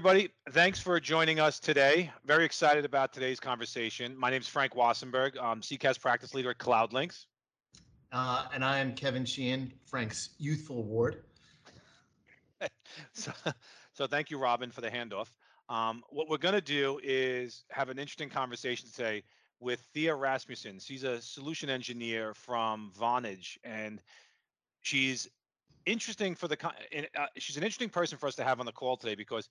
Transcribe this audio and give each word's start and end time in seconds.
everybody. 0.00 0.30
Thanks 0.52 0.80
for 0.80 0.98
joining 0.98 1.40
us 1.40 1.60
today. 1.60 2.10
Very 2.24 2.46
excited 2.46 2.86
about 2.86 3.12
today's 3.12 3.38
conversation. 3.38 4.16
My 4.16 4.30
name 4.30 4.40
is 4.40 4.48
Frank 4.48 4.72
Wassenberg. 4.72 5.32
I'm 5.38 5.60
CCaaS 5.60 6.00
practice 6.00 6.32
leader 6.32 6.48
at 6.48 6.56
CloudLinks. 6.56 7.26
Uh, 8.10 8.46
and 8.54 8.64
I 8.64 8.78
am 8.78 8.94
Kevin 8.94 9.26
Sheehan, 9.26 9.70
Frank's 9.84 10.30
youthful 10.38 10.84
ward. 10.84 11.24
so, 13.12 13.30
so 13.92 14.06
thank 14.06 14.30
you, 14.30 14.38
Robin, 14.38 14.70
for 14.70 14.80
the 14.80 14.88
handoff. 14.88 15.34
Um, 15.68 16.02
what 16.08 16.30
we're 16.30 16.38
going 16.38 16.54
to 16.54 16.62
do 16.62 16.98
is 17.04 17.64
have 17.68 17.90
an 17.90 17.98
interesting 17.98 18.30
conversation 18.30 18.88
today 18.90 19.22
with 19.58 19.80
Thea 19.92 20.14
Rasmussen. 20.14 20.78
She's 20.78 21.04
a 21.04 21.20
solution 21.20 21.68
engineer 21.68 22.32
from 22.32 22.90
Vonage, 22.98 23.58
and 23.64 24.00
she's 24.80 25.28
interesting 25.84 26.34
for 26.34 26.48
the. 26.48 26.56
Uh, 26.66 27.26
she's 27.36 27.58
an 27.58 27.64
interesting 27.64 27.90
person 27.90 28.16
for 28.16 28.28
us 28.28 28.34
to 28.36 28.44
have 28.44 28.60
on 28.60 28.66
the 28.66 28.72
call 28.72 28.96
today 28.96 29.14
because 29.14 29.50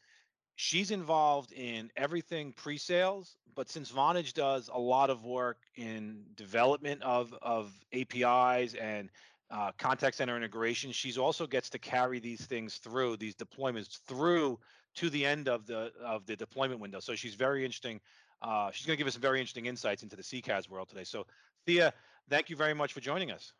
she's 0.60 0.92
involved 0.92 1.54
in 1.54 1.90
everything 1.96 2.52
pre-sales, 2.52 3.38
but 3.56 3.70
since 3.70 3.90
Vonage 3.90 4.34
does 4.34 4.70
a 4.74 4.78
lot 4.78 5.10
of 5.10 5.24
work 5.24 5.60
in 5.76 6.26
development 6.36 7.02
of 7.02 7.34
of 7.42 7.72
APIs 7.94 8.74
and 8.74 9.10
uh, 9.52 9.72
contact 9.78 10.18
center 10.18 10.36
integration, 10.36 10.92
she's 10.92 11.18
also 11.18 11.48
gets 11.48 11.70
to 11.70 11.80
carry 11.80 12.20
these 12.20 12.46
things 12.46 12.76
through 12.76 13.16
these 13.16 13.36
deployments 13.36 14.02
through 14.06 14.60
to 14.96 15.10
the 15.10 15.26
end 15.26 15.48
of 15.48 15.66
the 15.66 15.94
of 16.04 16.26
the 16.26 16.36
deployment 16.36 16.82
window. 16.82 17.00
So 17.00 17.16
she's 17.16 17.36
very 17.36 17.64
interesting. 17.64 18.02
Uh, 18.42 18.70
she's 18.72 18.86
going 18.86 18.98
to 18.98 19.00
give 19.00 19.08
us 19.08 19.14
some 19.14 19.22
very 19.22 19.40
interesting 19.40 19.66
insights 19.66 20.04
into 20.04 20.18
the 20.18 20.24
CCaaS 20.24 20.70
world 20.70 20.90
today. 20.90 21.06
So 21.06 21.26
Thea, 21.66 21.94
thank 22.30 22.50
you 22.50 22.58
very 22.58 22.74
much 22.74 22.92
for 22.92 23.00
joining 23.00 23.32
us. 23.32 23.54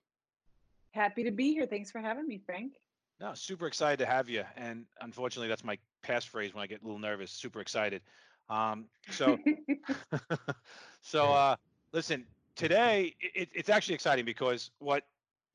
Happy 0.92 1.24
to 1.24 1.32
be 1.32 1.54
here. 1.54 1.66
Thanks 1.66 1.92
for 1.92 2.00
having 2.00 2.28
me, 2.28 2.42
Frank. 2.46 2.74
No, 3.20 3.34
super 3.34 3.68
excited 3.68 4.00
to 4.00 4.06
have 4.06 4.30
you. 4.30 4.44
And 4.56 4.86
unfortunately, 5.02 5.50
that's 5.50 5.64
my 5.64 5.78
passphrase 6.06 6.54
when 6.54 6.64
I 6.64 6.68
get 6.68 6.82
a 6.82 6.86
little 6.86 7.00
nervous. 7.00 7.32
Super 7.32 7.60
excited. 7.60 8.02
Um, 8.50 8.86
so, 9.12 9.38
so 11.02 11.32
uh, 11.32 11.56
listen. 11.92 12.26
Today, 12.56 13.16
it, 13.22 13.48
it's 13.54 13.70
actually 13.70 13.96
exciting 13.96 14.26
because 14.26 14.72
what 14.80 15.06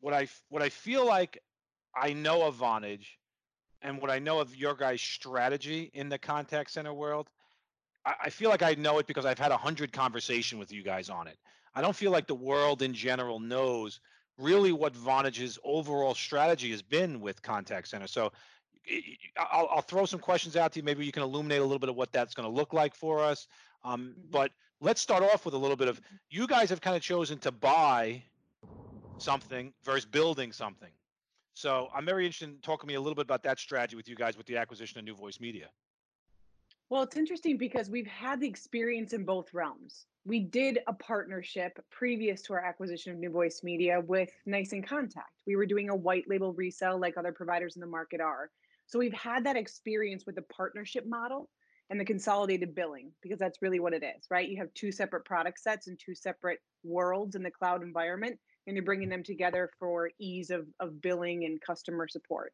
what 0.00 0.14
I 0.14 0.26
what 0.48 0.62
I 0.62 0.70
feel 0.70 1.06
like 1.06 1.42
I 1.94 2.14
know 2.14 2.46
of 2.46 2.56
Vonage 2.56 3.06
and 3.82 4.00
what 4.00 4.10
I 4.10 4.18
know 4.18 4.40
of 4.40 4.56
your 4.56 4.74
guys' 4.74 5.02
strategy 5.02 5.90
in 5.92 6.08
the 6.08 6.18
contact 6.18 6.70
center 6.70 6.94
world, 6.94 7.28
I, 8.06 8.14
I 8.24 8.30
feel 8.30 8.48
like 8.48 8.62
I 8.62 8.74
know 8.74 8.98
it 9.00 9.06
because 9.06 9.26
I've 9.26 9.38
had 9.38 9.52
a 9.52 9.56
hundred 9.56 9.92
conversation 9.92 10.58
with 10.58 10.72
you 10.72 10.82
guys 10.82 11.10
on 11.10 11.26
it. 11.26 11.36
I 11.74 11.82
don't 11.82 11.94
feel 11.94 12.10
like 12.10 12.26
the 12.26 12.34
world 12.34 12.80
in 12.80 12.94
general 12.94 13.38
knows 13.38 14.00
really 14.38 14.72
what 14.72 14.94
Vonage's 14.94 15.58
overall 15.64 16.14
strategy 16.14 16.70
has 16.70 16.82
been 16.82 17.20
with 17.20 17.42
contact 17.42 17.88
center. 17.88 18.06
So 18.06 18.32
I'll, 19.36 19.68
I'll, 19.70 19.82
throw 19.82 20.04
some 20.04 20.20
questions 20.20 20.56
out 20.56 20.72
to 20.72 20.80
you. 20.80 20.82
Maybe 20.82 21.06
you 21.06 21.12
can 21.12 21.22
illuminate 21.22 21.60
a 21.60 21.64
little 21.64 21.78
bit 21.78 21.88
of 21.88 21.96
what 21.96 22.12
that's 22.12 22.34
going 22.34 22.48
to 22.48 22.54
look 22.54 22.72
like 22.72 22.94
for 22.94 23.20
us. 23.20 23.46
Um, 23.84 24.00
mm-hmm. 24.00 24.30
but 24.30 24.50
let's 24.80 25.00
start 25.00 25.22
off 25.22 25.44
with 25.44 25.54
a 25.54 25.58
little 25.58 25.76
bit 25.76 25.88
of 25.88 26.00
you 26.30 26.46
guys 26.46 26.70
have 26.70 26.80
kind 26.80 26.96
of 26.96 27.02
chosen 27.02 27.38
to 27.38 27.52
buy 27.52 28.22
something 29.18 29.72
versus 29.84 30.04
building 30.04 30.52
something. 30.52 30.90
So 31.54 31.88
I'm 31.94 32.04
very 32.04 32.24
interested 32.26 32.48
in 32.48 32.56
talking 32.62 32.86
to 32.86 32.92
me 32.92 32.94
a 32.94 33.00
little 33.00 33.14
bit 33.14 33.22
about 33.22 33.44
that 33.44 33.58
strategy 33.58 33.96
with 33.96 34.08
you 34.08 34.16
guys 34.16 34.36
with 34.36 34.46
the 34.46 34.56
acquisition 34.56 34.98
of 34.98 35.04
New 35.04 35.14
Voice 35.14 35.38
Media. 35.40 35.68
Well, 36.90 37.02
it's 37.02 37.16
interesting 37.16 37.56
because 37.56 37.88
we've 37.88 38.06
had 38.06 38.40
the 38.40 38.46
experience 38.46 39.14
in 39.14 39.24
both 39.24 39.54
realms. 39.54 40.06
We 40.26 40.40
did 40.40 40.80
a 40.86 40.92
partnership 40.92 41.78
previous 41.90 42.42
to 42.42 42.52
our 42.52 42.64
acquisition 42.64 43.12
of 43.12 43.18
New 43.18 43.30
Voice 43.30 43.62
Media 43.62 44.00
with 44.00 44.30
NICE 44.44 44.72
inContact. 44.72 45.32
We 45.46 45.56
were 45.56 45.66
doing 45.66 45.88
a 45.88 45.96
white 45.96 46.24
label 46.28 46.52
resale 46.52 46.98
like 46.98 47.16
other 47.16 47.32
providers 47.32 47.76
in 47.76 47.80
the 47.80 47.86
market 47.86 48.20
are. 48.20 48.50
So 48.86 48.98
we've 48.98 49.14
had 49.14 49.44
that 49.44 49.56
experience 49.56 50.26
with 50.26 50.34
the 50.34 50.42
partnership 50.42 51.06
model 51.06 51.48
and 51.88 51.98
the 51.98 52.04
consolidated 52.04 52.74
billing 52.74 53.12
because 53.22 53.38
that's 53.38 53.62
really 53.62 53.80
what 53.80 53.94
it 53.94 54.02
is, 54.02 54.26
right? 54.30 54.48
You 54.48 54.58
have 54.58 54.72
two 54.74 54.92
separate 54.92 55.24
product 55.24 55.60
sets 55.60 55.86
and 55.86 55.98
two 55.98 56.14
separate 56.14 56.60
worlds 56.82 57.34
in 57.34 57.42
the 57.42 57.50
cloud 57.50 57.82
environment, 57.82 58.38
and 58.66 58.76
you're 58.76 58.84
bringing 58.84 59.08
them 59.08 59.22
together 59.22 59.70
for 59.78 60.10
ease 60.18 60.50
of, 60.50 60.66
of 60.80 61.00
billing 61.00 61.44
and 61.44 61.60
customer 61.62 62.08
support. 62.08 62.52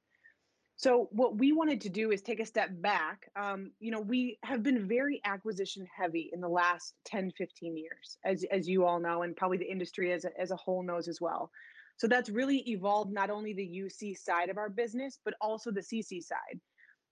So 0.80 1.10
what 1.12 1.36
we 1.36 1.52
wanted 1.52 1.82
to 1.82 1.90
do 1.90 2.10
is 2.10 2.22
take 2.22 2.40
a 2.40 2.46
step 2.46 2.70
back. 2.72 3.30
Um, 3.36 3.72
you 3.80 3.90
know, 3.90 4.00
we 4.00 4.38
have 4.44 4.62
been 4.62 4.88
very 4.88 5.20
acquisition 5.26 5.86
heavy 5.94 6.30
in 6.32 6.40
the 6.40 6.48
last 6.48 6.94
10, 7.04 7.32
15 7.36 7.76
years, 7.76 8.16
as, 8.24 8.46
as 8.50 8.66
you 8.66 8.86
all 8.86 8.98
know, 8.98 9.20
and 9.20 9.36
probably 9.36 9.58
the 9.58 9.70
industry 9.70 10.10
as 10.10 10.24
a, 10.24 10.30
as 10.40 10.52
a 10.52 10.56
whole 10.56 10.82
knows 10.82 11.06
as 11.06 11.20
well. 11.20 11.50
So 11.98 12.06
that's 12.06 12.30
really 12.30 12.66
evolved 12.66 13.12
not 13.12 13.28
only 13.28 13.52
the 13.52 13.68
UC 13.68 14.16
side 14.16 14.48
of 14.48 14.56
our 14.56 14.70
business, 14.70 15.18
but 15.22 15.34
also 15.38 15.70
the 15.70 15.82
CC 15.82 16.24
side. 16.24 16.58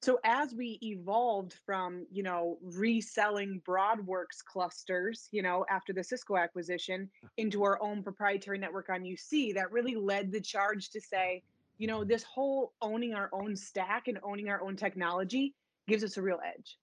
So 0.00 0.18
as 0.24 0.54
we 0.54 0.78
evolved 0.80 1.52
from, 1.66 2.06
you 2.10 2.22
know, 2.22 2.56
reselling 2.62 3.60
Broadworks 3.66 4.40
clusters, 4.40 5.28
you 5.30 5.42
know, 5.42 5.66
after 5.68 5.92
the 5.92 6.02
Cisco 6.02 6.38
acquisition 6.38 7.10
into 7.36 7.64
our 7.64 7.78
own 7.82 8.02
proprietary 8.02 8.56
network 8.56 8.88
on 8.88 9.02
UC, 9.02 9.56
that 9.56 9.70
really 9.72 9.94
led 9.94 10.32
the 10.32 10.40
charge 10.40 10.88
to 10.90 11.02
say, 11.02 11.42
you 11.78 11.86
know, 11.86 12.04
this 12.04 12.24
whole 12.24 12.74
owning 12.82 13.14
our 13.14 13.30
own 13.32 13.56
stack 13.56 14.08
and 14.08 14.18
owning 14.22 14.48
our 14.48 14.60
own 14.60 14.76
technology 14.76 15.54
gives 15.86 16.04
us 16.04 16.16
a 16.16 16.22
real 16.22 16.40
edge. 16.44 16.76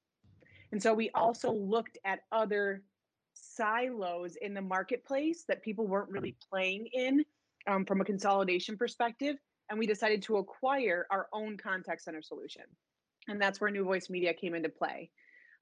And 0.71 0.81
so 0.81 0.93
we 0.93 1.09
also 1.11 1.51
looked 1.51 1.97
at 2.05 2.21
other 2.31 2.81
silos 3.33 4.37
in 4.41 4.53
the 4.53 4.61
marketplace 4.61 5.43
that 5.47 5.61
people 5.61 5.85
weren't 5.85 6.09
really 6.09 6.35
playing 6.49 6.87
in 6.93 7.23
um, 7.67 7.85
from 7.85 8.01
a 8.01 8.05
consolidation 8.05 8.77
perspective, 8.77 9.35
and 9.69 9.77
we 9.77 9.85
decided 9.85 10.21
to 10.23 10.37
acquire 10.37 11.05
our 11.11 11.27
own 11.33 11.57
contact 11.57 12.01
center 12.01 12.21
solution. 12.21 12.63
And 13.27 13.41
that's 13.41 13.59
where 13.59 13.71
New 13.71 13.83
Voice 13.83 14.09
Media 14.09 14.33
came 14.33 14.55
into 14.55 14.69
play. 14.69 15.09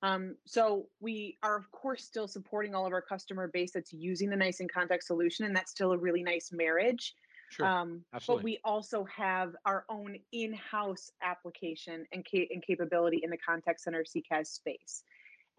Um, 0.04 0.36
so 0.46 0.88
we 1.00 1.38
are, 1.44 1.58
of 1.58 1.72
course, 1.72 2.04
still 2.04 2.28
supporting 2.28 2.76
all 2.76 2.86
of 2.86 2.92
our 2.92 3.02
customer 3.02 3.48
base 3.48 3.72
that's 3.72 3.94
using 3.94 4.30
the 4.30 4.36
NICE 4.36 4.62
inContact 4.62 5.04
solution, 5.04 5.46
and 5.46 5.56
that's 5.56 5.72
still 5.72 5.94
a 5.94 5.98
really 5.98 6.24
nice 6.24 6.52
marriage. 6.52 7.16
Sure. 7.54 7.66
Um, 7.68 8.04
Absolutely. 8.14 8.42
But 8.42 8.44
we 8.46 8.60
also 8.64 9.06
have 9.06 9.56
our 9.66 9.86
own 9.90 10.18
in-house 10.32 11.12
application 11.22 12.06
and, 12.12 12.26
ca- 12.30 12.50
and 12.52 12.64
capability 12.64 13.22
in 13.24 13.30
the 13.30 13.38
contact 13.38 13.82
center 13.82 14.04
CCaaS 14.04 14.48
space. 14.48 15.04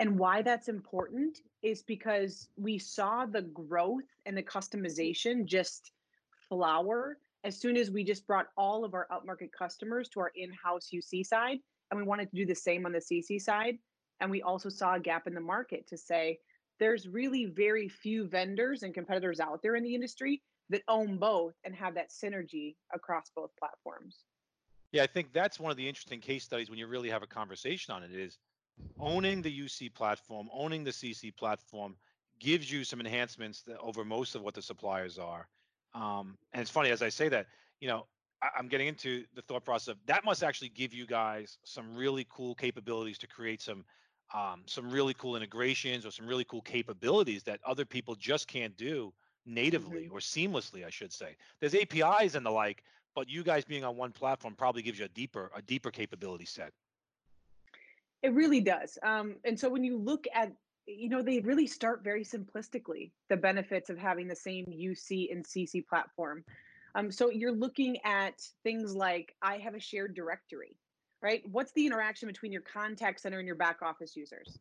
And 0.01 0.19
why 0.19 0.43
that's 0.43 0.69
important 0.69 1.39
is 1.63 1.83
because 1.83 2.49
we 2.57 2.79
saw 2.79 3.27
the 3.27 3.43
growth 3.43 4.03
and 4.27 4.37
the 4.37 4.43
customization 4.43 5.45
just 5.45 5.93
flower 6.49 7.19
as 7.45 7.57
soon 7.57 7.77
as 7.77 7.91
we 7.91 8.03
just 8.03 8.27
brought 8.27 8.47
all 8.57 8.85
of 8.85 8.95
our 8.95 9.07
upmarket 9.13 9.53
customers 9.57 10.09
to 10.09 10.21
our 10.21 10.33
in-house 10.35 10.89
UC 10.93 11.25
side 11.25 11.59
and 11.91 12.01
we 12.01 12.05
wanted 12.05 12.29
to 12.31 12.37
do 12.37 12.45
the 12.45 12.55
same 12.55 12.87
on 12.87 12.93
the 12.93 12.99
CC 12.99 13.41
side 13.41 13.79
and 14.21 14.31
we 14.31 14.43
also 14.43 14.69
saw 14.69 14.95
a 14.95 15.01
gap 15.01 15.27
in 15.27 15.35
the 15.35 15.41
market 15.41 15.87
to 15.87 15.97
say 15.97 16.39
there's 16.79 17.09
really 17.09 17.47
very 17.47 17.89
few 17.89 18.27
vendors 18.27 18.83
and 18.83 18.95
competitors 18.95 19.41
out 19.41 19.63
there 19.63 19.77
in 19.77 19.85
the 19.85 19.95
industry 19.95 20.43
that 20.71 20.83
own 20.89 21.19
both 21.19 21.55
and 21.65 21.75
have 21.75 21.95
that 21.95 22.11
synergy 22.11 22.77
across 22.93 23.31
both 23.35 23.51
platforms. 23.59 24.25
Yeah, 24.93 25.03
I 25.03 25.07
think 25.07 25.33
that's 25.33 25.59
one 25.59 25.71
of 25.71 25.77
the 25.77 25.89
interesting 25.89 26.21
case 26.21 26.45
studies 26.45 26.71
when 26.71 26.79
you 26.79 26.87
really 26.87 27.11
have 27.11 27.23
a 27.23 27.27
conversation 27.27 27.95
on 27.95 28.03
it 28.03 28.13
is 28.13 28.39
owning 28.99 29.43
the 29.43 29.61
UC 29.61 29.95
platform, 29.95 30.49
owning 30.53 30.85
the 30.85 30.91
CC 30.91 31.35
platform 31.35 31.97
gives 32.41 32.71
you 32.71 32.85
some 32.85 33.01
enhancements 33.01 33.65
over 33.81 34.05
most 34.05 34.35
of 34.35 34.43
what 34.43 34.55
the 34.55 34.63
suppliers 34.63 35.19
are. 35.19 35.49
Um, 35.95 36.37
and 36.53 36.63
it's 36.63 36.71
funny 36.71 36.91
as 36.91 37.03
I 37.03 37.09
say 37.09 37.29
that, 37.29 37.47
you 37.81 37.89
know, 37.89 38.07
I, 38.43 38.49
I'm 38.59 38.69
getting 38.69 38.89
into 38.89 39.25
the 39.35 39.43
thought 39.43 39.65
process 39.65 39.89
of 39.89 39.99
that 40.07 40.25
must 40.25 40.43
actually 40.43 40.71
give 40.71 40.93
you 40.93 41.07
guys 41.07 41.59
some 41.65 41.95
really 41.95 42.27
cool 42.29 42.55
capabilities 42.55 43.19
to 43.19 43.27
create 43.27 43.63
some 43.63 43.85
um, 44.33 44.63
some 44.67 44.91
really 44.91 45.15
cool 45.15 45.37
integrations 45.37 46.07
or 46.07 46.11
some 46.11 46.27
really 46.27 46.45
cool 46.45 46.63
capabilities 46.63 47.43
that 47.45 47.61
other 47.65 47.85
people 47.85 48.15
just 48.15 48.49
can't 48.49 48.77
do 48.77 49.13
natively 49.47 50.05
mm-hmm. 50.05 50.15
or 50.15 50.21
seamlessly, 50.21 50.85
I 50.85 50.91
should 50.91 51.13
say. 51.13 51.37
There's 51.61 51.75
APIs 51.75 52.35
and 52.35 52.45
the 52.45 52.51
like, 52.51 52.83
but 53.15 53.29
you 53.29 53.43
guys 53.43 53.65
being 53.65 53.85
on 53.85 53.97
one 53.97 54.13
platform 54.13 54.55
probably 54.55 54.83
gives 54.83 54.99
you 54.99 55.05
a 55.05 55.09
deeper 55.09 55.51
a 55.55 55.63
deeper 55.63 55.91
capability 55.91 56.47
set. 56.47 56.73
It 58.23 58.33
really 58.33 58.61
does. 58.61 58.99
Um, 59.03 59.37
and 59.45 59.59
so 59.59 59.69
when 59.69 59.85
you 59.85 59.99
look 59.99 60.27
at 60.35 60.53
you 60.87 61.09
know, 61.09 61.23
they 61.23 61.41
really 61.41 61.67
start 61.67 62.05
very 62.05 62.25
simplistically 62.25 63.11
the 63.31 63.37
benefits 63.37 63.91
of 63.91 63.99
having 63.99 64.29
the 64.29 64.37
same 64.37 64.67
UC 64.67 65.33
and 65.33 65.45
CC 65.45 65.87
platform. 65.87 66.45
Um, 66.95 67.11
so 67.11 67.31
you're 67.31 67.53
looking 67.53 67.99
at 68.05 68.35
things 68.63 68.95
like 68.95 69.35
I 69.43 69.57
have 69.59 69.75
a 69.75 69.81
shared 69.81 70.15
directory, 70.15 70.77
right? 71.25 71.43
What's 71.51 71.73
the 71.73 71.87
interaction 71.87 72.29
between 72.29 72.53
your 72.53 72.61
contact 72.61 73.19
center 73.19 73.39
and 73.39 73.47
your 73.47 73.57
back 73.57 73.81
office 73.81 74.15
users? 74.15 74.59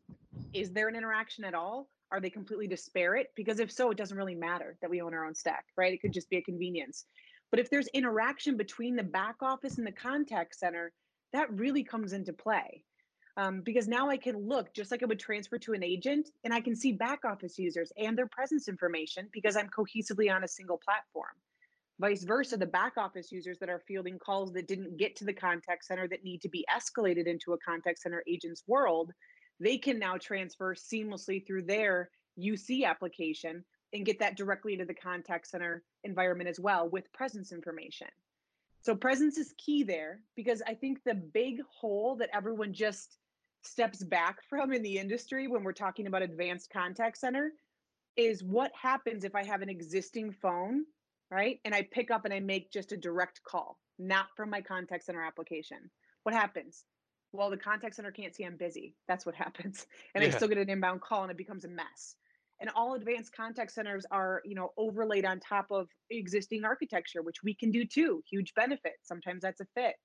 Is 0.54 0.72
there 0.72 0.88
an 0.88 0.96
interaction 0.96 1.44
at 1.44 1.54
all? 1.54 1.88
Are 2.10 2.20
they 2.20 2.30
completely 2.30 2.66
disparate? 2.66 3.30
Because 3.36 3.60
if 3.60 3.70
so, 3.70 3.90
it 3.90 3.98
doesn't 3.98 4.16
really 4.16 4.34
matter 4.34 4.76
that 4.80 4.88
we 4.88 5.02
own 5.02 5.12
our 5.12 5.26
own 5.26 5.34
stack, 5.34 5.66
right? 5.76 5.92
It 5.92 6.00
could 6.00 6.12
just 6.12 6.30
be 6.30 6.38
a 6.38 6.42
convenience. 6.42 7.04
But 7.50 7.60
if 7.60 7.68
there's 7.68 7.86
interaction 7.88 8.56
between 8.56 8.96
the 8.96 9.02
back 9.02 9.36
office 9.42 9.76
and 9.76 9.86
the 9.86 9.92
contact 9.92 10.56
center, 10.56 10.92
that 11.34 11.52
really 11.52 11.84
comes 11.84 12.14
into 12.14 12.32
play 12.32 12.82
um, 13.36 13.60
because 13.60 13.86
now 13.86 14.08
I 14.08 14.16
can 14.16 14.48
look 14.48 14.72
just 14.72 14.90
like 14.90 15.02
I 15.02 15.06
would 15.06 15.18
transfer 15.18 15.58
to 15.58 15.74
an 15.74 15.84
agent 15.84 16.30
and 16.44 16.54
I 16.54 16.62
can 16.62 16.74
see 16.74 16.92
back 16.92 17.26
office 17.26 17.58
users 17.58 17.92
and 17.98 18.16
their 18.16 18.28
presence 18.28 18.68
information 18.68 19.28
because 19.32 19.56
I'm 19.56 19.68
cohesively 19.68 20.34
on 20.34 20.44
a 20.44 20.48
single 20.48 20.78
platform. 20.78 21.34
Vice 22.00 22.24
versa, 22.24 22.56
the 22.56 22.66
back 22.66 22.94
office 22.96 23.30
users 23.30 23.58
that 23.60 23.68
are 23.68 23.82
fielding 23.86 24.18
calls 24.18 24.52
that 24.52 24.66
didn't 24.66 24.96
get 24.96 25.14
to 25.16 25.24
the 25.24 25.32
contact 25.32 25.84
center 25.84 26.08
that 26.08 26.24
need 26.24 26.42
to 26.42 26.48
be 26.48 26.64
escalated 26.74 27.26
into 27.26 27.52
a 27.52 27.58
contact 27.58 28.00
center 28.00 28.22
agent's 28.26 28.64
world, 28.66 29.12
they 29.60 29.78
can 29.78 29.98
now 29.98 30.16
transfer 30.16 30.74
seamlessly 30.74 31.46
through 31.46 31.62
their 31.62 32.10
UC 32.38 32.84
application 32.84 33.64
and 33.92 34.04
get 34.04 34.18
that 34.18 34.36
directly 34.36 34.72
into 34.72 34.84
the 34.84 34.94
contact 34.94 35.46
center 35.46 35.84
environment 36.02 36.48
as 36.48 36.58
well 36.58 36.88
with 36.88 37.12
presence 37.12 37.52
information. 37.52 38.08
So 38.80 38.96
presence 38.96 39.38
is 39.38 39.54
key 39.56 39.84
there 39.84 40.20
because 40.34 40.62
I 40.66 40.74
think 40.74 40.98
the 41.04 41.14
big 41.14 41.60
hole 41.62 42.16
that 42.16 42.28
everyone 42.34 42.72
just 42.72 43.18
steps 43.62 44.02
back 44.02 44.38
from 44.50 44.72
in 44.72 44.82
the 44.82 44.98
industry 44.98 45.46
when 45.46 45.62
we're 45.62 45.72
talking 45.72 46.08
about 46.08 46.22
advanced 46.22 46.70
contact 46.70 47.18
center 47.18 47.52
is 48.16 48.42
what 48.42 48.72
happens 48.80 49.24
if 49.24 49.34
I 49.34 49.44
have 49.44 49.62
an 49.62 49.68
existing 49.68 50.32
phone 50.32 50.84
right? 51.30 51.60
And 51.64 51.74
I 51.74 51.86
pick 51.90 52.10
up 52.10 52.24
and 52.24 52.34
I 52.34 52.40
make 52.40 52.72
just 52.72 52.92
a 52.92 52.96
direct 52.96 53.42
call, 53.42 53.78
not 53.98 54.26
from 54.36 54.50
my 54.50 54.60
contact 54.60 55.04
center 55.04 55.22
application. 55.22 55.90
What 56.22 56.34
happens? 56.34 56.84
Well, 57.32 57.50
the 57.50 57.56
contact 57.56 57.96
center 57.96 58.12
can't 58.12 58.34
see 58.34 58.44
I'm 58.44 58.56
busy. 58.56 58.94
That's 59.08 59.26
what 59.26 59.34
happens. 59.44 59.86
And 60.14 60.22
yeah. 60.22 60.30
I 60.30 60.32
still 60.32 60.48
get 60.48 60.58
an 60.58 60.70
inbound 60.70 61.00
call 61.00 61.22
and 61.22 61.30
it 61.30 61.36
becomes 61.36 61.64
a 61.64 61.68
mess. 61.68 62.16
And 62.60 62.70
all 62.76 62.94
advanced 62.94 63.34
contact 63.34 63.72
centers 63.72 64.06
are, 64.10 64.40
you 64.44 64.54
know, 64.54 64.72
overlaid 64.78 65.24
on 65.24 65.40
top 65.40 65.66
of 65.70 65.88
existing 66.10 66.64
architecture, 66.64 67.20
which 67.20 67.42
we 67.42 67.54
can 67.54 67.72
do 67.72 67.84
too. 67.84 68.22
Huge 68.30 68.54
benefit. 68.54 68.94
Sometimes 69.02 69.42
that's 69.42 69.60
a 69.60 69.66
fit. 69.74 69.96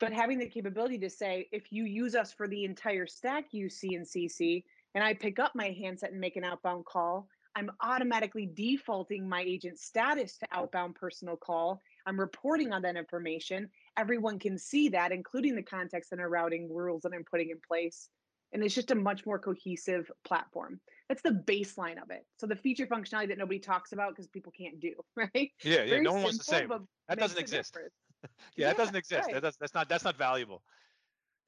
But 0.00 0.12
having 0.12 0.38
the 0.38 0.48
capability 0.48 0.98
to 0.98 1.10
say, 1.10 1.48
if 1.52 1.70
you 1.70 1.84
use 1.84 2.14
us 2.14 2.32
for 2.32 2.48
the 2.48 2.64
entire 2.64 3.06
stack 3.06 3.44
UC 3.54 3.96
and 3.96 4.06
CC, 4.06 4.64
and 4.94 5.04
I 5.04 5.14
pick 5.14 5.38
up 5.38 5.52
my 5.54 5.76
handset 5.78 6.12
and 6.12 6.20
make 6.20 6.36
an 6.36 6.44
outbound 6.44 6.86
call, 6.86 7.28
I'm 7.56 7.70
automatically 7.80 8.50
defaulting 8.52 9.26
my 9.26 9.40
agent 9.40 9.78
status 9.78 10.36
to 10.38 10.46
outbound 10.52 10.94
personal 10.94 11.38
call. 11.38 11.80
I'm 12.04 12.20
reporting 12.20 12.74
on 12.74 12.82
that 12.82 12.96
information. 12.96 13.70
Everyone 13.96 14.38
can 14.38 14.58
see 14.58 14.90
that, 14.90 15.10
including 15.10 15.56
the 15.56 15.62
context 15.62 16.10
center 16.10 16.28
routing 16.28 16.68
rules 16.70 17.00
that 17.02 17.14
I'm 17.14 17.24
putting 17.24 17.48
in 17.48 17.56
place. 17.66 18.10
And 18.52 18.62
it's 18.62 18.74
just 18.74 18.90
a 18.90 18.94
much 18.94 19.24
more 19.24 19.38
cohesive 19.38 20.10
platform. 20.22 20.80
That's 21.08 21.22
the 21.22 21.42
baseline 21.46 22.00
of 22.00 22.10
it. 22.10 22.26
So 22.38 22.46
the 22.46 22.56
feature 22.56 22.86
functionality 22.86 23.28
that 23.28 23.38
nobody 23.38 23.58
talks 23.58 23.92
about 23.92 24.10
because 24.10 24.28
people 24.28 24.52
can't 24.56 24.78
do, 24.78 24.92
right? 25.16 25.30
Yeah, 25.34 25.82
yeah. 25.82 25.84
Very 25.86 26.02
no 26.02 26.12
one 26.12 26.24
wants 26.24 26.38
to 26.38 26.44
say 26.44 26.66
that 27.08 27.18
doesn't 27.18 27.40
exist. 27.40 27.74
yeah, 28.22 28.28
yeah, 28.56 28.66
that 28.68 28.76
doesn't 28.76 28.96
exist. 28.96 29.24
Right. 29.24 29.34
That 29.34 29.42
does, 29.42 29.56
that's 29.58 29.74
not 29.74 29.88
that's 29.88 30.04
not 30.04 30.18
valuable. 30.18 30.62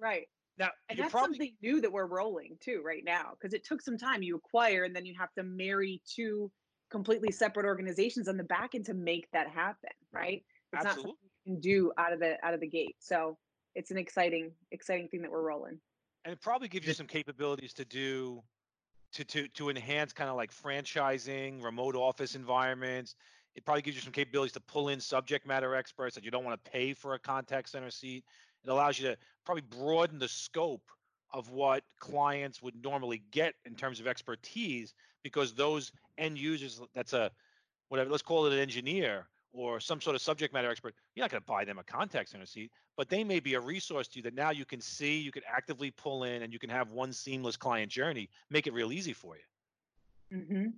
Right. 0.01 0.27
Now, 0.59 0.71
and 0.89 0.99
that's 0.99 1.13
probably, 1.13 1.37
something 1.37 1.55
new 1.63 1.81
that 1.81 1.93
we're 1.93 2.07
rolling 2.07 2.57
too 2.61 2.83
right 2.85 3.05
now 3.05 3.31
because 3.33 3.55
it 3.55 3.65
took 3.65 3.81
some 3.81 3.97
time. 3.97 4.23
You 4.23 4.37
acquire 4.37 4.85
and 4.85 4.95
then 4.95 5.07
you 5.07 5.15
have 5.19 5.33
to 5.35 5.45
marry 5.45 6.03
two 6.05 6.51
completely 6.91 7.31
separate 7.31 7.67
organizations 7.67 8.29
on 8.29 8.37
the 8.37 8.45
back 8.45 8.75
end 8.75 8.87
to 8.87 8.95
make 8.95 9.29
that 9.33 9.49
happen, 9.49 9.91
right? 10.13 10.43
It's 10.73 10.85
Absolutely. 10.85 10.85
not 10.85 10.95
something 10.95 11.31
you 11.45 11.53
can 11.53 11.61
do 11.61 11.93
out 11.97 12.13
of 12.13 12.21
the 12.21 12.37
out 12.45 12.55
of 12.55 12.61
the 12.61 12.67
gate. 12.67 12.97
So 12.99 13.39
it's 13.75 13.91
an 13.91 13.99
exciting 13.99 14.51
exciting 14.73 15.09
thing 15.09 15.23
that 15.23 15.31
we're 15.31 15.43
rolling. 15.43 15.79
And 16.25 16.33
it 16.33 16.41
probably 16.41 16.69
gives 16.69 16.87
you 16.87 16.95
some 16.95 17.07
capabilities 17.07 17.73
to 17.75 17.85
do 17.85 18.43
to 19.13 19.25
to 19.25 19.49
to 19.49 19.71
enhance 19.71 20.13
kind 20.13 20.29
of 20.29 20.37
like 20.37 20.53
franchising, 20.53 21.63
remote 21.63 21.95
office 21.95 22.35
environments. 22.35 23.15
It 23.55 23.65
probably 23.65 23.83
gives 23.83 23.97
you 23.97 24.03
some 24.03 24.13
capabilities 24.13 24.53
to 24.53 24.61
pull 24.61 24.89
in 24.89 25.01
subject 25.01 25.47
matter 25.47 25.75
experts 25.75 26.15
that 26.15 26.25
you 26.25 26.31
don't 26.31 26.45
want 26.45 26.63
to 26.63 26.71
pay 26.71 26.93
for 26.93 27.15
a 27.15 27.19
contact 27.19 27.69
center 27.71 27.91
seat. 27.91 28.25
It 28.69 28.73
allows 28.73 28.99
you 28.99 29.09
to 29.09 29.17
probably 29.47 29.63
broaden 29.63 30.19
the 30.19 30.29
scope 30.29 30.91
of 31.33 31.51
what 31.51 31.85
clients 31.99 32.61
would 32.61 32.75
normally 32.83 33.23
get 33.31 33.55
in 33.65 33.75
terms 33.75 33.99
of 33.99 34.07
expertise 34.07 34.93
because 35.23 35.55
those 35.55 35.91
end 36.19 36.37
users 36.37 36.81
that's 36.95 37.15
a 37.15 37.31
whatever 37.89 38.11
let's 38.11 38.23
call 38.23 38.47
it 38.47 38.53
an 38.53 38.59
engineer 38.59 39.27
or 39.53 39.81
some 39.81 40.01
sort 40.01 40.15
of 40.17 40.23
subject 40.23 40.53
matter 40.53 40.71
expert 40.71 40.95
you're 41.15 41.25
not 41.25 41.31
going 41.31 41.41
to 41.43 41.47
buy 41.47 41.65
them 41.65 41.79
a 41.79 41.85
contact 41.85 42.29
center 42.29 42.47
seat 42.47 42.71
but 42.97 43.09
they 43.09 43.25
may 43.25 43.41
be 43.41 43.55
a 43.55 43.61
resource 43.61 44.09
to 44.09 44.19
you 44.19 44.23
that 44.23 44.35
now 44.35 44.51
you 44.51 44.65
can 44.65 44.81
see 44.81 45.19
you 45.19 45.33
can 45.33 45.43
actively 45.51 45.91
pull 45.91 46.25
in 46.25 46.43
and 46.43 46.53
you 46.53 46.59
can 46.59 46.71
have 46.71 46.91
one 46.91 47.13
seamless 47.13 47.57
client 47.57 47.91
journey 47.91 48.29
make 48.51 48.67
it 48.67 48.75
real 48.75 48.93
easy 48.93 49.13
for 49.13 49.37
you 49.37 50.39
mm-hmm. 50.39 50.69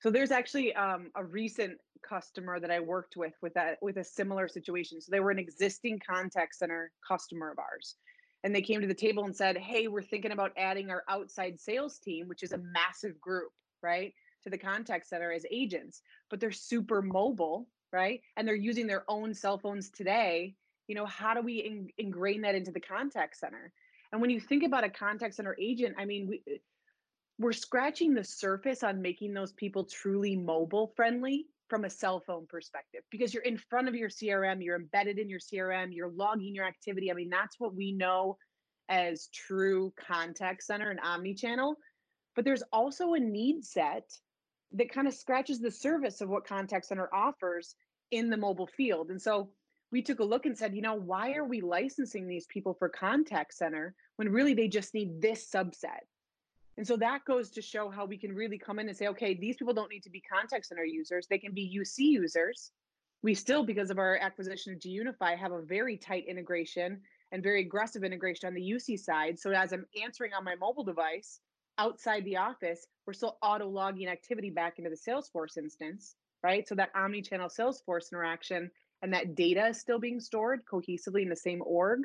so 0.00 0.10
there's 0.10 0.30
actually 0.30 0.74
um, 0.74 1.10
a 1.14 1.24
recent 1.24 1.78
customer 2.08 2.60
that 2.60 2.70
I 2.70 2.80
worked 2.80 3.16
with 3.16 3.34
with 3.42 3.54
that 3.54 3.78
with 3.82 3.96
a 3.96 4.04
similar 4.04 4.48
situation. 4.48 5.00
So 5.00 5.10
they 5.10 5.20
were 5.20 5.30
an 5.30 5.38
existing 5.38 6.00
contact 6.00 6.56
center 6.56 6.90
customer 7.06 7.50
of 7.50 7.58
ours. 7.58 7.96
And 8.44 8.54
they 8.54 8.62
came 8.62 8.80
to 8.80 8.86
the 8.86 8.94
table 8.94 9.24
and 9.24 9.34
said, 9.34 9.56
"Hey, 9.56 9.86
we're 9.88 10.02
thinking 10.02 10.32
about 10.32 10.52
adding 10.56 10.90
our 10.90 11.04
outside 11.08 11.60
sales 11.60 11.98
team, 11.98 12.28
which 12.28 12.42
is 12.42 12.52
a 12.52 12.58
massive 12.58 13.20
group, 13.20 13.52
right, 13.82 14.14
to 14.42 14.50
the 14.50 14.58
contact 14.58 15.06
center 15.06 15.32
as 15.32 15.46
agents, 15.50 16.02
but 16.28 16.40
they're 16.40 16.50
super 16.50 17.02
mobile, 17.02 17.68
right? 17.92 18.20
And 18.36 18.46
they're 18.46 18.54
using 18.54 18.86
their 18.86 19.04
own 19.08 19.32
cell 19.32 19.58
phones 19.58 19.90
today. 19.90 20.56
You 20.88 20.96
know, 20.96 21.06
how 21.06 21.34
do 21.34 21.42
we 21.42 21.58
in, 21.58 21.88
ingrain 21.98 22.42
that 22.42 22.56
into 22.56 22.72
the 22.72 22.80
contact 22.80 23.36
center?" 23.36 23.72
And 24.10 24.20
when 24.20 24.30
you 24.30 24.40
think 24.40 24.64
about 24.64 24.84
a 24.84 24.90
contact 24.90 25.34
center 25.34 25.56
agent, 25.58 25.94
I 25.98 26.04
mean, 26.04 26.26
we 26.26 26.60
we're 27.38 27.52
scratching 27.52 28.14
the 28.14 28.24
surface 28.24 28.82
on 28.82 29.02
making 29.02 29.34
those 29.34 29.52
people 29.52 29.84
truly 29.84 30.36
mobile 30.36 30.92
friendly 30.94 31.46
from 31.72 31.86
a 31.86 31.90
cell 31.90 32.20
phone 32.26 32.46
perspective 32.50 33.00
because 33.10 33.32
you're 33.32 33.42
in 33.44 33.56
front 33.56 33.88
of 33.88 33.94
your 33.94 34.10
CRM, 34.10 34.62
you're 34.62 34.76
embedded 34.76 35.18
in 35.18 35.26
your 35.30 35.38
CRM, 35.38 35.88
you're 35.90 36.10
logging 36.10 36.54
your 36.54 36.66
activity. 36.66 37.10
I 37.10 37.14
mean, 37.14 37.30
that's 37.30 37.58
what 37.58 37.74
we 37.74 37.92
know 37.92 38.36
as 38.90 39.28
true 39.28 39.90
contact 39.98 40.64
center 40.64 40.90
and 40.90 41.00
omni-channel. 41.02 41.76
But 42.36 42.44
there's 42.44 42.62
also 42.74 43.14
a 43.14 43.20
need 43.20 43.64
set 43.64 44.04
that 44.72 44.92
kind 44.92 45.08
of 45.08 45.14
scratches 45.14 45.60
the 45.60 45.70
surface 45.70 46.20
of 46.20 46.28
what 46.28 46.46
contact 46.46 46.84
center 46.84 47.08
offers 47.10 47.74
in 48.10 48.28
the 48.28 48.36
mobile 48.36 48.68
field. 48.76 49.08
And 49.08 49.22
so 49.22 49.48
we 49.90 50.02
took 50.02 50.20
a 50.20 50.24
look 50.24 50.44
and 50.44 50.58
said, 50.58 50.76
you 50.76 50.82
know, 50.82 50.96
why 50.96 51.32
are 51.32 51.46
we 51.46 51.62
licensing 51.62 52.28
these 52.28 52.44
people 52.48 52.74
for 52.74 52.90
contact 52.90 53.54
center 53.54 53.94
when 54.16 54.28
really 54.28 54.52
they 54.52 54.68
just 54.68 54.92
need 54.92 55.22
this 55.22 55.50
subset? 55.50 56.04
And 56.76 56.86
so 56.86 56.96
that 56.96 57.24
goes 57.26 57.50
to 57.50 57.62
show 57.62 57.90
how 57.90 58.06
we 58.06 58.16
can 58.16 58.34
really 58.34 58.58
come 58.58 58.78
in 58.78 58.88
and 58.88 58.96
say, 58.96 59.08
okay, 59.08 59.34
these 59.34 59.56
people 59.56 59.74
don't 59.74 59.90
need 59.90 60.02
to 60.04 60.10
be 60.10 60.20
contact 60.22 60.66
center 60.66 60.84
users. 60.84 61.26
They 61.26 61.38
can 61.38 61.52
be 61.52 61.78
UC 61.78 61.98
users. 61.98 62.72
We 63.22 63.34
still, 63.34 63.62
because 63.64 63.90
of 63.90 63.98
our 63.98 64.16
acquisition 64.16 64.72
of 64.72 64.80
gUnify, 64.80 65.36
have 65.36 65.52
a 65.52 65.62
very 65.62 65.96
tight 65.96 66.24
integration 66.26 67.00
and 67.30 67.42
very 67.42 67.60
aggressive 67.60 68.04
integration 68.04 68.46
on 68.46 68.54
the 68.54 68.72
UC 68.72 68.98
side. 68.98 69.38
So 69.38 69.50
as 69.50 69.72
I'm 69.72 69.86
answering 70.02 70.32
on 70.32 70.44
my 70.44 70.54
mobile 70.54 70.84
device 70.84 71.40
outside 71.78 72.24
the 72.24 72.36
office, 72.36 72.86
we're 73.06 73.12
still 73.12 73.38
auto 73.42 73.68
logging 73.68 74.08
activity 74.08 74.50
back 74.50 74.78
into 74.78 74.90
the 74.90 74.96
Salesforce 74.96 75.56
instance, 75.56 76.16
right? 76.42 76.66
So 76.66 76.74
that 76.74 76.90
omni-channel 76.94 77.48
Salesforce 77.48 78.12
interaction 78.12 78.70
and 79.02 79.12
that 79.12 79.34
data 79.34 79.66
is 79.68 79.80
still 79.80 79.98
being 79.98 80.20
stored 80.20 80.62
cohesively 80.64 81.22
in 81.22 81.28
the 81.28 81.36
same 81.36 81.62
org 81.64 82.00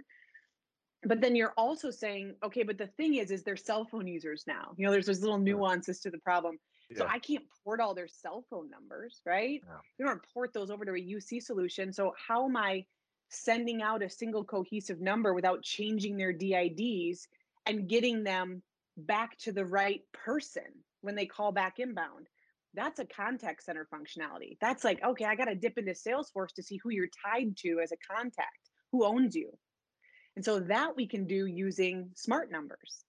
but 1.08 1.22
then 1.22 1.36
you're 1.36 1.54
also 1.58 1.90
saying 1.90 2.36
okay 2.44 2.64
but 2.64 2.78
the 2.78 2.88
thing 2.88 3.16
is 3.16 3.32
is 3.32 3.44
they're 3.44 3.56
cell 3.56 3.86
phone 3.86 4.08
users 4.08 4.44
now. 4.48 4.74
You 4.78 4.86
know 4.86 4.92
there's 4.92 5.06
those 5.06 5.22
little 5.22 5.38
nuances 5.40 6.00
to 6.02 6.12
the 6.12 6.20
problem. 6.20 6.60
Yeah. 6.90 7.00
so 7.00 7.08
i 7.10 7.20
can't 7.20 7.44
port 7.66 7.82
all 7.82 7.94
their 7.94 8.08
cell 8.08 8.46
phone 8.50 8.70
numbers 8.70 9.22
right? 9.26 9.62
Yeah. 9.62 9.80
you 9.98 10.06
don't 10.06 10.22
port 10.34 10.54
those 10.54 10.72
over 10.72 10.86
to 10.86 10.92
a 10.94 11.16
uc 11.16 11.44
solution 11.44 11.92
so 11.92 12.14
how 12.28 12.46
am 12.46 12.56
i 12.56 12.86
sending 13.30 13.82
out 13.82 14.02
a 14.02 14.10
single 14.10 14.44
cohesive 14.44 15.02
number 15.02 15.34
without 15.34 15.62
changing 15.64 16.16
their 16.16 16.32
dids 16.32 17.28
and 17.66 17.90
getting 17.90 18.24
them 18.24 18.64
back 18.96 19.38
to 19.40 19.52
the 19.52 19.66
right 19.66 20.02
person 20.14 20.64
when 21.02 21.16
they 21.16 21.26
call 21.26 21.52
back 21.52 21.80
inbound? 21.80 22.28
That's 22.74 23.00
a 23.00 23.06
contact 23.06 23.64
center 23.64 23.88
functionality. 23.94 24.58
That's 24.62 24.84
like 24.84 25.04
okay 25.04 25.26
i 25.26 25.36
got 25.36 25.46
to 25.46 25.56
dip 25.56 25.78
into 25.78 25.92
salesforce 25.92 26.54
to 26.56 26.64
see 26.64 26.78
who 26.78 26.90
you're 26.90 27.10
tied 27.26 27.58
to 27.58 27.80
as 27.84 27.92
a 27.92 27.98
contact 28.16 28.70
who 28.92 29.06
owns 29.06 29.36
you 29.36 29.52
and 30.38 30.46
so 30.46 30.60
that 30.60 30.96
we 30.96 31.08
can 31.08 31.25
do 31.25 31.48
using 31.48 32.12
smart 32.13 32.51
numbers. 32.51 33.03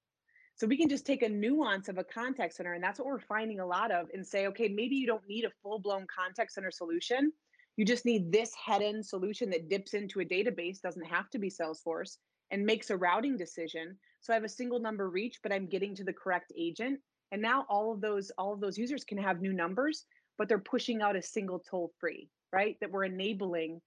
So 0.54 0.66
we 0.66 0.78
can 0.78 0.88
just 0.88 1.04
take 1.04 1.23
a 1.23 1.28
nuance 1.28 1.88
of 1.88 1.99
a 1.99 2.04
contact 2.04 2.54
center, 2.54 2.73
and 2.73 2.82
that's 2.82 2.99
what 2.99 3.06
we're 3.06 3.20
finding 3.20 3.61
a 3.61 3.66
lot 3.66 3.90
of, 3.90 4.06
and 4.14 4.26
say, 4.26 4.47
okay, 4.47 4.66
maybe 4.66 4.97
you 4.97 5.06
don't 5.06 5.28
need 5.28 5.44
a 5.44 5.50
full 5.62 5.78
blown 5.78 6.06
contact 6.06 6.54
center 6.54 6.70
solution. 6.70 7.30
You 7.76 7.85
just 7.85 8.06
need 8.06 8.32
this 8.32 8.54
head 8.54 8.80
end 8.80 9.04
solution 9.04 9.50
that 9.50 9.68
dips 9.68 9.92
into 9.92 10.20
a 10.20 10.25
database, 10.25 10.80
doesn't 10.80 11.04
have 11.04 11.28
to 11.28 11.38
be 11.38 11.50
Salesforce, 11.50 12.16
and 12.50 12.64
makes 12.64 12.88
a 12.88 12.97
routing 12.97 13.37
decision. 13.37 13.99
So 14.23 14.32
I 14.32 14.35
have 14.35 14.44
a 14.44 14.49
single 14.49 14.80
number 14.80 15.11
reach, 15.11 15.40
but 15.42 15.52
I'm 15.52 15.66
getting 15.66 15.94
to 15.97 16.04
the 16.04 16.14
correct 16.14 16.50
agent. 16.56 16.99
And 17.30 17.42
now 17.42 17.66
all 17.68 17.92
of 17.92 18.00
those 18.00 18.32
all 18.38 18.54
of 18.54 18.61
those 18.61 18.78
users 18.78 19.04
can 19.04 19.18
have 19.18 19.42
new 19.42 19.52
numbers, 19.52 20.06
but 20.38 20.49
they're 20.49 20.58
pushing 20.58 21.02
out 21.02 21.14
a 21.14 21.20
single 21.20 21.58
toll 21.58 21.92
free, 22.00 22.30
right? 22.54 22.78
That 22.80 22.90
we're 22.90 23.04
enabling 23.04 23.82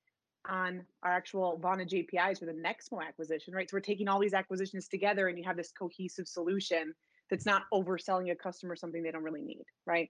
on 0.49 0.83
our 1.03 1.11
actual 1.11 1.59
Vonage 1.61 1.93
APIs 1.93 2.39
for 2.39 2.45
the 2.45 2.53
Nexmo 2.53 3.05
acquisition, 3.05 3.53
right? 3.53 3.69
So 3.69 3.77
we're 3.77 3.81
taking 3.81 4.07
all 4.07 4.19
these 4.19 4.33
acquisitions 4.33 4.87
together 4.87 5.27
and 5.27 5.37
you 5.37 5.43
have 5.43 5.57
this 5.57 5.71
cohesive 5.71 6.27
solution 6.27 6.93
that's 7.29 7.45
not 7.45 7.63
overselling 7.73 8.31
a 8.31 8.35
customer 8.35 8.75
something 8.75 9.03
they 9.03 9.11
don't 9.11 9.23
really 9.23 9.41
need, 9.41 9.63
right? 9.85 10.09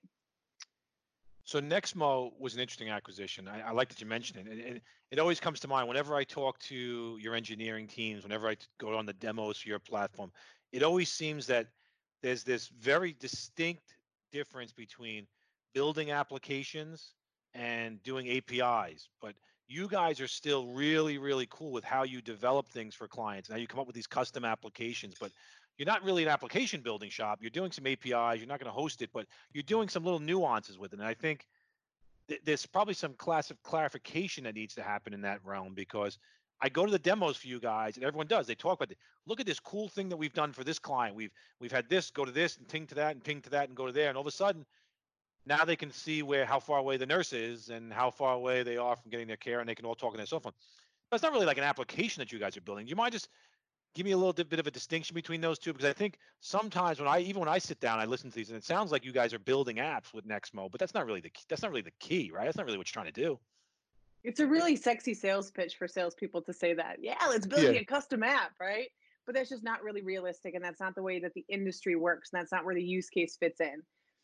So 1.43 1.59
Nexmo 1.59 2.31
was 2.39 2.53
an 2.53 2.59
interesting 2.59 2.89
acquisition. 2.89 3.47
I, 3.47 3.61
I 3.61 3.71
like 3.71 3.89
that 3.89 3.99
you 3.99 4.07
mentioned 4.07 4.47
it. 4.47 4.59
it. 4.59 4.81
It 5.11 5.19
always 5.19 5.39
comes 5.39 5.59
to 5.61 5.67
mind 5.67 5.87
whenever 5.87 6.15
I 6.15 6.23
talk 6.23 6.57
to 6.59 7.17
your 7.19 7.35
engineering 7.35 7.87
teams, 7.87 8.23
whenever 8.23 8.47
I 8.47 8.55
go 8.79 8.95
on 8.95 9.05
the 9.05 9.13
demos 9.13 9.57
for 9.57 9.67
your 9.67 9.79
platform, 9.79 10.31
it 10.71 10.83
always 10.83 11.11
seems 11.11 11.45
that 11.47 11.67
there's 12.21 12.43
this 12.43 12.67
very 12.67 13.13
distinct 13.19 13.95
difference 14.31 14.71
between 14.71 15.27
building 15.73 16.11
applications 16.11 17.13
and 17.53 18.01
doing 18.03 18.29
APIs, 18.29 19.09
but 19.21 19.33
you 19.71 19.87
guys 19.87 20.19
are 20.19 20.27
still 20.27 20.67
really, 20.67 21.17
really 21.17 21.47
cool 21.49 21.71
with 21.71 21.83
how 21.83 22.03
you 22.03 22.21
develop 22.21 22.67
things 22.69 22.93
for 22.93 23.07
clients. 23.07 23.49
Now 23.49 23.55
you 23.55 23.67
come 23.67 23.79
up 23.79 23.87
with 23.87 23.95
these 23.95 24.07
custom 24.07 24.43
applications, 24.43 25.15
but 25.19 25.31
you're 25.77 25.87
not 25.87 26.03
really 26.03 26.23
an 26.23 26.29
application 26.29 26.81
building 26.81 27.09
shop. 27.09 27.39
You're 27.41 27.51
doing 27.51 27.71
some 27.71 27.87
APIs. 27.87 28.39
You're 28.39 28.47
not 28.47 28.59
going 28.59 28.65
to 28.65 28.71
host 28.71 29.01
it, 29.01 29.09
but 29.13 29.25
you're 29.53 29.63
doing 29.63 29.87
some 29.87 30.03
little 30.03 30.19
nuances 30.19 30.77
with 30.77 30.91
it. 30.91 30.99
And 30.99 31.07
I 31.07 31.13
think 31.13 31.47
th- 32.27 32.41
there's 32.43 32.65
probably 32.65 32.93
some 32.95 33.13
class 33.13 33.49
of 33.49 33.63
clarification 33.63 34.43
that 34.43 34.55
needs 34.55 34.75
to 34.75 34.83
happen 34.83 35.13
in 35.13 35.21
that 35.21 35.39
realm 35.45 35.73
because 35.73 36.19
I 36.61 36.67
go 36.69 36.85
to 36.85 36.91
the 36.91 36.99
demos 36.99 37.37
for 37.37 37.47
you 37.47 37.59
guys, 37.59 37.95
and 37.95 38.05
everyone 38.05 38.27
does. 38.27 38.47
They 38.47 38.55
talk 38.55 38.77
about, 38.77 38.91
it. 38.91 38.97
look 39.25 39.39
at 39.39 39.45
this 39.45 39.59
cool 39.59 39.87
thing 39.87 40.09
that 40.09 40.17
we've 40.17 40.33
done 40.33 40.51
for 40.51 40.63
this 40.63 40.77
client. 40.77 41.15
We've 41.15 41.31
we've 41.59 41.71
had 41.71 41.89
this 41.89 42.11
go 42.11 42.25
to 42.25 42.31
this 42.31 42.57
and 42.57 42.67
ping 42.67 42.85
to 42.87 42.95
that 42.95 43.15
and 43.15 43.23
ping 43.23 43.41
to 43.41 43.49
that 43.51 43.69
and 43.69 43.75
go 43.75 43.87
to 43.87 43.91
there, 43.91 44.09
and 44.09 44.17
all 44.17 44.21
of 44.21 44.27
a 44.27 44.31
sudden, 44.31 44.65
now 45.45 45.65
they 45.65 45.75
can 45.75 45.91
see 45.91 46.21
where 46.23 46.45
how 46.45 46.59
far 46.59 46.77
away 46.77 46.97
the 46.97 47.05
nurse 47.05 47.33
is 47.33 47.69
and 47.69 47.91
how 47.91 48.11
far 48.11 48.33
away 48.33 48.63
they 48.63 48.77
are 48.77 48.95
from 48.95 49.09
getting 49.11 49.27
their 49.27 49.37
care, 49.37 49.59
and 49.59 49.67
they 49.67 49.75
can 49.75 49.85
all 49.85 49.95
talk 49.95 50.11
on 50.11 50.17
their 50.17 50.25
cell 50.25 50.39
phone. 50.39 50.53
But 51.09 51.15
it's 51.15 51.23
not 51.23 51.33
really 51.33 51.45
like 51.45 51.57
an 51.57 51.63
application 51.63 52.21
that 52.21 52.31
you 52.31 52.39
guys 52.39 52.55
are 52.55 52.61
building. 52.61 52.85
Do 52.85 52.89
you 52.89 52.95
mind 52.95 53.11
just 53.11 53.29
give 53.93 54.05
me 54.05 54.11
a 54.11 54.17
little 54.17 54.33
bit 54.33 54.59
of 54.59 54.67
a 54.67 54.71
distinction 54.71 55.13
between 55.13 55.41
those 55.41 55.59
two? 55.59 55.73
Because 55.73 55.89
I 55.89 55.93
think 55.93 56.17
sometimes 56.39 56.99
when 56.99 57.07
I 57.07 57.19
even 57.19 57.39
when 57.39 57.49
I 57.49 57.57
sit 57.57 57.79
down, 57.79 57.99
I 57.99 58.05
listen 58.05 58.29
to 58.29 58.35
these, 58.35 58.49
and 58.49 58.57
it 58.57 58.63
sounds 58.63 58.91
like 58.91 59.03
you 59.03 59.11
guys 59.11 59.33
are 59.33 59.39
building 59.39 59.77
apps 59.77 60.13
with 60.13 60.27
Nexmo, 60.27 60.69
but 60.71 60.79
that's 60.79 60.93
not 60.93 61.05
really 61.05 61.21
the 61.21 61.31
that's 61.49 61.61
not 61.61 61.71
really 61.71 61.81
the 61.81 61.91
key, 61.99 62.31
right? 62.33 62.45
That's 62.45 62.57
not 62.57 62.65
really 62.65 62.77
what 62.77 62.87
you're 62.87 63.01
trying 63.01 63.13
to 63.13 63.21
do. 63.21 63.39
It's 64.23 64.39
a 64.39 64.45
really 64.45 64.75
sexy 64.75 65.15
sales 65.15 65.49
pitch 65.49 65.75
for 65.77 65.87
salespeople 65.87 66.43
to 66.43 66.53
say 66.53 66.73
that. 66.75 66.97
Yeah, 67.01 67.17
let's 67.27 67.47
build 67.47 67.63
yeah. 67.63 67.81
a 67.81 67.83
custom 67.83 68.21
app, 68.21 68.51
right? 68.59 68.87
But 69.25 69.35
that's 69.35 69.49
just 69.49 69.63
not 69.63 69.83
really 69.83 70.01
realistic, 70.01 70.53
and 70.53 70.63
that's 70.63 70.79
not 70.79 70.95
the 70.95 71.01
way 71.01 71.19
that 71.19 71.33
the 71.33 71.45
industry 71.49 71.95
works, 71.95 72.29
and 72.31 72.39
that's 72.39 72.51
not 72.51 72.63
where 72.63 72.75
the 72.75 72.83
use 72.83 73.09
case 73.09 73.35
fits 73.35 73.59
in. 73.59 73.81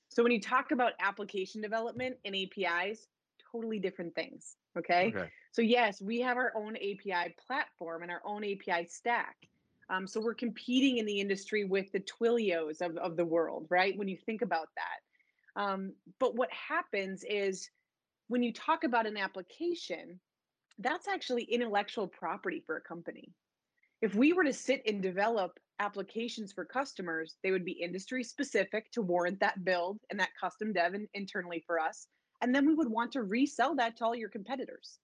So 0.09 0.23
when 0.23 0.31
you 0.31 0.41
talk 0.41 0.71
about 0.71 0.93
application 0.99 1.61
development 1.61 2.17
and 2.25 2.35
APIs, 2.35 3.07
totally 3.51 3.79
different 3.79 4.15
things. 4.15 4.55
Okay? 4.77 5.13
okay. 5.15 5.29
So 5.51 5.61
yes, 5.61 6.01
we 6.01 6.21
have 6.21 6.37
our 6.37 6.53
own 6.55 6.75
API 6.75 7.35
platform 7.45 8.03
and 8.03 8.11
our 8.11 8.21
own 8.25 8.43
API 8.43 8.85
stack. 8.87 9.35
Um, 9.89 10.05
so 10.05 10.19
we're 10.19 10.33
competing 10.33 10.97
in 10.97 11.05
the 11.05 11.19
industry 11.19 11.63
with 11.63 11.91
the 11.91 12.01
Twilios 12.01 12.81
of, 12.81 12.97
of 12.97 13.15
the 13.15 13.25
world, 13.25 13.67
right? 13.69 13.97
When 13.97 14.07
you 14.07 14.17
think 14.17 14.41
about 14.41 14.67
that. 14.75 15.61
Um, 15.61 15.93
but 16.19 16.35
what 16.35 16.51
happens 16.51 17.23
is 17.27 17.69
when 18.27 18.43
you 18.43 18.53
talk 18.53 18.83
about 18.83 19.07
an 19.07 19.17
application, 19.17 20.19
that's 20.79 21.07
actually 21.07 21.43
intellectual 21.43 22.07
property 22.07 22.61
for 22.65 22.77
a 22.77 22.81
company. 22.81 23.31
If 24.01 24.13
we 24.13 24.33
were 24.33 24.43
to 24.43 24.53
sit 24.53 24.83
and 24.85 25.01
develop 25.01 25.59
applications 25.79 26.51
for 26.51 26.65
customers, 26.65 27.35
they 27.43 27.51
would 27.51 27.65
be 27.65 27.71
industry 27.71 28.23
specific 28.23 28.91
to 28.91 29.01
warrant 29.01 29.39
that 29.39 29.63
build 29.63 29.99
and 30.09 30.19
that 30.19 30.35
custom 30.39 30.73
dev 30.73 30.93
in, 30.93 31.07
internally 31.13 31.63
for 31.65 31.79
us. 31.79 32.07
And 32.41 32.53
then 32.53 32.65
we 32.65 32.73
would 32.73 32.89
want 32.89 33.11
to 33.13 33.23
resell 33.23 33.75
that 33.75 33.97
to 33.97 34.05
all 34.05 34.15
your 34.15 34.29
competitors. 34.29 34.99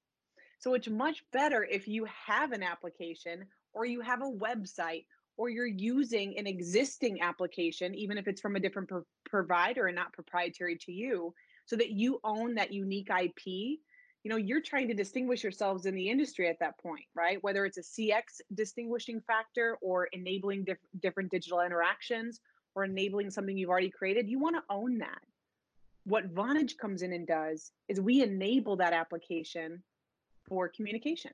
So 0.59 0.73
it's 0.75 0.87
much 0.87 1.23
better 1.31 1.63
if 1.63 1.87
you 1.87 2.05
have 2.05 2.51
an 2.51 2.63
application 2.63 3.45
or 3.73 3.85
you 3.85 4.01
have 4.01 4.21
a 4.21 4.31
website 4.31 5.05
or 5.35 5.49
you're 5.49 5.65
using 5.65 6.37
an 6.37 6.47
existing 6.47 7.21
application, 7.21 7.95
even 7.95 8.17
if 8.17 8.27
it's 8.27 8.41
from 8.41 8.55
a 8.55 8.59
different 8.59 8.87
pro- 8.87 9.05
provider 9.25 9.87
and 9.87 9.95
not 9.95 10.13
proprietary 10.13 10.77
to 10.77 10.91
you, 10.91 11.33
so 11.65 11.75
that 11.75 11.91
you 11.91 12.19
own 12.23 12.55
that 12.55 12.71
unique 12.71 13.09
IP. 13.09 13.79
You 14.23 14.29
know, 14.29 14.37
you're 14.37 14.61
trying 14.61 14.87
to 14.87 14.93
distinguish 14.93 15.43
yourselves 15.43 15.85
in 15.85 15.95
the 15.95 16.09
industry 16.09 16.47
at 16.47 16.59
that 16.59 16.79
point, 16.79 17.05
right? 17.13 17.43
Whether 17.43 17.65
it's 17.65 17.77
a 17.77 17.81
CX 17.81 18.41
distinguishing 18.53 19.21
factor 19.21 19.77
or 19.81 20.07
enabling 20.13 20.63
diff- 20.63 20.77
different 21.01 21.29
digital 21.29 21.61
interactions 21.61 22.39
or 22.75 22.85
enabling 22.85 23.31
something 23.31 23.57
you've 23.57 23.69
already 23.69 23.89
created, 23.89 24.29
you 24.29 24.39
want 24.39 24.55
to 24.55 24.63
own 24.73 24.99
that. 24.99 25.19
What 26.05 26.33
Vonage 26.33 26.77
comes 26.77 27.01
in 27.01 27.13
and 27.13 27.27
does 27.27 27.71
is 27.87 27.99
we 27.99 28.21
enable 28.21 28.77
that 28.77 28.93
application 28.93 29.83
for 30.47 30.69
communication 30.69 31.31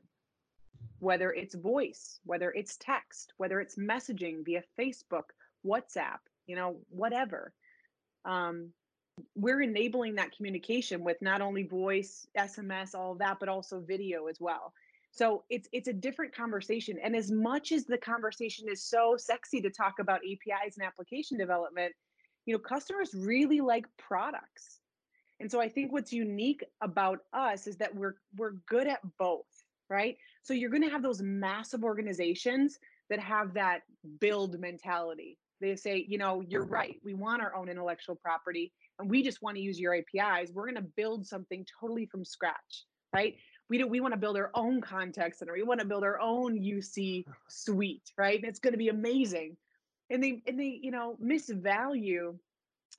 whether 1.00 1.32
it's 1.32 1.56
voice, 1.56 2.20
whether 2.26 2.52
it's 2.52 2.78
text, 2.78 3.34
whether 3.38 3.60
it's 3.60 3.78
messaging 3.78 4.44
via 4.46 4.64
Facebook, 4.78 5.32
WhatsApp, 5.66 6.20
you 6.46 6.56
know, 6.56 6.78
whatever. 6.90 7.54
Um, 8.26 8.70
we're 9.36 9.62
enabling 9.62 10.16
that 10.16 10.36
communication 10.36 11.04
with 11.04 11.22
not 11.22 11.42
only 11.42 11.64
voice, 11.64 12.28
SMS, 12.38 12.96
all 12.96 13.14
of 13.14 13.20
that, 13.20 13.38
but 13.40 13.50
also 13.50 13.80
video 13.80 14.28
as 14.28 14.40
well. 14.40 14.74
So 15.12 15.44
it's 15.50 15.68
it's 15.72 15.88
a 15.88 15.94
different 15.94 16.36
conversation. 16.36 16.98
And 17.02 17.16
as 17.16 17.32
much 17.32 17.72
as 17.72 17.86
the 17.86 17.98
conversation 17.98 18.68
is 18.70 18.84
so 18.84 19.16
sexy 19.18 19.62
to 19.62 19.70
talk 19.70 20.00
about 20.00 20.20
APIs 20.20 20.78
and 20.78 20.86
application 20.86 21.38
development, 21.38 21.94
you 22.46 22.54
know, 22.54 22.60
customers 22.60 23.14
really 23.16 23.60
like 23.60 23.86
products. 23.98 24.80
And 25.40 25.50
so 25.50 25.62
I 25.62 25.70
think 25.70 25.92
what's 25.92 26.14
unique 26.14 26.64
about 26.82 27.20
us 27.34 27.66
is 27.66 27.78
that 27.78 27.96
we're 27.96 28.16
we're 28.38 28.54
good 28.68 28.88
at 28.88 29.00
both 29.18 29.46
right? 29.90 30.18
So 30.44 30.54
you're 30.54 30.70
going 30.70 30.84
to 30.84 30.90
have 30.90 31.04
those 31.04 31.22
massive 31.22 31.84
organizations 31.84 32.80
that 33.10 33.20
have 33.20 33.54
that 33.56 33.82
build 34.20 34.60
mentality. 34.60 35.38
They 35.62 35.76
say, 35.76 36.06
you 36.08 36.18
know, 36.18 36.42
you're 36.48 36.64
right. 36.64 36.98
We 37.04 37.16
want 37.16 37.42
our 37.42 37.56
own 37.56 37.70
intellectual 37.70 38.16
property 38.16 38.72
and 39.00 39.10
we 39.10 39.24
just 39.24 39.42
want 39.42 39.56
to 39.56 39.62
use 39.62 39.80
your 39.80 39.96
APIs. 39.96 40.52
We're 40.54 40.66
going 40.66 40.76
to 40.76 40.90
build 40.96 41.26
something 41.26 41.66
totally 41.80 42.06
from 42.06 42.24
scratch, 42.26 42.86
right? 43.14 43.36
We 43.70 43.78
do 43.78 43.88
we 43.88 44.02
want 44.02 44.14
to 44.14 44.20
build 44.20 44.38
our 44.38 44.52
own 44.54 44.82
contact 44.82 45.38
center. 45.38 45.54
We 45.54 45.64
want 45.64 45.80
to 45.80 45.86
build 45.86 46.04
our 46.04 46.20
own 46.20 46.60
UC 46.60 47.26
suite, 47.48 48.12
right? 48.18 48.40
And 48.40 48.48
It's 48.48 48.60
going 48.60 48.74
to 48.74 48.78
be 48.78 48.90
amazing. 48.90 49.58
And 50.10 50.24
they 50.24 50.42
and 50.46 50.60
they, 50.60 50.80
you 50.82 50.92
know, 50.92 51.18
misvalue 51.24 52.36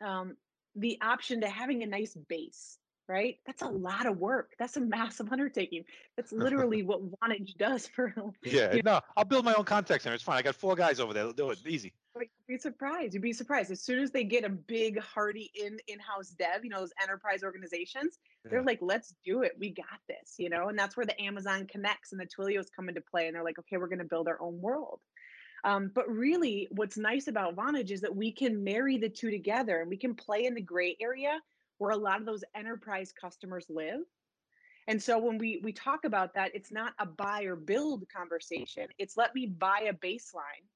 um, 0.00 0.36
the 0.76 0.98
option 1.02 1.40
to 1.42 1.48
having 1.48 1.82
a 1.82 1.86
nice 1.86 2.14
base, 2.28 2.78
right? 3.10 3.38
That's 3.44 3.62
a 3.62 3.68
lot 3.68 4.06
of 4.06 4.18
work. 4.18 4.52
That's 4.58 4.76
a 4.76 4.80
massive 4.80 5.32
undertaking. 5.32 5.84
That's 6.16 6.32
literally 6.44 6.82
what 6.82 7.00
Vonage 7.10 7.56
does 7.58 7.86
for. 7.94 8.14
Yeah, 8.44 8.72
you 8.72 8.82
know, 8.82 8.92
no, 8.94 9.00
I'll 9.16 9.24
build 9.24 9.44
my 9.44 9.54
own 9.54 9.64
contact 9.64 10.04
center. 10.04 10.14
It's 10.14 10.22
fine. 10.22 10.38
I 10.38 10.42
got 10.42 10.54
four 10.54 10.76
guys 10.76 11.00
over 11.00 11.12
there. 11.12 11.24
They'll 11.24 11.32
do 11.32 11.50
it 11.50 11.58
easy. 11.66 11.92
You'd 12.16 12.28
be 12.46 12.58
surprised. 12.58 13.14
You'd 13.14 13.22
be 13.22 13.32
surprised. 13.32 13.70
As 13.70 13.82
soon 13.82 13.98
as 13.98 14.10
they 14.10 14.24
get 14.24 14.44
a 14.44 14.48
big, 14.48 15.00
hearty 15.00 15.50
in 15.54 15.78
in-house 15.88 16.30
dev, 16.30 16.64
you 16.64 16.70
know, 16.70 16.80
those 16.80 16.92
enterprise 17.02 17.42
organizations, 17.42 18.18
yeah. 18.44 18.50
they're 18.50 18.62
like, 18.62 18.78
"Let's 18.80 19.14
do 19.24 19.42
it. 19.42 19.52
We 19.58 19.70
got 19.70 20.00
this," 20.08 20.34
you 20.38 20.50
know. 20.50 20.68
And 20.68 20.78
that's 20.78 20.96
where 20.96 21.06
the 21.06 21.20
Amazon 21.20 21.66
Connects 21.66 22.12
and 22.12 22.20
the 22.20 22.26
Twilios 22.26 22.68
come 22.74 22.88
into 22.88 23.00
play. 23.00 23.26
And 23.26 23.34
they're 23.34 23.44
like, 23.44 23.58
"Okay, 23.58 23.76
we're 23.76 23.88
going 23.88 24.00
to 24.00 24.04
build 24.04 24.28
our 24.28 24.40
own 24.40 24.60
world." 24.60 25.00
Um, 25.64 25.90
but 25.94 26.08
really, 26.08 26.68
what's 26.70 26.96
nice 26.96 27.28
about 27.28 27.54
Vonage 27.56 27.90
is 27.90 28.00
that 28.00 28.14
we 28.14 28.32
can 28.32 28.64
marry 28.64 28.96
the 28.96 29.08
two 29.08 29.30
together 29.30 29.80
and 29.80 29.90
we 29.90 29.96
can 29.96 30.14
play 30.14 30.46
in 30.46 30.54
the 30.54 30.62
gray 30.62 30.96
area 31.00 31.38
where 31.80 31.92
a 31.92 31.96
lot 31.96 32.20
of 32.20 32.26
those 32.26 32.44
enterprise 32.54 33.10
customers 33.10 33.64
live. 33.70 34.02
And 34.86 35.02
so 35.02 35.18
when 35.18 35.38
we 35.38 35.60
we 35.64 35.72
talk 35.72 36.04
about 36.04 36.34
that, 36.34 36.50
it's 36.54 36.70
not 36.70 36.92
a 36.98 37.06
buy 37.06 37.44
or 37.44 37.56
build 37.56 38.04
conversation. 38.14 38.86
It's 38.98 39.16
let 39.16 39.34
me 39.34 39.46
buy 39.46 39.88
a 39.88 39.94
baseline 39.94 40.66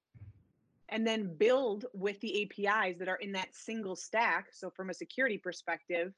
and 0.88 1.06
then 1.06 1.36
build 1.36 1.84
with 1.92 2.18
the 2.20 2.42
APIs 2.42 2.98
that 2.98 3.08
are 3.08 3.16
in 3.16 3.32
that 3.32 3.54
single 3.54 3.96
stack. 3.96 4.46
So 4.52 4.70
from 4.70 4.88
a 4.88 4.94
security 4.94 5.36
perspective, 5.36 6.14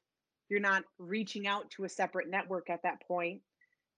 you're 0.47 0.61
not 0.61 0.83
reaching 0.99 1.47
out 1.47 1.69
to 1.71 1.83
a 1.83 1.89
separate 1.89 2.29
network 2.29 2.69
at 2.69 2.81
that 2.83 3.01
point 3.05 3.41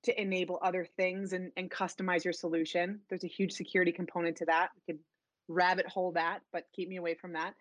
to 0.03 0.19
enable 0.19 0.57
other 0.63 0.87
things 0.97 1.33
and, 1.33 1.51
and 1.55 1.69
customize 1.69 2.23
your 2.23 2.33
solution. 2.33 2.99
There's 3.09 3.25
a 3.25 3.27
huge 3.27 3.51
security 3.51 3.91
component 3.91 4.37
to 4.37 4.45
that. 4.45 4.69
We 4.75 4.93
could 4.93 5.03
rabbit 5.47 5.85
hole 5.87 6.13
that, 6.13 6.39
but 6.51 6.63
keep 6.75 6.89
me 6.89 6.97
away 6.97 7.13
from 7.13 7.33
that. 7.33 7.53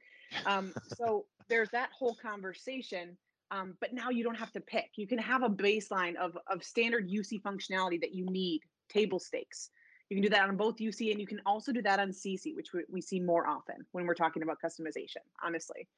Um, 0.47 0.73
so 0.97 1.27
there's 1.49 1.71
that 1.71 1.91
whole 1.97 2.15
conversation. 2.15 3.17
Um, 3.51 3.75
but 3.81 3.95
now 3.95 4.11
you 4.11 4.23
don't 4.23 4.37
have 4.37 4.53
to 4.53 4.61
pick. 4.61 4.91
You 4.97 5.07
can 5.07 5.19
have 5.19 5.43
a 5.43 5.49
baseline 5.49 6.17
of, 6.17 6.37
of 6.51 6.63
standard 6.63 7.09
UC 7.09 7.41
functionality 7.41 8.01
that 8.01 8.15
you 8.15 8.27
need, 8.27 8.61
table 8.91 9.19
stakes. 9.19 9.71
You 10.11 10.17
can 10.17 10.23
do 10.23 10.29
that 10.31 10.49
on 10.49 10.57
both 10.57 10.77
UC 10.77 11.11
and 11.11 11.21
you 11.21 11.27
can 11.27 11.41
also 11.47 11.73
do 11.73 11.83
that 11.83 11.99
on 11.99 12.11
CC, 12.11 12.55
which 12.55 12.73
we, 12.73 12.85
we 12.91 13.01
see 13.01 13.21
more 13.21 13.47
often 13.47 13.77
when 13.93 14.07
we're 14.07 14.15
talking 14.15 14.43
about 14.43 14.59
customization, 14.63 15.23
honestly. 15.43 15.89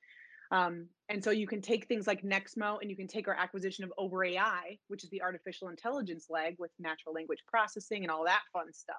Um, 0.52 0.87
and 1.09 1.23
so 1.23 1.30
you 1.30 1.47
can 1.47 1.61
take 1.61 1.87
things 1.87 2.07
like 2.09 2.23
Nexmo 2.23 2.80
and 2.80 2.90
you 2.90 2.97
can 2.97 3.07
take 3.07 3.28
our 3.28 3.35
acquisition 3.35 3.85
of 3.85 3.92
Over 3.97 4.25
AI, 4.25 4.78
which 4.88 5.04
is 5.04 5.11
the 5.11 5.23
artificial 5.23 5.69
intelligence 5.69 6.26
leg 6.28 6.57
with 6.59 6.73
natural 6.80 7.14
language 7.14 7.38
processing 7.47 8.02
and 8.02 8.11
all 8.11 8.25
that 8.25 8.42
fun 8.52 8.73
stuff. 8.73 8.97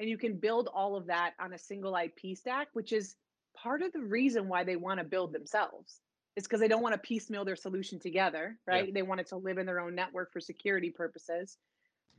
And 0.00 0.08
you 0.08 0.16
can 0.16 0.38
build 0.38 0.68
all 0.72 0.96
of 0.96 1.06
that 1.06 1.34
on 1.38 1.52
a 1.52 1.58
single 1.58 1.94
IP 1.94 2.36
stack, 2.36 2.68
which 2.72 2.92
is 2.92 3.16
part 3.54 3.82
of 3.82 3.92
the 3.92 4.00
reason 4.00 4.48
why 4.48 4.64
they 4.64 4.76
want 4.76 4.98
to 4.98 5.04
build 5.04 5.32
themselves 5.32 6.00
is 6.36 6.44
because 6.44 6.60
they 6.60 6.68
don't 6.68 6.82
want 6.82 6.94
to 6.94 6.98
piecemeal 6.98 7.44
their 7.44 7.56
solution 7.56 7.98
together, 7.98 8.56
right? 8.66 8.86
Yeah. 8.86 8.94
They 8.94 9.02
want 9.02 9.20
it 9.20 9.28
to 9.28 9.36
live 9.36 9.58
in 9.58 9.66
their 9.66 9.80
own 9.80 9.94
network 9.94 10.32
for 10.32 10.40
security 10.40 10.90
purposes. 10.90 11.58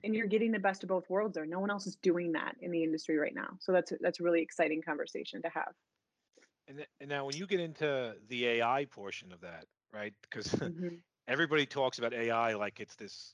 And 0.03 0.13
you're 0.13 0.27
getting 0.27 0.51
the 0.51 0.59
best 0.59 0.83
of 0.83 0.89
both 0.89 1.09
worlds 1.09 1.35
there. 1.35 1.45
No 1.45 1.59
one 1.59 1.71
else 1.71 1.87
is 1.87 1.95
doing 1.95 2.33
that 2.33 2.55
in 2.61 2.71
the 2.71 2.83
industry 2.83 3.17
right 3.17 3.33
now. 3.33 3.57
So 3.59 3.71
that's 3.71 3.93
that's 4.01 4.19
a 4.19 4.23
really 4.23 4.41
exciting 4.41 4.81
conversation 4.81 5.41
to 5.41 5.49
have. 5.49 5.73
And, 6.67 6.85
and 6.99 7.09
now 7.09 7.25
when 7.25 7.35
you 7.35 7.47
get 7.47 7.59
into 7.59 8.13
the 8.27 8.47
AI 8.47 8.85
portion 8.91 9.31
of 9.31 9.41
that, 9.41 9.65
right? 9.93 10.13
Because 10.21 10.47
mm-hmm. 10.47 10.95
everybody 11.27 11.65
talks 11.65 11.99
about 11.99 12.13
AI 12.13 12.53
like 12.53 12.81
it's 12.81 12.95
this, 12.95 13.33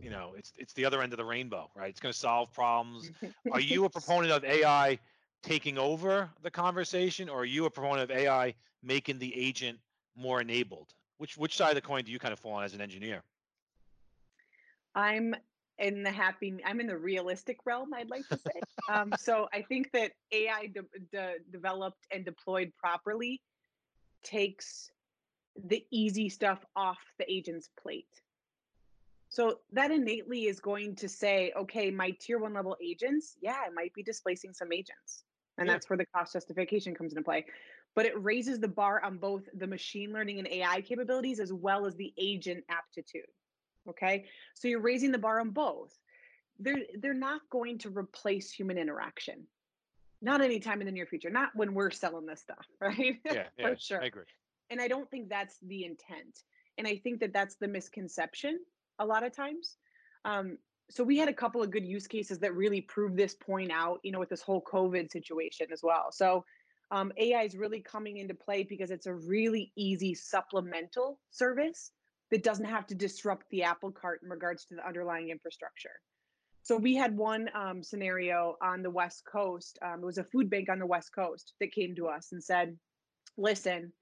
you 0.00 0.10
know, 0.10 0.34
it's 0.36 0.52
it's 0.56 0.74
the 0.74 0.84
other 0.84 1.02
end 1.02 1.14
of 1.14 1.16
the 1.16 1.24
rainbow, 1.24 1.70
right? 1.74 1.88
It's 1.88 2.00
going 2.00 2.12
to 2.12 2.18
solve 2.18 2.52
problems. 2.52 3.10
Are 3.52 3.60
you 3.60 3.86
a 3.86 3.90
proponent 3.90 4.30
of 4.30 4.44
AI 4.44 4.98
taking 5.42 5.78
over 5.78 6.30
the 6.42 6.50
conversation, 6.50 7.28
or 7.28 7.40
are 7.40 7.44
you 7.44 7.64
a 7.64 7.70
proponent 7.70 8.10
of 8.10 8.16
AI 8.16 8.54
making 8.82 9.18
the 9.18 9.34
agent 9.36 9.78
more 10.16 10.40
enabled? 10.40 10.92
Which 11.18 11.36
which 11.36 11.56
side 11.56 11.70
of 11.70 11.74
the 11.74 11.82
coin 11.82 12.04
do 12.04 12.12
you 12.12 12.18
kind 12.18 12.32
of 12.32 12.38
fall 12.38 12.52
on 12.52 12.64
as 12.64 12.74
an 12.74 12.80
engineer? 12.80 13.22
I'm 14.94 15.34
in 15.80 16.02
the 16.02 16.12
happy 16.12 16.54
i'm 16.64 16.78
in 16.78 16.86
the 16.86 16.96
realistic 16.96 17.56
realm 17.64 17.92
i'd 17.94 18.10
like 18.10 18.26
to 18.28 18.36
say 18.36 18.60
um, 18.92 19.12
so 19.18 19.48
i 19.52 19.62
think 19.62 19.90
that 19.92 20.12
ai 20.32 20.66
de- 20.66 21.00
de- 21.10 21.38
developed 21.50 22.06
and 22.12 22.24
deployed 22.24 22.70
properly 22.78 23.40
takes 24.22 24.90
the 25.66 25.84
easy 25.90 26.28
stuff 26.28 26.64
off 26.76 26.98
the 27.18 27.30
agent's 27.32 27.70
plate 27.82 28.20
so 29.28 29.58
that 29.72 29.90
innately 29.90 30.44
is 30.44 30.60
going 30.60 30.94
to 30.94 31.08
say 31.08 31.52
okay 31.56 31.90
my 31.90 32.10
tier 32.20 32.38
one 32.38 32.52
level 32.52 32.76
agents 32.84 33.36
yeah 33.40 33.64
it 33.66 33.72
might 33.74 33.92
be 33.94 34.02
displacing 34.02 34.52
some 34.52 34.72
agents 34.72 35.24
and 35.60 35.68
yeah. 35.68 35.74
that's 35.74 35.88
where 35.88 35.96
the 35.96 36.06
cost 36.06 36.32
justification 36.32 36.94
comes 36.94 37.12
into 37.12 37.22
play 37.22 37.44
but 37.94 38.06
it 38.06 38.20
raises 38.22 38.58
the 38.58 38.68
bar 38.68 39.02
on 39.04 39.18
both 39.18 39.48
the 39.58 39.66
machine 39.66 40.12
learning 40.12 40.38
and 40.38 40.48
ai 40.48 40.80
capabilities 40.80 41.38
as 41.38 41.52
well 41.52 41.86
as 41.86 41.94
the 41.96 42.12
agent 42.18 42.64
aptitude 42.68 43.22
Okay. 43.88 44.26
So 44.54 44.68
you're 44.68 44.80
raising 44.80 45.12
the 45.12 45.18
bar 45.18 45.40
on 45.40 45.50
both. 45.50 45.96
They're 46.58 46.82
they're 46.98 47.14
not 47.14 47.40
going 47.50 47.78
to 47.78 47.90
replace 47.90 48.52
human 48.52 48.78
interaction. 48.78 49.46
Not 50.22 50.42
anytime 50.42 50.80
in 50.80 50.86
the 50.86 50.92
near 50.92 51.06
future. 51.06 51.30
Not 51.30 51.50
when 51.54 51.72
we're 51.72 51.90
selling 51.90 52.26
this 52.26 52.40
stuff, 52.40 52.66
right? 52.80 53.18
Yeah, 53.24 53.44
yeah 53.58 53.68
For 53.70 53.76
sure. 53.78 54.02
I 54.02 54.06
agree. 54.06 54.24
And 54.70 54.80
I 54.80 54.88
don't 54.88 55.10
think 55.10 55.28
that's 55.28 55.56
the 55.62 55.84
intent. 55.84 56.42
And 56.78 56.86
I 56.86 56.96
think 56.96 57.20
that 57.20 57.32
that's 57.32 57.56
the 57.56 57.68
misconception 57.68 58.60
a 58.98 59.04
lot 59.04 59.24
of 59.24 59.34
times. 59.34 59.76
Um, 60.24 60.58
so 60.90 61.04
we 61.04 61.16
had 61.16 61.28
a 61.28 61.34
couple 61.34 61.62
of 61.62 61.70
good 61.70 61.86
use 61.86 62.06
cases 62.06 62.38
that 62.40 62.54
really 62.54 62.80
proved 62.80 63.16
this 63.16 63.34
point 63.34 63.70
out, 63.70 64.00
you 64.02 64.12
know, 64.12 64.18
with 64.18 64.28
this 64.28 64.42
whole 64.42 64.62
COVID 64.62 65.10
situation 65.10 65.68
as 65.72 65.82
well. 65.82 66.08
So 66.10 66.44
um, 66.90 67.12
AI 67.16 67.42
is 67.42 67.56
really 67.56 67.80
coming 67.80 68.16
into 68.18 68.34
play 68.34 68.64
because 68.64 68.90
it's 68.90 69.06
a 69.06 69.14
really 69.14 69.72
easy 69.76 70.14
supplemental 70.14 71.20
service 71.30 71.92
that 72.30 72.42
doesn't 72.42 72.64
have 72.64 72.86
to 72.88 72.94
disrupt 72.94 73.46
the 73.50 73.62
apple 73.62 73.92
cart 73.92 74.20
in 74.22 74.28
regards 74.28 74.64
to 74.66 74.74
the 74.74 74.86
underlying 74.86 75.30
infrastructure. 75.30 76.00
So 76.62 76.76
we 76.76 76.94
had 76.94 77.16
one 77.16 77.48
um, 77.54 77.82
scenario 77.82 78.56
on 78.62 78.82
the 78.82 78.90
West 78.90 79.22
Coast. 79.30 79.78
Um, 79.82 80.00
it 80.02 80.06
was 80.06 80.18
a 80.18 80.24
food 80.24 80.50
bank 80.50 80.68
on 80.68 80.78
the 80.78 80.86
West 80.86 81.14
Coast 81.14 81.54
that 81.60 81.72
came 81.72 81.94
to 81.96 82.08
us 82.08 82.32
and 82.32 82.42
said, 82.42 82.76
"Listen, 83.36 83.92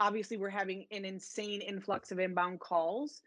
obviously 0.00 0.36
we're 0.36 0.48
having 0.48 0.86
an 0.90 1.04
insane 1.04 1.60
influx 1.60 2.12
of 2.12 2.18
inbound 2.18 2.60
calls, 2.60 3.20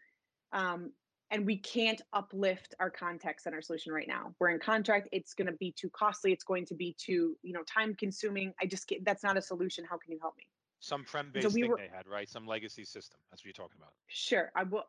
um, 0.52 0.92
and 1.30 1.46
we 1.46 1.56
can't 1.56 2.02
uplift 2.12 2.74
our 2.80 2.90
contact 2.90 3.42
center 3.42 3.62
solution 3.62 3.92
right 3.92 4.08
now. 4.08 4.34
We're 4.38 4.50
in 4.50 4.58
contract. 4.58 5.08
It's 5.12 5.34
going 5.34 5.46
to 5.46 5.52
be 5.52 5.72
too 5.72 5.90
costly. 5.90 6.32
It's 6.32 6.44
going 6.44 6.66
to 6.66 6.74
be 6.74 6.94
too, 6.98 7.36
you 7.42 7.52
know, 7.52 7.62
time 7.62 7.94
consuming. 7.94 8.52
I 8.60 8.66
just 8.66 8.88
get 8.88 9.04
that's 9.04 9.22
not 9.22 9.36
a 9.36 9.42
solution. 9.42 9.84
How 9.88 9.96
can 9.96 10.12
you 10.12 10.18
help 10.20 10.36
me?" 10.36 10.44
Some 10.80 11.04
prem-based 11.04 11.46
so 11.46 11.54
we 11.54 11.62
thing 11.62 11.70
were, 11.70 11.76
they 11.76 11.90
had, 11.94 12.06
right? 12.08 12.28
Some 12.28 12.46
legacy 12.46 12.84
system. 12.84 13.20
That's 13.30 13.42
what 13.42 13.46
you're 13.46 13.52
talking 13.52 13.76
about. 13.78 13.92
Sure. 14.08 14.50
I 14.56 14.64
will. 14.64 14.84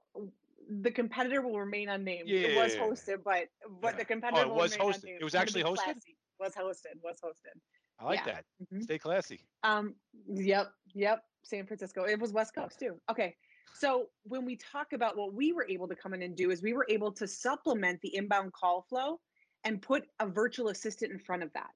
The 0.69 0.91
competitor 0.91 1.41
will 1.41 1.60
remain 1.60 1.89
unnamed. 1.89 2.29
Yeah, 2.29 2.39
it 2.39 2.55
was 2.55 2.75
hosted, 2.75 3.24
but 3.24 3.48
but 3.81 3.93
yeah. 3.93 3.98
the 3.98 4.05
competitor 4.05 4.45
oh, 4.45 4.53
was 4.53 4.75
hosted. 4.77 5.03
Unnamed. 5.03 5.21
It 5.21 5.24
was 5.24 5.36
actually 5.36 5.63
hosted. 5.63 5.83
Classy. 5.83 6.17
Was 6.39 6.53
hosted. 6.53 7.01
Was 7.03 7.17
hosted. 7.24 7.60
I 8.00 8.05
like 8.05 8.19
yeah. 8.25 8.33
that. 8.33 8.45
Mm-hmm. 8.63 8.81
Stay 8.81 8.98
classy. 8.98 9.41
Um. 9.63 9.95
Yep. 10.27 10.71
Yep. 10.93 11.24
San 11.43 11.65
Francisco. 11.65 12.03
It 12.03 12.19
was 12.19 12.31
West 12.31 12.55
Coast 12.55 12.79
too. 12.79 13.00
Okay. 13.10 13.36
So 13.74 14.08
when 14.24 14.46
we 14.46 14.58
talk 14.58 14.94
about 14.94 15.18
what 15.18 15.34
we 15.34 15.54
were 15.54 15.66
able 15.68 15.88
to 15.88 15.96
come 15.96 16.13
in 16.13 16.22
and 16.22 16.36
do 16.36 16.51
is 16.51 16.62
we 16.62 16.74
were 16.74 16.86
able 16.90 17.12
to 17.13 17.28
supplement 17.28 18.00
the 18.01 18.16
inbound 18.16 18.54
call 18.54 18.86
flow 18.90 19.20
and 19.63 19.82
put 19.82 20.04
a 20.20 20.28
virtual 20.28 20.70
assistant 20.70 21.12
in 21.12 21.20
front 21.20 21.44
of 21.44 21.51
that. 21.54 21.70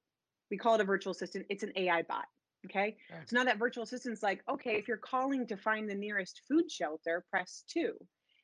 We 0.50 0.56
call 0.56 0.74
it 0.74 0.80
a 0.80 0.84
virtual 0.84 1.12
assistant. 1.12 1.46
It's 1.48 1.62
an 1.62 1.72
AI 1.76 2.02
bot. 2.02 2.26
Okay. 2.66 2.96
So 3.26 3.36
now 3.36 3.44
that 3.44 3.58
virtual 3.58 3.84
assistant's 3.84 4.22
like, 4.22 4.42
okay, 4.50 4.76
if 4.76 4.88
you're 4.88 4.96
calling 4.96 5.46
to 5.46 5.56
find 5.56 5.88
the 5.88 5.94
nearest 5.94 6.42
food 6.48 6.70
shelter, 6.70 7.24
press 7.30 7.62
two. 7.68 7.92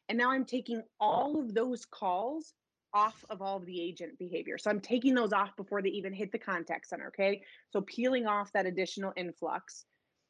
And 0.09 0.19
now 0.19 0.31
I'm 0.31 0.45
taking 0.45 0.83
all 1.01 1.41
of 1.41 1.55
those 1.55 1.85
calls 1.85 2.55
off 2.95 3.25
of 3.31 3.41
all 3.41 3.57
of 3.57 3.67
the 3.67 3.83
agent 3.83 4.19
behavior. 4.19 4.59
So 4.59 4.71
I'm 4.71 4.81
taking 4.81 5.15
those 5.15 5.33
off 5.33 5.57
before 5.57 5.83
they 5.83 5.89
even 5.89 6.13
hit 6.13 6.31
the 6.31 6.39
contact 6.39 6.89
center. 6.89 7.09
Okay. 7.09 7.43
So 7.71 7.81
peeling 7.81 8.27
off 8.27 8.53
that 8.53 8.67
additional 8.67 9.13
influx. 9.17 9.87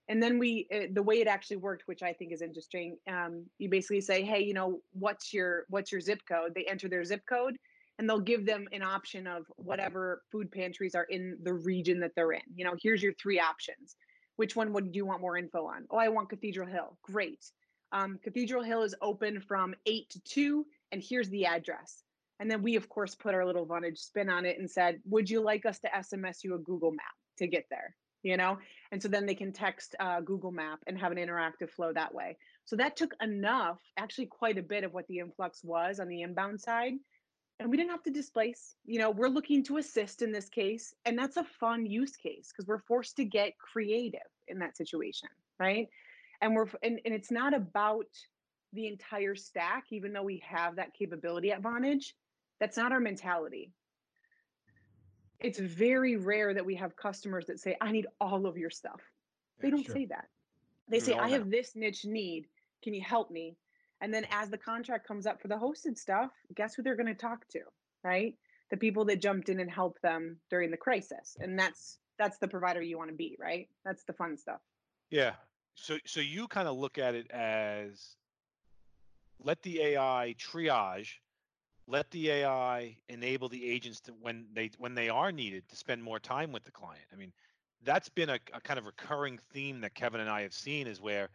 And 0.09 0.23
then 0.23 0.39
we, 0.39 0.67
uh, 0.75 0.87
the 0.93 1.03
way 1.03 1.21
it 1.21 1.29
actually 1.29 1.59
worked, 1.59 1.87
which 1.87 2.03
I 2.03 2.13
think 2.13 2.33
is 2.33 2.43
interesting, 2.43 2.97
um, 3.09 3.47
you 3.59 3.69
basically 3.69 4.01
say, 4.01 4.23
hey, 4.23 4.43
you 4.43 4.53
know, 4.53 4.81
what's 4.93 5.33
your 5.33 5.65
what's 5.69 5.93
your 5.93 6.01
zip 6.01 6.21
code? 6.29 6.55
They 6.55 6.65
enter 6.65 6.89
their 6.89 7.05
zip 7.05 7.23
code, 7.29 7.57
and 7.99 8.09
they'll 8.09 8.21
give 8.21 8.45
them 8.45 8.67
an 8.73 8.83
option 8.83 9.27
of 9.27 9.45
whatever 9.57 10.23
food 10.33 10.51
pantries 10.51 10.95
are 10.95 11.05
in 11.05 11.39
the 11.43 11.55
region 11.55 12.01
that 12.01 12.13
they're 12.17 12.33
in. 12.33 12.43
You 12.55 12.65
know, 12.65 12.75
here's 12.83 13.03
your 13.03 13.15
three 13.15 13.39
options. 13.39 13.97
Which 14.37 14.57
one 14.57 14.73
would 14.73 14.95
you 14.95 15.07
want 15.07 15.21
more 15.21 15.37
info 15.37 15.67
on? 15.67 15.87
Oh, 15.91 15.99
I 15.99 16.09
want 16.09 16.31
Cathedral 16.31 16.67
Hill. 16.67 16.99
Great. 17.03 17.45
Um, 17.93 18.19
Cathedral 18.25 18.63
Hill 18.63 18.83
is 18.83 18.95
open 19.03 19.41
from 19.41 19.75
8 19.85 20.09
to 20.11 20.21
2, 20.21 20.67
and 20.93 21.03
here's 21.07 21.29
the 21.29 21.45
address. 21.45 22.03
And 22.41 22.51
then 22.51 22.63
we, 22.63 22.77
of 22.77 22.89
course, 22.89 23.15
put 23.15 23.35
our 23.35 23.45
little 23.45 23.67
Vonage 23.67 23.99
spin 23.99 24.31
on 24.31 24.47
it 24.47 24.59
and 24.59 24.69
said, 24.69 25.01
Would 25.05 25.29
you 25.31 25.41
like 25.41 25.67
us 25.67 25.79
to 25.81 25.89
SMS 25.89 26.43
you 26.43 26.55
a 26.55 26.59
Google 26.59 26.91
map 26.91 27.15
to 27.39 27.47
get 27.47 27.67
there? 27.71 27.95
You 28.23 28.37
know? 28.37 28.59
And 28.91 29.03
so 29.03 29.09
then 29.09 29.27
they 29.27 29.35
can 29.35 29.53
text 29.53 29.95
uh, 30.01 30.21
Google 30.21 30.53
Map 30.53 30.81
and 30.87 30.99
have 30.99 31.13
an 31.13 31.19
interactive 31.19 31.71
flow 31.71 31.93
that 31.93 32.15
way. 32.15 32.37
So 32.65 32.77
that 32.77 32.97
took 32.97 33.15
enough, 33.21 33.81
actually, 33.97 34.27
quite 34.27 34.59
a 34.59 34.63
bit 34.63 34.85
of 34.85 34.93
what 34.93 35.07
the 35.09 35.19
influx 35.19 35.65
was 35.65 35.99
on 35.99 36.09
the 36.09 36.23
inbound 36.23 36.61
side 36.61 36.95
and 37.63 37.71
we 37.71 37.77
didn't 37.77 37.91
have 37.91 38.03
to 38.03 38.11
displace 38.11 38.75
you 38.85 38.99
know 38.99 39.11
we're 39.11 39.29
looking 39.29 39.63
to 39.63 39.77
assist 39.77 40.23
in 40.23 40.33
this 40.33 40.49
case 40.49 40.95
and 41.05 41.17
that's 41.17 41.37
a 41.37 41.45
fun 41.45 41.87
use 41.87 42.17
case 42.17 42.53
because 42.53 42.67
we're 42.67 42.79
forced 42.79 43.17
to 43.17 43.25
get 43.25 43.57
creative 43.59 44.21
in 44.49 44.59
that 44.59 44.77
situation 44.77 45.29
right 45.59 45.89
and 46.41 46.55
we're 46.55 46.67
and, 46.83 47.01
and 47.05 47.15
it's 47.15 47.31
not 47.31 47.55
about 47.55 48.07
the 48.73 48.89
entire 48.89 49.35
stack 49.35 49.85
even 49.91 50.13
though 50.13 50.23
we 50.23 50.43
have 50.45 50.77
that 50.77 50.95
capability 50.95 51.53
at 51.53 51.63
that's 52.59 52.77
not 52.77 52.93
our 52.93 53.01
mentality 53.01 53.71
it's 55.43 55.59
very 55.59 56.17
rare 56.17 56.55
that 56.55 56.65
we 56.65 56.75
have 56.75 56.97
customers 56.97 57.47
that 57.47 57.61
say 57.61 57.77
i 57.81 57.91
need 57.91 58.07
all 58.21 58.47
of 58.47 58.57
your 58.57 58.71
stuff 58.71 59.01
they 59.61 59.71
don't 59.71 59.85
sure. 59.85 59.95
say 59.95 60.05
that 60.07 60.27
they 60.89 61.01
say 61.01 61.15
i 61.15 61.29
have 61.29 61.51
this 61.51 61.75
niche 61.75 62.05
need 62.05 62.47
can 62.83 62.95
you 62.95 63.03
help 63.03 63.31
me 63.31 63.57
and 64.03 64.13
then 64.13 64.27
as 64.33 64.51
the 64.51 64.59
contract 64.59 65.07
comes 65.07 65.27
up 65.27 65.41
for 65.41 65.47
the 65.47 65.55
hosted 65.55 65.97
stuff, 65.97 66.33
guess 66.57 66.75
who 66.75 66.83
they're 66.83 66.97
going 66.97 67.07
to 67.07 67.15
talk 67.15 67.47
to, 67.51 67.61
right? 68.03 68.35
The 68.71 68.77
people 68.77 69.05
that 69.05 69.23
jumped 69.23 69.49
in 69.49 69.61
and 69.61 69.71
helped 69.71 70.03
them 70.03 70.39
during 70.51 70.73
the 70.73 70.77
crisis. 70.77 71.37
And 71.41 71.57
that's 71.57 71.99
that's 72.19 72.37
the 72.39 72.49
provider 72.49 72.83
you 72.83 72.99
want 72.99 73.11
to 73.11 73.17
be, 73.17 73.37
right? 73.41 73.69
That's 73.85 74.03
the 74.03 74.13
fun 74.13 74.37
stuff. 74.37 74.61
Yeah. 75.11 75.35
So 75.77 75.99
so 76.05 76.21
you 76.21 76.49
kind 76.49 76.67
of 76.67 76.77
look 76.77 76.99
at 76.99 77.15
it 77.15 77.31
as 77.31 78.17
let 79.41 79.63
the 79.63 79.81
AI 79.81 80.35
triage, 80.37 81.13
let 81.87 82.11
the 82.11 82.31
AI 82.31 82.97
enable 83.09 83.49
the 83.49 83.69
agents 83.71 84.01
to 84.03 84.13
when 84.21 84.47
they 84.55 84.71
when 84.79 84.95
they 84.95 85.09
are 85.09 85.33
needed 85.33 85.69
to 85.69 85.77
spend 85.77 86.03
more 86.03 86.19
time 86.21 86.53
with 86.53 86.65
the 86.65 86.71
client. 86.71 87.05
I 87.13 87.17
mean, 87.17 87.33
that's 87.85 88.09
been 88.09 88.31
a, 88.31 88.39
a 88.53 88.61
kind 88.61 88.79
of 88.79 88.87
recurring 88.87 89.39
theme 89.53 89.81
that 89.81 89.95
Kevin 89.95 90.21
and 90.21 90.31
I 90.31 90.43
have 90.43 90.55
seen 90.55 90.87
is 90.87 91.01
where 91.01 91.29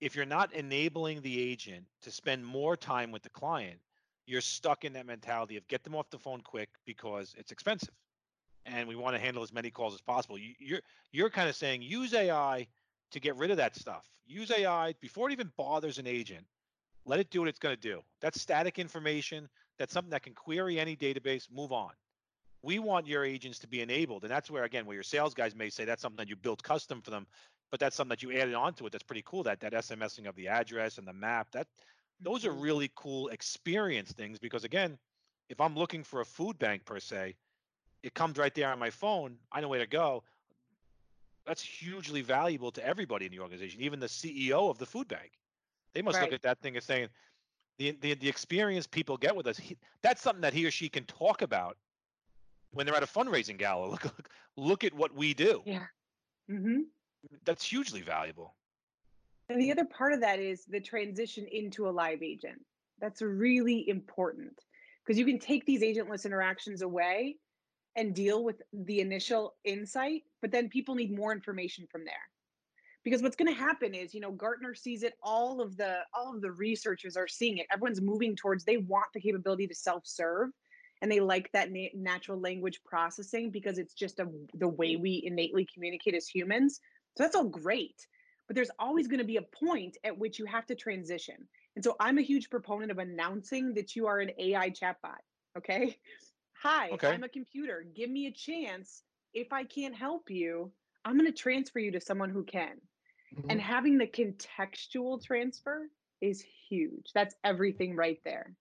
if 0.00 0.14
you're 0.14 0.26
not 0.26 0.52
enabling 0.52 1.22
the 1.22 1.40
agent 1.40 1.84
to 2.02 2.10
spend 2.10 2.44
more 2.44 2.76
time 2.76 3.12
with 3.12 3.22
the 3.22 3.30
client, 3.30 3.78
you're 4.26 4.40
stuck 4.40 4.84
in 4.84 4.92
that 4.94 5.06
mentality 5.06 5.56
of 5.56 5.66
get 5.68 5.84
them 5.84 5.94
off 5.94 6.10
the 6.10 6.18
phone 6.18 6.40
quick 6.40 6.68
because 6.84 7.34
it's 7.38 7.52
expensive, 7.52 7.94
and 8.66 8.88
we 8.88 8.96
want 8.96 9.14
to 9.14 9.20
handle 9.20 9.42
as 9.42 9.52
many 9.52 9.70
calls 9.70 9.94
as 9.94 10.00
possible. 10.00 10.36
You, 10.36 10.54
you're 10.58 10.80
you're 11.12 11.30
kind 11.30 11.48
of 11.48 11.56
saying 11.56 11.82
use 11.82 12.12
AI 12.12 12.66
to 13.12 13.20
get 13.20 13.36
rid 13.36 13.50
of 13.50 13.56
that 13.58 13.76
stuff. 13.76 14.04
Use 14.26 14.50
AI 14.50 14.94
before 15.00 15.28
it 15.30 15.32
even 15.32 15.52
bothers 15.56 15.98
an 15.98 16.06
agent. 16.06 16.44
Let 17.04 17.20
it 17.20 17.30
do 17.30 17.40
what 17.40 17.48
it's 17.48 17.60
going 17.60 17.76
to 17.76 17.80
do. 17.80 18.02
That's 18.20 18.40
static 18.40 18.80
information. 18.80 19.48
That's 19.78 19.92
something 19.92 20.10
that 20.10 20.22
can 20.22 20.34
query 20.34 20.80
any 20.80 20.96
database. 20.96 21.50
Move 21.52 21.72
on. 21.72 21.90
We 22.62 22.78
want 22.78 23.06
your 23.06 23.24
agents 23.24 23.58
to 23.60 23.68
be 23.68 23.80
enabled, 23.80 24.24
and 24.24 24.30
that's 24.30 24.50
where 24.50 24.64
again, 24.64 24.86
where 24.86 24.94
your 24.94 25.02
sales 25.02 25.34
guys 25.34 25.54
may 25.54 25.70
say 25.70 25.84
that's 25.84 26.02
something 26.02 26.16
that 26.16 26.28
you 26.28 26.36
built 26.36 26.62
custom 26.62 27.00
for 27.00 27.10
them 27.10 27.26
but 27.70 27.80
that's 27.80 27.96
something 27.96 28.10
that 28.10 28.22
you 28.22 28.32
added 28.32 28.54
onto 28.54 28.86
it 28.86 28.92
that's 28.92 29.04
pretty 29.04 29.22
cool 29.24 29.42
that 29.42 29.60
that 29.60 29.72
smsing 29.72 30.28
of 30.28 30.36
the 30.36 30.48
address 30.48 30.98
and 30.98 31.06
the 31.06 31.12
map 31.12 31.48
that 31.52 31.66
those 32.20 32.44
are 32.44 32.50
mm-hmm. 32.50 32.60
really 32.60 32.90
cool 32.94 33.28
experience 33.28 34.12
things 34.12 34.38
because 34.38 34.64
again 34.64 34.96
if 35.48 35.60
i'm 35.60 35.74
looking 35.74 36.02
for 36.02 36.20
a 36.20 36.24
food 36.24 36.58
bank 36.58 36.84
per 36.84 36.98
se 36.98 37.34
it 38.02 38.14
comes 38.14 38.38
right 38.38 38.54
there 38.54 38.70
on 38.70 38.78
my 38.78 38.90
phone 38.90 39.36
i 39.52 39.60
know 39.60 39.68
where 39.68 39.80
to 39.80 39.86
go 39.86 40.22
that's 41.46 41.62
hugely 41.62 42.22
valuable 42.22 42.70
to 42.70 42.84
everybody 42.84 43.26
in 43.26 43.32
the 43.32 43.40
organization 43.40 43.80
even 43.80 44.00
the 44.00 44.06
ceo 44.06 44.70
of 44.70 44.78
the 44.78 44.86
food 44.86 45.08
bank 45.08 45.32
they 45.94 46.02
must 46.02 46.16
right. 46.16 46.24
look 46.24 46.32
at 46.32 46.42
that 46.42 46.58
thing 46.60 46.76
as 46.76 46.84
saying 46.84 47.08
the, 47.78 47.96
the, 48.00 48.14
the 48.14 48.28
experience 48.28 48.86
people 48.86 49.16
get 49.16 49.34
with 49.34 49.46
us 49.46 49.58
he, 49.58 49.76
that's 50.02 50.22
something 50.22 50.42
that 50.42 50.52
he 50.52 50.64
or 50.64 50.70
she 50.70 50.88
can 50.88 51.04
talk 51.04 51.42
about 51.42 51.76
when 52.72 52.86
they're 52.86 52.96
at 52.96 53.02
a 53.02 53.06
fundraising 53.06 53.58
gala 53.58 53.86
look 53.90 54.04
look, 54.04 54.28
look 54.56 54.84
at 54.84 54.94
what 54.94 55.14
we 55.14 55.34
do 55.34 55.62
yeah 55.64 55.84
mm-hmm 56.50 56.80
that's 57.44 57.64
hugely 57.64 58.02
valuable. 58.02 58.54
And 59.48 59.60
the 59.60 59.70
other 59.70 59.84
part 59.84 60.12
of 60.12 60.20
that 60.20 60.40
is 60.40 60.64
the 60.64 60.80
transition 60.80 61.46
into 61.50 61.88
a 61.88 61.90
live 61.90 62.22
agent. 62.22 62.60
That's 63.00 63.22
really 63.22 63.88
important 63.88 64.58
because 65.04 65.18
you 65.18 65.24
can 65.24 65.38
take 65.38 65.64
these 65.66 65.82
agentless 65.82 66.24
interactions 66.24 66.82
away 66.82 67.36
and 67.94 68.14
deal 68.14 68.42
with 68.42 68.60
the 68.72 69.00
initial 69.00 69.54
insight, 69.64 70.22
but 70.42 70.50
then 70.50 70.68
people 70.68 70.94
need 70.94 71.16
more 71.16 71.32
information 71.32 71.86
from 71.90 72.04
there. 72.04 72.14
Because 73.06 73.22
what's 73.22 73.36
going 73.36 73.54
to 73.54 73.58
happen 73.58 73.94
is 73.94 74.12
you 74.12 74.20
know 74.20 74.32
gartner 74.32 74.74
sees 74.74 75.04
it 75.04 75.14
all 75.22 75.60
of 75.60 75.76
the 75.76 75.98
all 76.12 76.34
of 76.34 76.42
the 76.42 76.50
researchers 76.50 77.16
are 77.16 77.28
seeing 77.28 77.58
it. 77.58 77.66
Everyone's 77.72 78.00
moving 78.00 78.34
towards 78.34 78.64
they 78.64 78.78
want 78.78 79.06
the 79.14 79.20
capability 79.20 79.68
to 79.68 79.74
self-serve 79.76 80.50
and 81.00 81.12
they 81.12 81.20
like 81.20 81.48
that 81.52 81.70
na- 81.70 81.94
natural 81.94 82.40
language 82.40 82.80
processing 82.84 83.50
because 83.50 83.78
it's 83.78 83.94
just 83.94 84.18
a, 84.18 84.26
the 84.54 84.66
way 84.66 84.96
mm. 84.96 85.02
we 85.02 85.22
innately 85.24 85.68
communicate 85.72 86.16
as 86.16 86.26
humans. 86.26 86.80
So 87.16 87.22
that's 87.22 87.36
all 87.36 87.44
great 87.44 88.08
but 88.48 88.56
there's 88.56 88.70
always 88.78 89.06
going 89.06 89.18
to 89.18 89.24
be 89.24 89.36
a 89.36 89.42
point 89.42 89.96
at 90.04 90.16
which 90.16 90.38
you 90.38 90.44
have 90.44 90.66
to 90.66 90.74
transition. 90.74 91.36
And 91.76 91.84
so 91.84 91.94
i'm 92.00 92.18
a 92.18 92.22
huge 92.22 92.50
proponent 92.50 92.90
of 92.90 92.98
announcing 92.98 93.72
that 93.74 93.94
you 93.94 94.08
are 94.08 94.18
an 94.18 94.32
ai 94.36 94.70
chatbot 94.70 95.22
okay? 95.56 95.96
Hi 96.64 96.90
Okay. 96.90 97.12
i'm 97.12 97.22
a 97.22 97.28
computer. 97.28 97.86
Give 97.94 98.10
me 98.10 98.26
a 98.26 98.32
chance. 98.32 99.04
If 99.32 99.52
i 99.52 99.62
can't 99.62 99.94
help 99.94 100.28
you 100.28 100.72
i'm 101.04 101.16
going 101.16 101.32
to 101.32 101.42
transfer 101.42 101.78
you 101.78 101.92
to 101.92 102.00
someone 102.00 102.30
who 102.30 102.42
can 102.42 102.80
Mm-hmm. 103.34 103.50
and 103.50 103.60
having 103.60 103.98
the 103.98 104.06
contextual 104.06 105.22
transfer 105.22 105.88
is 106.20 106.44
huge. 106.68 107.10
That's 107.14 107.34
everything 107.44 107.96
right 107.96 108.18
there. 108.24 108.54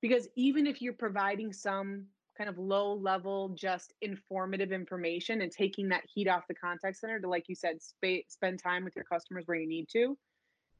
Because 0.00 0.28
even 0.36 0.66
if 0.66 0.80
you're 0.80 0.92
providing 0.92 1.52
some 1.52 2.06
kind 2.36 2.48
of 2.48 2.58
low 2.58 2.94
level, 2.94 3.50
just 3.50 3.94
informative 4.00 4.72
information 4.72 5.42
and 5.42 5.50
taking 5.50 5.88
that 5.88 6.04
heat 6.12 6.28
off 6.28 6.46
the 6.48 6.54
contact 6.54 6.96
center 6.96 7.20
to, 7.20 7.28
like 7.28 7.48
you 7.48 7.54
said, 7.54 7.82
spa- 7.82 8.24
spend 8.28 8.60
time 8.62 8.84
with 8.84 8.94
your 8.94 9.04
customers 9.04 9.44
where 9.46 9.58
you 9.58 9.68
need 9.68 9.88
to. 9.92 10.16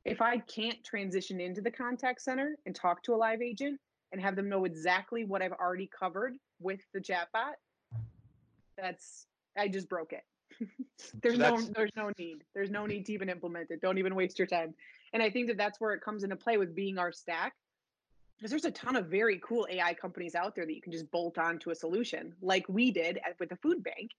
If 0.05 0.23
I 0.23 0.39
can't 0.39 0.83
transition 0.85 1.41
into 1.41 1.61
the 1.61 1.71
contact 1.71 2.23
center 2.23 2.57
and 2.65 2.75
talk 2.75 3.03
to 3.05 3.15
a 3.15 3.17
live 3.17 3.43
agent 3.43 3.79
and 4.13 4.21
have 4.21 4.37
them 4.37 4.49
know 4.49 4.65
exactly 4.65 5.25
what 5.25 5.43
I've 5.43 5.53
already 5.53 5.91
covered 5.99 6.35
with 6.61 6.81
the 6.95 7.01
chatbot, 7.01 7.55
that's, 8.79 9.27
I 9.57 9.69
just 9.69 9.89
broke 9.89 10.13
it. 10.13 10.23
There's 11.23 11.39
no 11.39 11.61
there's 11.61 11.93
no 11.97 12.11
need. 12.19 12.45
There's 12.55 12.71
no 12.71 12.87
need 12.87 13.07
to 13.07 13.13
even 13.13 13.29
implement 13.29 13.71
it. 13.71 13.81
Don't 13.81 13.99
even 13.99 14.15
waste 14.15 14.39
your 14.39 14.47
time. 14.47 14.75
And 15.13 15.23
i 15.23 15.31
think 15.31 15.49
that 15.49 15.57
that's 15.57 15.81
where 15.81 15.95
it 15.95 16.03
comes 16.03 16.25
into 16.25 16.37
play 16.37 16.59
with 16.59 16.75
being 16.75 16.99
our 16.99 17.13
stack 17.13 17.55
because 18.37 18.51
there's 18.51 18.65
a 18.65 18.71
ton 18.71 18.95
of 18.95 19.07
very 19.07 19.41
cool 19.43 19.67
ai 19.71 19.95
companies 19.95 20.35
out 20.35 20.55
there 20.55 20.65
that 20.65 20.75
you 20.75 20.83
can 20.83 20.93
just 20.93 21.11
bolt 21.11 21.39
on 21.39 21.59
to 21.59 21.71
a 21.71 21.75
solution 21.75 22.35
like 22.41 22.65
we 22.69 22.91
did 22.91 23.19
at, 23.19 23.39
with 23.41 23.49
the 23.49 23.57
food 23.57 23.83
bank. 23.83 24.11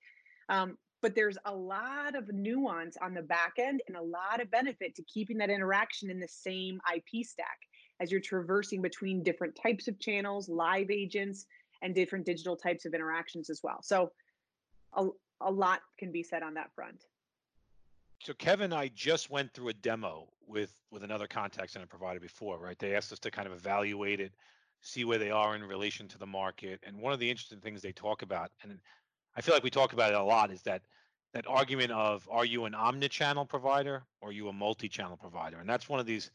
Um, 0.49 0.77
but 1.01 1.15
there's 1.15 1.37
a 1.45 1.55
lot 1.55 2.15
of 2.15 2.27
nuance 2.33 2.97
on 3.01 3.13
the 3.13 3.21
back 3.21 3.53
end 3.57 3.81
and 3.87 3.95
a 3.95 4.01
lot 4.01 4.41
of 4.41 4.51
benefit 4.51 4.95
to 4.95 5.03
keeping 5.03 5.37
that 5.37 5.49
interaction 5.49 6.09
in 6.09 6.19
the 6.19 6.27
same 6.27 6.81
ip 6.93 7.25
stack 7.25 7.59
as 8.01 8.11
you're 8.11 8.21
traversing 8.21 8.81
between 8.81 9.23
different 9.23 9.57
types 9.61 9.87
of 9.87 9.99
channels 9.99 10.49
live 10.49 10.89
agents 10.89 11.45
and 11.81 11.95
different 11.95 12.25
digital 12.25 12.55
types 12.55 12.85
of 12.85 12.93
interactions 12.93 13.49
as 13.49 13.61
well. 13.63 13.81
So 13.81 14.11
a, 14.93 15.07
a 15.41 15.51
lot 15.51 15.81
can 15.97 16.11
be 16.11 16.23
said 16.23 16.43
on 16.43 16.53
that 16.55 16.73
front. 16.75 17.05
so 18.21 18.33
Kevin 18.33 18.65
and 18.65 18.73
I 18.73 18.89
just 18.89 19.29
went 19.29 19.53
through 19.53 19.69
a 19.69 19.73
demo 19.73 20.27
with 20.47 20.71
with 20.91 21.03
another 21.03 21.27
contact 21.27 21.71
center 21.71 21.85
provider 21.85 22.19
before, 22.19 22.57
right? 22.59 22.77
They 22.77 22.95
asked 22.95 23.11
us 23.13 23.19
to 23.19 23.31
kind 23.31 23.47
of 23.47 23.53
evaluate 23.53 24.19
it, 24.19 24.33
see 24.81 25.05
where 25.05 25.17
they 25.19 25.31
are 25.31 25.55
in 25.55 25.63
relation 25.63 26.07
to 26.09 26.17
the 26.17 26.25
market. 26.25 26.79
And 26.83 26.97
one 26.97 27.13
of 27.13 27.19
the 27.19 27.29
interesting 27.29 27.59
things 27.59 27.81
they 27.81 27.91
talk 27.91 28.21
about, 28.21 28.51
and 28.63 28.79
I 29.35 29.41
feel 29.41 29.53
like 29.53 29.63
we 29.63 29.69
talk 29.69 29.93
about 29.93 30.11
it 30.11 30.17
a 30.19 30.23
lot, 30.23 30.51
is 30.51 30.61
that 30.63 30.81
that 31.33 31.45
argument 31.47 31.91
of 31.91 32.27
are 32.31 32.45
you 32.45 32.65
an 32.65 32.73
omni-channel 32.73 33.45
provider 33.45 34.03
or 34.21 34.29
are 34.29 34.31
you 34.31 34.47
a 34.49 34.53
multi-channel 34.53 35.17
provider? 35.17 35.59
And 35.59 35.69
that's 35.69 35.87
one 35.87 35.99
of 35.99 36.05
these. 36.05 36.31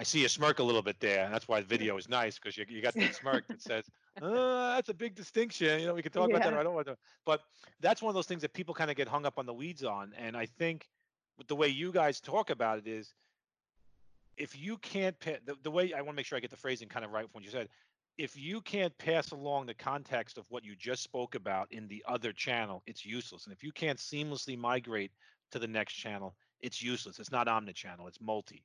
I 0.00 0.02
see 0.02 0.22
you 0.22 0.28
smirk 0.28 0.60
a 0.60 0.62
little 0.62 0.80
bit 0.80 0.98
there, 0.98 1.26
and 1.26 1.34
that's 1.34 1.46
why 1.46 1.60
the 1.60 1.66
video 1.66 1.94
is 1.98 2.08
nice 2.08 2.38
because 2.38 2.56
you, 2.56 2.64
you 2.66 2.80
got 2.80 2.94
that 2.94 3.14
smirk 3.20 3.46
that 3.48 3.60
says, 3.60 3.84
uh, 4.22 4.74
"That's 4.74 4.88
a 4.88 4.94
big 4.94 5.14
distinction." 5.14 5.78
You 5.78 5.88
know, 5.88 5.94
we 5.94 6.00
can 6.00 6.10
talk 6.10 6.30
about 6.30 6.42
that. 6.42 6.54
Or 6.54 6.58
I 6.58 6.62
don't 6.62 6.74
want 6.74 6.86
to, 6.86 6.96
but 7.26 7.42
that's 7.80 8.00
one 8.00 8.08
of 8.08 8.14
those 8.14 8.26
things 8.26 8.40
that 8.40 8.54
people 8.54 8.72
kind 8.72 8.90
of 8.90 8.96
get 8.96 9.08
hung 9.08 9.26
up 9.26 9.38
on 9.38 9.44
the 9.44 9.52
weeds 9.52 9.84
on. 9.84 10.14
And 10.16 10.38
I 10.38 10.46
think 10.46 10.88
with 11.36 11.48
the 11.48 11.54
way 11.54 11.68
you 11.68 11.92
guys 11.92 12.18
talk 12.18 12.48
about 12.48 12.78
it 12.78 12.86
is 12.86 13.12
if 14.38 14.58
you 14.58 14.78
can't 14.78 15.20
pa- 15.20 15.42
the, 15.44 15.54
the 15.62 15.70
way 15.70 15.92
I 15.92 16.00
want 16.00 16.12
to 16.12 16.14
make 16.14 16.24
sure 16.24 16.38
I 16.38 16.40
get 16.40 16.50
the 16.50 16.56
phrasing 16.56 16.88
kind 16.88 17.04
of 17.04 17.10
right 17.10 17.24
from 17.24 17.32
what 17.32 17.44
you 17.44 17.50
said, 17.50 17.68
if 18.16 18.38
you 18.38 18.62
can't 18.62 18.96
pass 18.96 19.32
along 19.32 19.66
the 19.66 19.74
context 19.74 20.38
of 20.38 20.46
what 20.48 20.64
you 20.64 20.74
just 20.76 21.02
spoke 21.02 21.34
about 21.34 21.70
in 21.72 21.86
the 21.88 22.02
other 22.08 22.32
channel, 22.32 22.82
it's 22.86 23.04
useless. 23.04 23.44
And 23.44 23.52
if 23.52 23.62
you 23.62 23.70
can't 23.70 23.98
seamlessly 23.98 24.56
migrate 24.56 25.12
to 25.50 25.58
the 25.58 25.68
next 25.68 25.92
channel, 25.92 26.34
it's 26.60 26.82
useless. 26.82 27.18
It's 27.18 27.30
not 27.30 27.48
omni-channel, 27.48 28.06
it's 28.06 28.20
multi. 28.22 28.64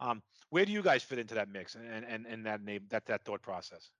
Um, 0.00 0.22
where 0.50 0.64
do 0.64 0.72
you 0.72 0.82
guys 0.82 1.02
fit 1.02 1.18
into 1.18 1.34
that 1.34 1.48
mix 1.48 1.74
and 1.74 2.04
and, 2.04 2.26
and 2.26 2.46
that 2.46 2.62
name 2.62 2.82
that 2.90 3.06
that 3.06 3.24
thought 3.24 3.42
process? 3.42 3.90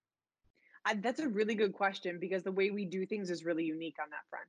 I, 0.85 0.95
that's 0.95 1.21
a 1.21 1.29
really 1.29 1.55
good 1.55 1.73
question 1.73 2.19
because 2.21 2.43
the 2.43 2.53
way 2.53 2.71
we 2.71 2.85
do 2.85 3.07
things 3.07 3.31
is 3.31 3.45
really 3.45 3.65
unique 3.65 3.97
on 4.03 4.09
that 4.11 4.27
front. 4.29 4.49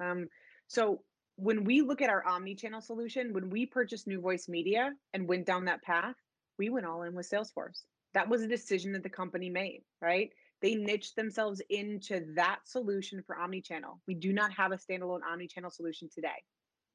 Um, 0.00 0.28
so 0.66 1.02
when 1.36 1.62
we 1.62 1.82
look 1.82 2.02
at 2.02 2.10
our 2.10 2.26
omni-channel 2.26 2.80
solution, 2.80 3.32
when 3.32 3.48
we 3.48 3.64
purchased 3.64 4.08
New 4.08 4.20
Voice 4.20 4.48
Media 4.48 4.92
and 5.14 5.28
went 5.28 5.46
down 5.46 5.66
that 5.66 5.82
path, 5.82 6.16
we 6.58 6.68
went 6.68 6.84
all 6.84 7.02
in 7.02 7.14
with 7.14 7.30
Salesforce. 7.30 7.82
That 8.14 8.28
was 8.28 8.42
a 8.42 8.48
decision 8.48 8.92
that 8.94 9.04
the 9.04 9.08
company 9.08 9.48
made, 9.48 9.82
right? 10.02 10.30
They 10.60 10.74
niched 10.74 11.14
themselves 11.14 11.62
into 11.70 12.26
that 12.34 12.58
solution 12.64 13.22
for 13.24 13.38
omni-channel. 13.38 14.00
We 14.08 14.14
do 14.14 14.32
not 14.32 14.52
have 14.52 14.72
a 14.72 14.76
standalone 14.76 15.20
omni-channel 15.30 15.70
solution 15.70 16.08
today. 16.12 16.42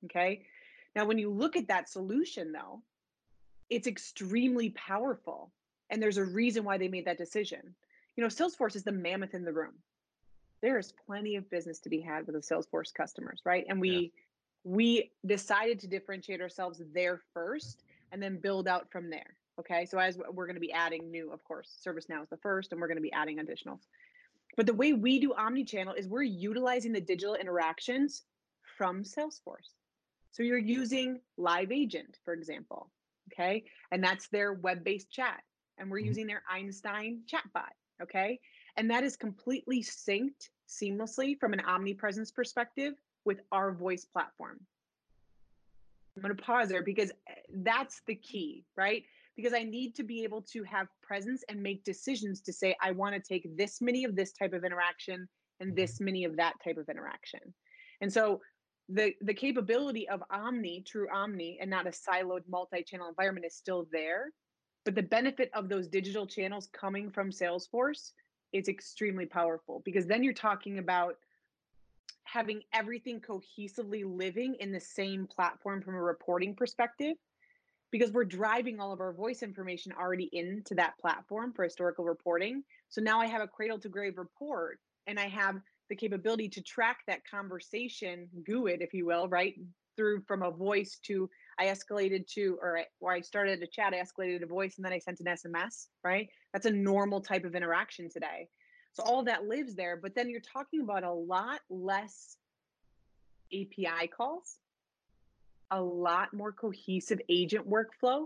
Okay. 0.05 0.43
Now, 0.93 1.05
when 1.05 1.17
you 1.17 1.31
look 1.31 1.55
at 1.55 1.69
that 1.69 1.87
solution, 1.87 2.51
though, 2.51 2.83
it's 3.69 3.87
extremely 3.87 4.69
powerful. 4.71 5.51
And 5.89 6.01
there's 6.01 6.17
a 6.17 6.25
reason 6.25 6.63
why 6.63 6.77
they 6.77 6.87
made 6.87 7.05
that 7.05 7.17
decision. 7.17 7.75
You 8.15 8.23
know, 8.23 8.27
Salesforce 8.27 8.75
is 8.75 8.83
the 8.83 8.91
mammoth 8.91 9.33
in 9.33 9.43
the 9.43 9.53
room. 9.53 9.73
There 10.61 10.77
is 10.77 10.93
plenty 11.05 11.35
of 11.35 11.49
business 11.49 11.79
to 11.79 11.89
be 11.89 11.99
had 11.99 12.25
with 12.25 12.35
the 12.35 12.41
Salesforce 12.41 12.93
customers, 12.93 13.41
right? 13.45 13.65
And 13.67 13.81
we 13.81 14.13
we 14.63 15.11
decided 15.25 15.79
to 15.81 15.87
differentiate 15.87 16.39
ourselves 16.39 16.81
there 16.93 17.21
first 17.33 17.83
and 18.11 18.21
then 18.23 18.37
build 18.39 18.67
out 18.67 18.89
from 18.91 19.09
there. 19.09 19.35
Okay. 19.59 19.85
So 19.85 19.97
as 19.97 20.17
we're 20.31 20.45
going 20.45 20.55
to 20.55 20.61
be 20.61 20.71
adding 20.71 21.11
new, 21.11 21.31
of 21.31 21.43
course, 21.43 21.77
ServiceNow 21.85 22.23
is 22.23 22.29
the 22.29 22.37
first, 22.37 22.71
and 22.71 22.79
we're 22.79 22.87
going 22.87 22.97
to 22.97 23.03
be 23.03 23.11
adding 23.11 23.39
additionals. 23.39 23.81
But 24.55 24.67
the 24.67 24.73
way 24.73 24.93
we 24.93 25.19
do 25.19 25.33
omni-channel 25.33 25.95
is 25.95 26.07
we're 26.07 26.23
utilizing 26.23 26.91
the 26.91 27.01
digital 27.01 27.35
interactions 27.35 28.23
from 28.77 29.03
Salesforce. 29.03 29.73
So 30.31 30.43
you're 30.43 30.57
using 30.57 31.19
Live 31.37 31.71
Agent, 31.71 32.17
for 32.23 32.33
example, 32.33 32.89
okay, 33.31 33.63
and 33.91 34.03
that's 34.03 34.27
their 34.29 34.53
web-based 34.53 35.11
chat, 35.11 35.41
and 35.77 35.89
we're 35.89 35.99
Mhm. 35.99 36.05
using 36.05 36.27
their 36.27 36.43
Einstein 36.49 37.23
chatbot, 37.27 37.71
okay, 38.01 38.39
and 38.77 38.89
that 38.89 39.03
is 39.03 39.15
completely 39.15 39.81
synced 39.81 40.49
seamlessly 40.67 41.39
from 41.39 41.53
an 41.53 41.61
omnipresence 41.61 42.31
perspective 42.31 42.93
with 43.25 43.41
our 43.51 43.71
voice 43.71 44.05
platform. 44.05 44.65
I'm 46.15 46.21
going 46.21 46.35
to 46.35 46.43
pause 46.43 46.69
there 46.69 46.83
because 46.83 47.11
eh, 47.27 47.33
that's 47.63 48.01
the 48.05 48.15
key, 48.15 48.65
right? 48.75 49.03
Because 49.35 49.53
I 49.53 49.63
need 49.63 49.95
to 49.95 50.03
be 50.03 50.23
able 50.23 50.41
to 50.43 50.63
have 50.63 50.87
presence 51.01 51.43
and 51.49 51.61
make 51.61 51.83
decisions 51.83 52.41
to 52.41 52.53
say, 52.53 52.75
I 52.81 52.91
want 52.91 53.15
to 53.15 53.21
take 53.21 53.57
this 53.57 53.81
many 53.81 54.03
of 54.03 54.15
this 54.15 54.31
type 54.31 54.53
of 54.53 54.63
interaction 54.63 55.27
and 55.59 55.75
this 55.75 55.99
many 55.99 56.23
of 56.23 56.35
that 56.37 56.53
type 56.63 56.77
of 56.77 56.87
interaction. 56.89 57.39
And 58.01 58.11
so 58.11 58.41
the 58.89 59.13
the 59.21 59.33
capability 59.33 60.07
of 60.09 60.23
omni, 60.29 60.81
true 60.85 61.07
omni, 61.11 61.57
and 61.61 61.69
not 61.69 61.87
a 61.87 61.91
siloed 61.91 62.43
multi-channel 62.49 63.07
environment 63.07 63.45
is 63.45 63.55
still 63.55 63.87
there. 63.91 64.31
But 64.85 64.95
the 64.95 65.03
benefit 65.03 65.49
of 65.53 65.69
those 65.69 65.87
digital 65.87 66.27
channels 66.27 66.67
coming 66.73 67.09
from 67.09 67.31
Salesforce 67.31 68.11
is 68.51 68.67
extremely 68.67 69.25
powerful 69.25 69.81
because 69.85 70.05
then 70.05 70.23
you're 70.23 70.33
talking 70.33 70.79
about 70.79 71.15
having 72.25 72.61
everything 72.73 73.21
cohesively 73.21 74.03
living 74.05 74.55
in 74.59 74.71
the 74.71 74.79
same 74.79 75.27
platform 75.27 75.81
from 75.81 75.95
a 75.95 76.01
reporting 76.01 76.55
perspective 76.55 77.15
because 77.91 78.11
we're 78.11 78.25
driving 78.25 78.79
all 78.79 78.91
of 78.91 78.99
our 78.99 79.13
voice 79.13 79.43
information 79.43 79.93
already 79.99 80.29
into 80.33 80.73
that 80.73 80.97
platform 80.97 81.53
for 81.53 81.63
historical 81.63 82.03
reporting. 82.03 82.63
So 82.89 83.01
now 83.01 83.19
I 83.19 83.27
have 83.27 83.41
a 83.41 83.47
cradle 83.47 83.77
to 83.79 83.89
grave 83.89 84.17
report 84.17 84.79
and 85.05 85.19
I 85.19 85.27
have 85.27 85.61
the 85.89 85.95
capability 85.95 86.49
to 86.49 86.61
track 86.61 86.99
that 87.07 87.19
conversation, 87.29 88.27
GUID, 88.45 88.81
if 88.81 88.93
you 88.93 89.05
will, 89.05 89.27
right? 89.27 89.55
Through 89.95 90.21
from 90.27 90.41
a 90.41 90.51
voice 90.51 90.99
to 91.05 91.29
I 91.59 91.65
escalated 91.65 92.25
to, 92.33 92.57
or 92.61 92.79
or 92.99 93.11
I 93.11 93.21
started 93.21 93.61
a 93.61 93.67
chat, 93.67 93.93
I 93.93 94.01
escalated 94.01 94.41
a 94.41 94.47
voice, 94.47 94.77
and 94.77 94.85
then 94.85 94.93
I 94.93 94.99
sent 94.99 95.19
an 95.19 95.27
SMS, 95.27 95.87
right? 96.03 96.29
That's 96.51 96.65
a 96.65 96.71
normal 96.71 97.21
type 97.21 97.45
of 97.45 97.53
interaction 97.53 98.09
today. 98.09 98.47
So 98.93 99.03
all 99.03 99.23
that 99.25 99.45
lives 99.45 99.75
there, 99.75 99.99
but 100.01 100.15
then 100.15 100.29
you're 100.29 100.41
talking 100.41 100.81
about 100.81 101.03
a 101.03 101.11
lot 101.11 101.59
less 101.69 102.37
API 103.51 104.07
calls, 104.15 104.57
a 105.71 105.81
lot 105.81 106.33
more 106.33 106.51
cohesive 106.51 107.19
agent 107.29 107.67
workflow. 107.69 108.25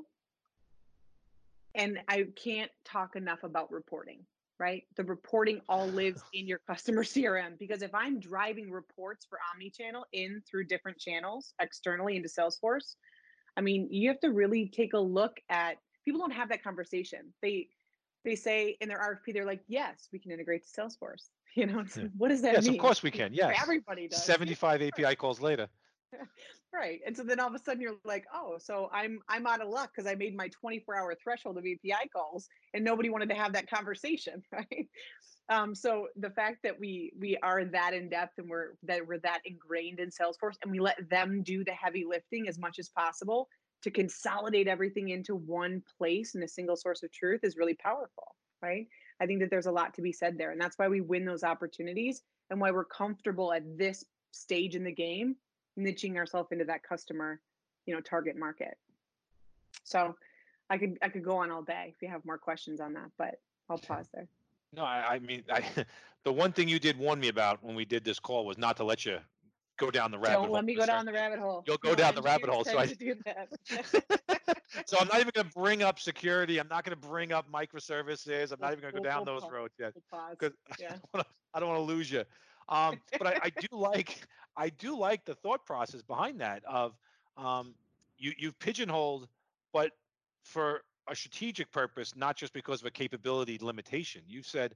And 1.75 1.99
I 2.07 2.27
can't 2.43 2.71
talk 2.85 3.15
enough 3.15 3.43
about 3.43 3.71
reporting, 3.71 4.25
right? 4.59 4.83
The 4.95 5.03
reporting 5.03 5.61
all 5.69 5.87
lives 5.87 6.23
in 6.33 6.47
your 6.47 6.59
customer 6.67 7.03
CRM 7.13 7.57
because 7.59 7.81
if 7.81 7.93
I'm 7.93 8.19
driving 8.19 8.71
reports 8.71 9.25
for 9.29 9.39
omnichannel 9.55 10.03
in 10.13 10.41
through 10.49 10.65
different 10.65 10.97
channels 10.97 11.53
externally 11.61 12.15
into 12.15 12.29
Salesforce, 12.29 12.95
I 13.55 13.61
mean, 13.61 13.87
you 13.91 14.09
have 14.09 14.19
to 14.21 14.29
really 14.29 14.67
take 14.67 14.93
a 14.93 14.99
look 14.99 15.37
at 15.49 15.77
people 16.05 16.19
don't 16.21 16.31
have 16.31 16.49
that 16.49 16.63
conversation. 16.63 17.33
They 17.41 17.67
they 18.23 18.35
say 18.35 18.77
in 18.81 18.89
their 18.89 18.97
RFP, 18.99 19.33
they're 19.33 19.45
like, 19.45 19.61
yes, 19.67 20.09
we 20.11 20.19
can 20.19 20.31
integrate 20.31 20.63
to 20.65 20.81
Salesforce. 20.81 21.29
You 21.55 21.65
know, 21.65 21.83
Yeah. 21.95 22.03
what 22.15 22.27
does 22.27 22.43
that 22.43 22.53
Yes, 22.53 22.65
mean? 22.65 22.73
of 22.75 22.79
course 22.79 23.01
we 23.01 23.09
can. 23.09 23.33
Yes. 23.33 23.57
Everybody 23.63 24.07
does. 24.07 24.23
75 24.23 24.83
API 24.83 25.15
calls 25.15 25.41
later. 25.41 25.67
right. 26.73 26.99
And 27.05 27.15
so 27.15 27.23
then 27.23 27.39
all 27.39 27.47
of 27.47 27.55
a 27.55 27.59
sudden 27.59 27.81
you're 27.81 27.95
like, 28.05 28.25
oh, 28.33 28.57
so 28.59 28.89
I'm 28.93 29.19
I'm 29.27 29.45
out 29.45 29.61
of 29.61 29.69
luck 29.69 29.91
because 29.95 30.09
I 30.09 30.15
made 30.15 30.35
my 30.35 30.49
24 30.49 30.95
hour 30.95 31.15
threshold 31.21 31.57
of 31.57 31.63
API 31.63 32.09
calls 32.13 32.47
and 32.73 32.83
nobody 32.83 33.09
wanted 33.09 33.29
to 33.29 33.35
have 33.35 33.53
that 33.53 33.69
conversation, 33.69 34.43
right? 34.51 34.87
Um, 35.49 35.73
so 35.73 36.07
the 36.17 36.29
fact 36.29 36.59
that 36.63 36.79
we 36.79 37.13
we 37.19 37.37
are 37.43 37.65
that 37.65 37.93
in 37.93 38.09
depth 38.09 38.37
and 38.37 38.49
we're 38.49 38.73
that 38.83 39.05
we're 39.05 39.19
that 39.19 39.41
ingrained 39.45 39.99
in 39.99 40.09
Salesforce 40.09 40.55
and 40.63 40.71
we 40.71 40.79
let 40.79 41.09
them 41.09 41.43
do 41.43 41.63
the 41.63 41.71
heavy 41.71 42.05
lifting 42.07 42.47
as 42.47 42.57
much 42.57 42.79
as 42.79 42.89
possible 42.89 43.47
to 43.83 43.91
consolidate 43.91 44.67
everything 44.67 45.09
into 45.09 45.35
one 45.35 45.83
place 45.97 46.35
and 46.35 46.43
a 46.43 46.47
single 46.47 46.75
source 46.75 47.03
of 47.03 47.11
truth 47.11 47.41
is 47.43 47.57
really 47.57 47.75
powerful, 47.75 48.35
right? 48.61 48.87
I 49.21 49.25
think 49.25 49.39
that 49.41 49.49
there's 49.49 49.67
a 49.67 49.71
lot 49.71 49.93
to 49.95 50.01
be 50.01 50.11
said 50.11 50.37
there. 50.37 50.51
And 50.51 50.59
that's 50.59 50.77
why 50.77 50.87
we 50.87 51.01
win 51.01 51.25
those 51.25 51.43
opportunities 51.43 52.21
and 52.49 52.59
why 52.59 52.71
we're 52.71 52.85
comfortable 52.85 53.53
at 53.53 53.77
this 53.77 54.03
stage 54.31 54.75
in 54.75 54.83
the 54.83 54.91
game 54.91 55.35
niching 55.77 56.15
ourselves 56.17 56.51
into 56.51 56.65
that 56.65 56.83
customer, 56.83 57.39
you 57.85 57.93
know, 57.93 58.01
target 58.01 58.37
market. 58.37 58.77
So 59.83 60.15
I 60.69 60.77
could 60.77 60.97
I 61.01 61.09
could 61.09 61.23
go 61.23 61.37
on 61.37 61.51
all 61.51 61.61
day 61.61 61.93
if 61.95 62.01
you 62.01 62.09
have 62.09 62.25
more 62.25 62.37
questions 62.37 62.79
on 62.81 62.93
that, 62.93 63.11
but 63.17 63.35
I'll 63.69 63.77
pause 63.77 64.07
there. 64.13 64.27
No, 64.73 64.83
I, 64.83 65.15
I 65.15 65.19
mean, 65.19 65.43
I, 65.51 65.63
the 66.25 66.33
one 66.33 66.51
thing 66.51 66.67
you 66.67 66.79
did 66.79 66.97
warn 66.97 67.19
me 67.19 67.29
about 67.29 67.63
when 67.63 67.75
we 67.75 67.85
did 67.85 68.03
this 68.03 68.19
call 68.19 68.45
was 68.45 68.57
not 68.57 68.77
to 68.77 68.83
let 68.83 69.05
you 69.05 69.19
go 69.77 69.91
down 69.91 70.11
the 70.11 70.17
rabbit 70.17 70.33
Don't 70.33 70.45
hole. 70.45 70.53
let 70.53 70.65
me 70.65 70.75
go 70.75 70.85
down 70.85 71.05
the 71.05 71.13
rabbit 71.13 71.39
hole. 71.39 71.63
You'll 71.67 71.77
go 71.77 71.89
No, 71.89 71.95
down 71.95 72.15
the 72.15 72.21
rabbit 72.21 72.49
hole, 72.49 72.65
so 72.65 72.77
I- 72.77 72.87
do 72.87 73.15
that. 73.25 73.49
so 74.87 74.97
I'm 74.99 75.07
not 75.07 75.19
even 75.19 75.31
going 75.33 75.47
to 75.47 75.53
bring 75.53 75.83
up 75.83 75.99
security. 75.99 76.59
I'm 76.59 76.67
not 76.67 76.83
going 76.83 76.99
to 76.99 77.07
bring 77.07 77.31
up 77.31 77.49
microservices. 77.51 78.51
I'm 78.51 78.59
not 78.59 78.71
even 78.71 78.81
going 78.81 78.93
to 78.93 78.99
go 78.99 79.03
down 79.03 79.23
those 79.23 79.43
roads 79.49 79.73
yet 79.79 79.93
because 80.31 80.53
Yeah. 80.79 80.95
I 81.53 81.59
don't 81.59 81.69
want 81.69 81.79
to 81.79 81.83
lose 81.83 82.11
you. 82.11 82.23
Um, 82.69 82.99
but 83.17 83.27
I, 83.27 83.39
I 83.43 83.49
do 83.61 83.67
like 83.71 84.27
I 84.55 84.69
do 84.69 84.97
like 84.97 85.25
the 85.25 85.35
thought 85.35 85.65
process 85.65 86.01
behind 86.01 86.41
that 86.41 86.63
of 86.65 86.93
um, 87.37 87.75
you 88.17 88.33
you've 88.37 88.57
pigeonholed, 88.59 89.27
but 89.73 89.91
for 90.43 90.81
a 91.09 91.15
strategic 91.15 91.71
purpose, 91.71 92.15
not 92.15 92.35
just 92.35 92.53
because 92.53 92.81
of 92.81 92.87
a 92.87 92.91
capability 92.91 93.57
limitation. 93.61 94.21
You've 94.27 94.45
said 94.45 94.75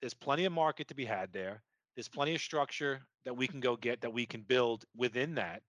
there's 0.00 0.14
plenty 0.14 0.44
of 0.44 0.52
market 0.52 0.88
to 0.88 0.94
be 0.94 1.04
had 1.04 1.32
there. 1.32 1.62
There's 1.94 2.08
plenty 2.08 2.34
of 2.34 2.40
structure 2.40 3.00
that 3.24 3.36
we 3.36 3.46
can 3.46 3.60
go 3.60 3.76
get 3.76 4.00
that 4.00 4.12
we 4.12 4.24
can 4.24 4.42
build 4.42 4.84
within 4.96 5.34
that, 5.34 5.62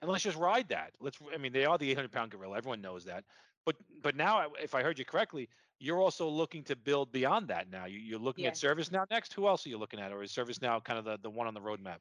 and 0.00 0.10
let's 0.10 0.24
just 0.24 0.38
ride 0.38 0.68
that. 0.70 0.92
Let's. 1.00 1.18
I 1.32 1.38
mean, 1.38 1.52
they 1.52 1.64
are 1.64 1.78
the 1.78 1.90
800 1.90 2.10
pound 2.10 2.30
gorilla. 2.30 2.56
Everyone 2.56 2.80
knows 2.80 3.04
that. 3.04 3.24
But 3.64 3.76
but 4.02 4.16
now, 4.16 4.46
if 4.60 4.74
I 4.74 4.82
heard 4.82 4.98
you 4.98 5.04
correctly, 5.04 5.48
you're 5.82 6.00
also 6.00 6.28
looking 6.28 6.62
to 6.62 6.76
build 6.76 7.10
beyond 7.10 7.48
that. 7.48 7.68
Now 7.70 7.86
you, 7.86 7.98
you're 7.98 8.18
looking 8.18 8.46
at 8.46 8.62
Yes. 8.62 8.62
ServiceNow 8.62 9.04
next. 9.10 9.32
Who 9.34 9.48
else 9.48 9.66
are 9.66 9.68
you 9.68 9.78
looking 9.78 9.98
at, 9.98 10.12
or 10.12 10.22
is 10.22 10.32
ServiceNow 10.32 10.82
kind 10.84 10.98
of 10.98 11.04
the, 11.04 11.18
the 11.22 11.30
one 11.30 11.48
on 11.48 11.54
the 11.54 11.60
roadmap? 11.60 11.96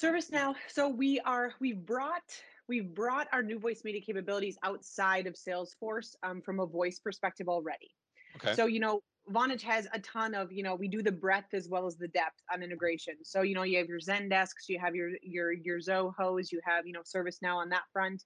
ServiceNow. 0.00 0.54
So 0.68 0.88
we 0.88 1.18
are 1.20 1.52
we've 1.58 1.84
brought 1.84 2.22
we've 2.68 2.94
brought 2.94 3.26
our 3.32 3.42
new 3.42 3.58
voice 3.58 3.82
media 3.84 4.00
capabilities 4.00 4.56
outside 4.62 5.26
of 5.26 5.34
Salesforce 5.34 6.14
um, 6.22 6.40
from 6.40 6.60
a 6.60 6.66
voice 6.66 7.00
perspective 7.00 7.48
already. 7.48 7.90
Okay. 8.36 8.54
So 8.54 8.66
you 8.66 8.78
know, 8.78 9.00
Vonage 9.32 9.62
has 9.62 9.88
a 9.92 9.98
ton 9.98 10.34
of 10.34 10.52
you 10.52 10.62
know 10.62 10.76
we 10.76 10.86
do 10.86 11.02
the 11.02 11.12
breadth 11.12 11.54
as 11.54 11.68
well 11.68 11.86
as 11.86 11.96
the 11.96 12.08
depth 12.08 12.40
on 12.52 12.62
integration. 12.62 13.14
So 13.24 13.42
you 13.42 13.54
know 13.56 13.64
you 13.64 13.78
have 13.78 13.88
your 13.88 14.00
Zendesks, 14.00 14.68
you 14.68 14.78
have 14.78 14.94
your 14.94 15.10
your 15.22 15.52
your 15.52 15.80
Zohos, 15.80 16.52
you 16.52 16.60
have 16.64 16.86
you 16.86 16.92
know 16.92 17.02
ServiceNow 17.02 17.56
on 17.56 17.68
that 17.70 17.82
front. 17.92 18.22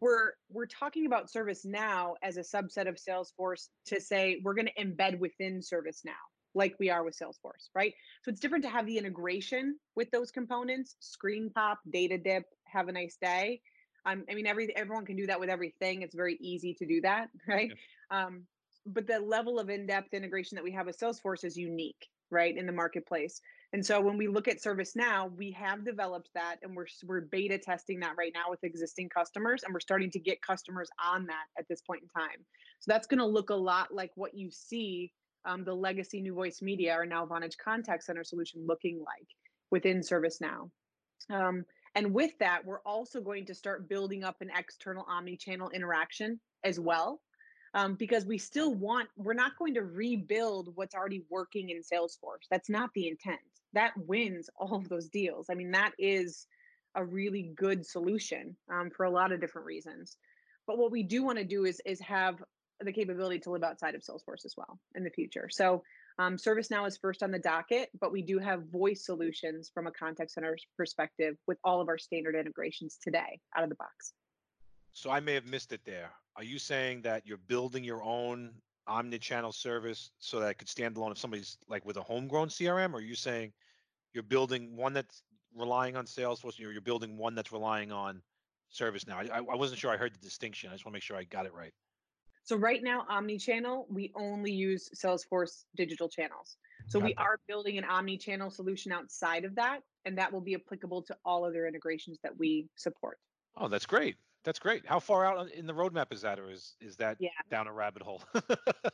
We're 0.00 0.32
we're 0.50 0.66
talking 0.66 1.06
about 1.06 1.30
ServiceNow 1.30 2.14
as 2.22 2.36
a 2.36 2.40
subset 2.40 2.88
of 2.88 2.96
Salesforce 2.96 3.68
to 3.86 4.00
say 4.00 4.40
we're 4.42 4.54
going 4.54 4.68
to 4.74 4.84
embed 4.84 5.18
within 5.18 5.60
ServiceNow 5.60 6.12
like 6.54 6.74
we 6.78 6.90
are 6.90 7.04
with 7.04 7.16
Salesforce, 7.18 7.68
right? 7.74 7.94
So 8.24 8.30
it's 8.30 8.40
different 8.40 8.64
to 8.64 8.70
have 8.70 8.86
the 8.86 8.98
integration 8.98 9.76
with 9.94 10.10
those 10.10 10.30
components, 10.30 10.96
screen 11.00 11.50
pop, 11.54 11.78
data 11.90 12.18
dip, 12.18 12.44
have 12.64 12.88
a 12.88 12.92
nice 12.92 13.16
day. 13.20 13.60
Um, 14.06 14.24
I 14.30 14.34
mean, 14.34 14.46
every 14.46 14.74
everyone 14.76 15.04
can 15.04 15.16
do 15.16 15.26
that 15.26 15.38
with 15.38 15.50
everything. 15.50 16.02
It's 16.02 16.14
very 16.14 16.36
easy 16.40 16.74
to 16.74 16.86
do 16.86 17.00
that, 17.02 17.28
right? 17.48 17.70
Um, 18.10 18.44
but 18.86 19.06
the 19.06 19.20
level 19.20 19.58
of 19.58 19.68
in-depth 19.68 20.14
integration 20.14 20.56
that 20.56 20.64
we 20.64 20.72
have 20.72 20.86
with 20.86 20.98
Salesforce 20.98 21.44
is 21.44 21.56
unique, 21.56 22.08
right, 22.30 22.56
in 22.56 22.66
the 22.66 22.72
marketplace. 22.72 23.40
And 23.72 23.86
so 23.86 24.00
when 24.00 24.16
we 24.16 24.26
look 24.26 24.48
at 24.48 24.60
ServiceNow, 24.60 25.36
we 25.36 25.52
have 25.52 25.84
developed 25.84 26.30
that, 26.34 26.56
and 26.62 26.74
we're 26.74 26.86
we're 27.04 27.20
beta 27.20 27.56
testing 27.56 28.00
that 28.00 28.16
right 28.18 28.32
now 28.34 28.50
with 28.50 28.64
existing 28.64 29.08
customers, 29.10 29.62
and 29.62 29.72
we're 29.72 29.80
starting 29.80 30.10
to 30.10 30.18
get 30.18 30.42
customers 30.42 30.88
on 31.04 31.26
that 31.26 31.44
at 31.56 31.68
this 31.68 31.80
point 31.80 32.02
in 32.02 32.08
time. 32.08 32.44
So 32.80 32.90
that's 32.90 33.06
going 33.06 33.20
to 33.20 33.26
look 33.26 33.50
a 33.50 33.54
lot 33.54 33.94
like 33.94 34.10
what 34.16 34.34
you 34.34 34.50
see 34.50 35.12
um, 35.44 35.64
the 35.64 35.74
legacy 35.74 36.20
New 36.20 36.34
Voice 36.34 36.60
Media 36.60 36.94
or 36.98 37.06
now 37.06 37.24
Vonage 37.26 37.56
Contact 37.62 38.02
Center 38.02 38.24
solution 38.24 38.66
looking 38.66 38.98
like 38.98 39.28
within 39.70 40.00
ServiceNow. 40.00 40.70
Um, 41.30 41.64
and 41.94 42.12
with 42.12 42.32
that, 42.40 42.64
we're 42.64 42.80
also 42.80 43.20
going 43.20 43.46
to 43.46 43.54
start 43.54 43.88
building 43.88 44.24
up 44.24 44.36
an 44.40 44.50
external 44.56 45.06
omni-channel 45.08 45.70
interaction 45.70 46.40
as 46.64 46.78
well. 46.78 47.20
Um, 47.72 47.94
because 47.94 48.26
we 48.26 48.36
still 48.36 48.74
want, 48.74 49.08
we're 49.16 49.32
not 49.32 49.56
going 49.56 49.74
to 49.74 49.82
rebuild 49.82 50.72
what's 50.74 50.94
already 50.94 51.22
working 51.30 51.70
in 51.70 51.82
Salesforce. 51.82 52.48
That's 52.50 52.68
not 52.68 52.90
the 52.94 53.06
intent. 53.06 53.38
That 53.72 53.92
wins 53.96 54.48
all 54.58 54.74
of 54.76 54.88
those 54.88 55.08
deals. 55.08 55.46
I 55.50 55.54
mean, 55.54 55.70
that 55.72 55.92
is 55.98 56.46
a 56.94 57.04
really 57.04 57.52
good 57.56 57.86
solution 57.86 58.56
um, 58.72 58.90
for 58.96 59.04
a 59.04 59.10
lot 59.10 59.32
of 59.32 59.40
different 59.40 59.66
reasons. 59.66 60.16
But 60.66 60.78
what 60.78 60.90
we 60.90 61.02
do 61.02 61.22
want 61.22 61.38
to 61.38 61.44
do 61.44 61.64
is 61.64 61.80
is 61.84 62.00
have 62.00 62.42
the 62.80 62.92
capability 62.92 63.38
to 63.40 63.50
live 63.50 63.62
outside 63.62 63.94
of 63.94 64.02
Salesforce 64.02 64.44
as 64.44 64.54
well 64.56 64.78
in 64.94 65.04
the 65.04 65.10
future. 65.10 65.48
So 65.50 65.82
um, 66.18 66.36
ServiceNow 66.36 66.86
is 66.86 66.96
first 66.96 67.22
on 67.22 67.30
the 67.30 67.38
docket, 67.38 67.90
but 68.00 68.12
we 68.12 68.22
do 68.22 68.38
have 68.38 68.64
voice 68.70 69.04
solutions 69.04 69.70
from 69.72 69.86
a 69.86 69.92
contact 69.92 70.30
center 70.30 70.56
perspective 70.76 71.36
with 71.46 71.58
all 71.62 71.80
of 71.80 71.88
our 71.88 71.98
standard 71.98 72.34
integrations 72.34 72.98
today 73.02 73.38
out 73.56 73.64
of 73.64 73.68
the 73.68 73.76
box. 73.76 74.14
So 74.92 75.10
I 75.10 75.20
may 75.20 75.34
have 75.34 75.46
missed 75.46 75.72
it 75.72 75.80
there. 75.84 76.10
Are 76.36 76.44
you 76.44 76.58
saying 76.58 77.02
that 77.02 77.26
you're 77.26 77.36
building 77.36 77.84
your 77.84 78.02
own 78.02 78.52
omni-channel 78.90 79.52
service 79.52 80.10
so 80.18 80.40
that 80.40 80.50
it 80.50 80.54
could 80.58 80.68
stand 80.68 80.96
alone 80.96 81.12
if 81.12 81.18
somebody's 81.18 81.56
like 81.68 81.84
with 81.86 81.96
a 81.96 82.02
homegrown 82.02 82.48
CRM? 82.48 82.92
Or 82.92 82.96
are 82.96 83.00
you 83.00 83.14
saying 83.14 83.52
you're 84.12 84.22
building 84.22 84.76
one 84.76 84.92
that's 84.92 85.22
relying 85.56 85.96
on 85.96 86.06
Salesforce, 86.06 86.58
or 86.58 86.72
you're 86.72 86.80
building 86.80 87.16
one 87.16 87.34
that's 87.34 87.52
relying 87.52 87.92
on 87.92 88.20
ServiceNow? 88.74 89.30
I, 89.30 89.38
I 89.38 89.56
wasn't 89.56 89.80
sure 89.80 89.90
I 89.90 89.96
heard 89.96 90.14
the 90.14 90.18
distinction. 90.18 90.70
I 90.70 90.74
just 90.74 90.84
want 90.84 90.92
to 90.92 90.96
make 90.96 91.02
sure 91.02 91.16
I 91.16 91.24
got 91.24 91.46
it 91.46 91.54
right. 91.54 91.72
So 92.42 92.56
right 92.56 92.82
now, 92.82 93.06
omni-channel, 93.08 93.86
we 93.88 94.10
only 94.16 94.50
use 94.50 94.90
Salesforce 94.94 95.64
digital 95.76 96.08
channels. 96.08 96.56
So 96.88 96.98
we 96.98 97.14
that. 97.14 97.22
are 97.22 97.38
building 97.46 97.78
an 97.78 97.84
omni-channel 97.84 98.50
solution 98.50 98.90
outside 98.90 99.44
of 99.44 99.54
that, 99.56 99.80
and 100.04 100.18
that 100.18 100.32
will 100.32 100.40
be 100.40 100.54
applicable 100.54 101.02
to 101.02 101.16
all 101.24 101.44
other 101.44 101.66
integrations 101.66 102.18
that 102.22 102.36
we 102.38 102.66
support. 102.76 103.18
Oh, 103.56 103.68
that's 103.68 103.86
great. 103.86 104.16
That's 104.44 104.58
great. 104.58 104.86
How 104.86 105.00
far 105.00 105.26
out 105.26 105.50
in 105.52 105.66
the 105.66 105.74
roadmap 105.74 106.12
is 106.12 106.22
that, 106.22 106.38
or 106.38 106.50
is 106.50 106.76
is 106.80 106.96
that 106.96 107.18
Yeah. 107.20 107.30
down 107.50 107.66
a 107.66 107.72
rabbit 107.72 108.02
hole? 108.02 108.22
the 108.32 108.92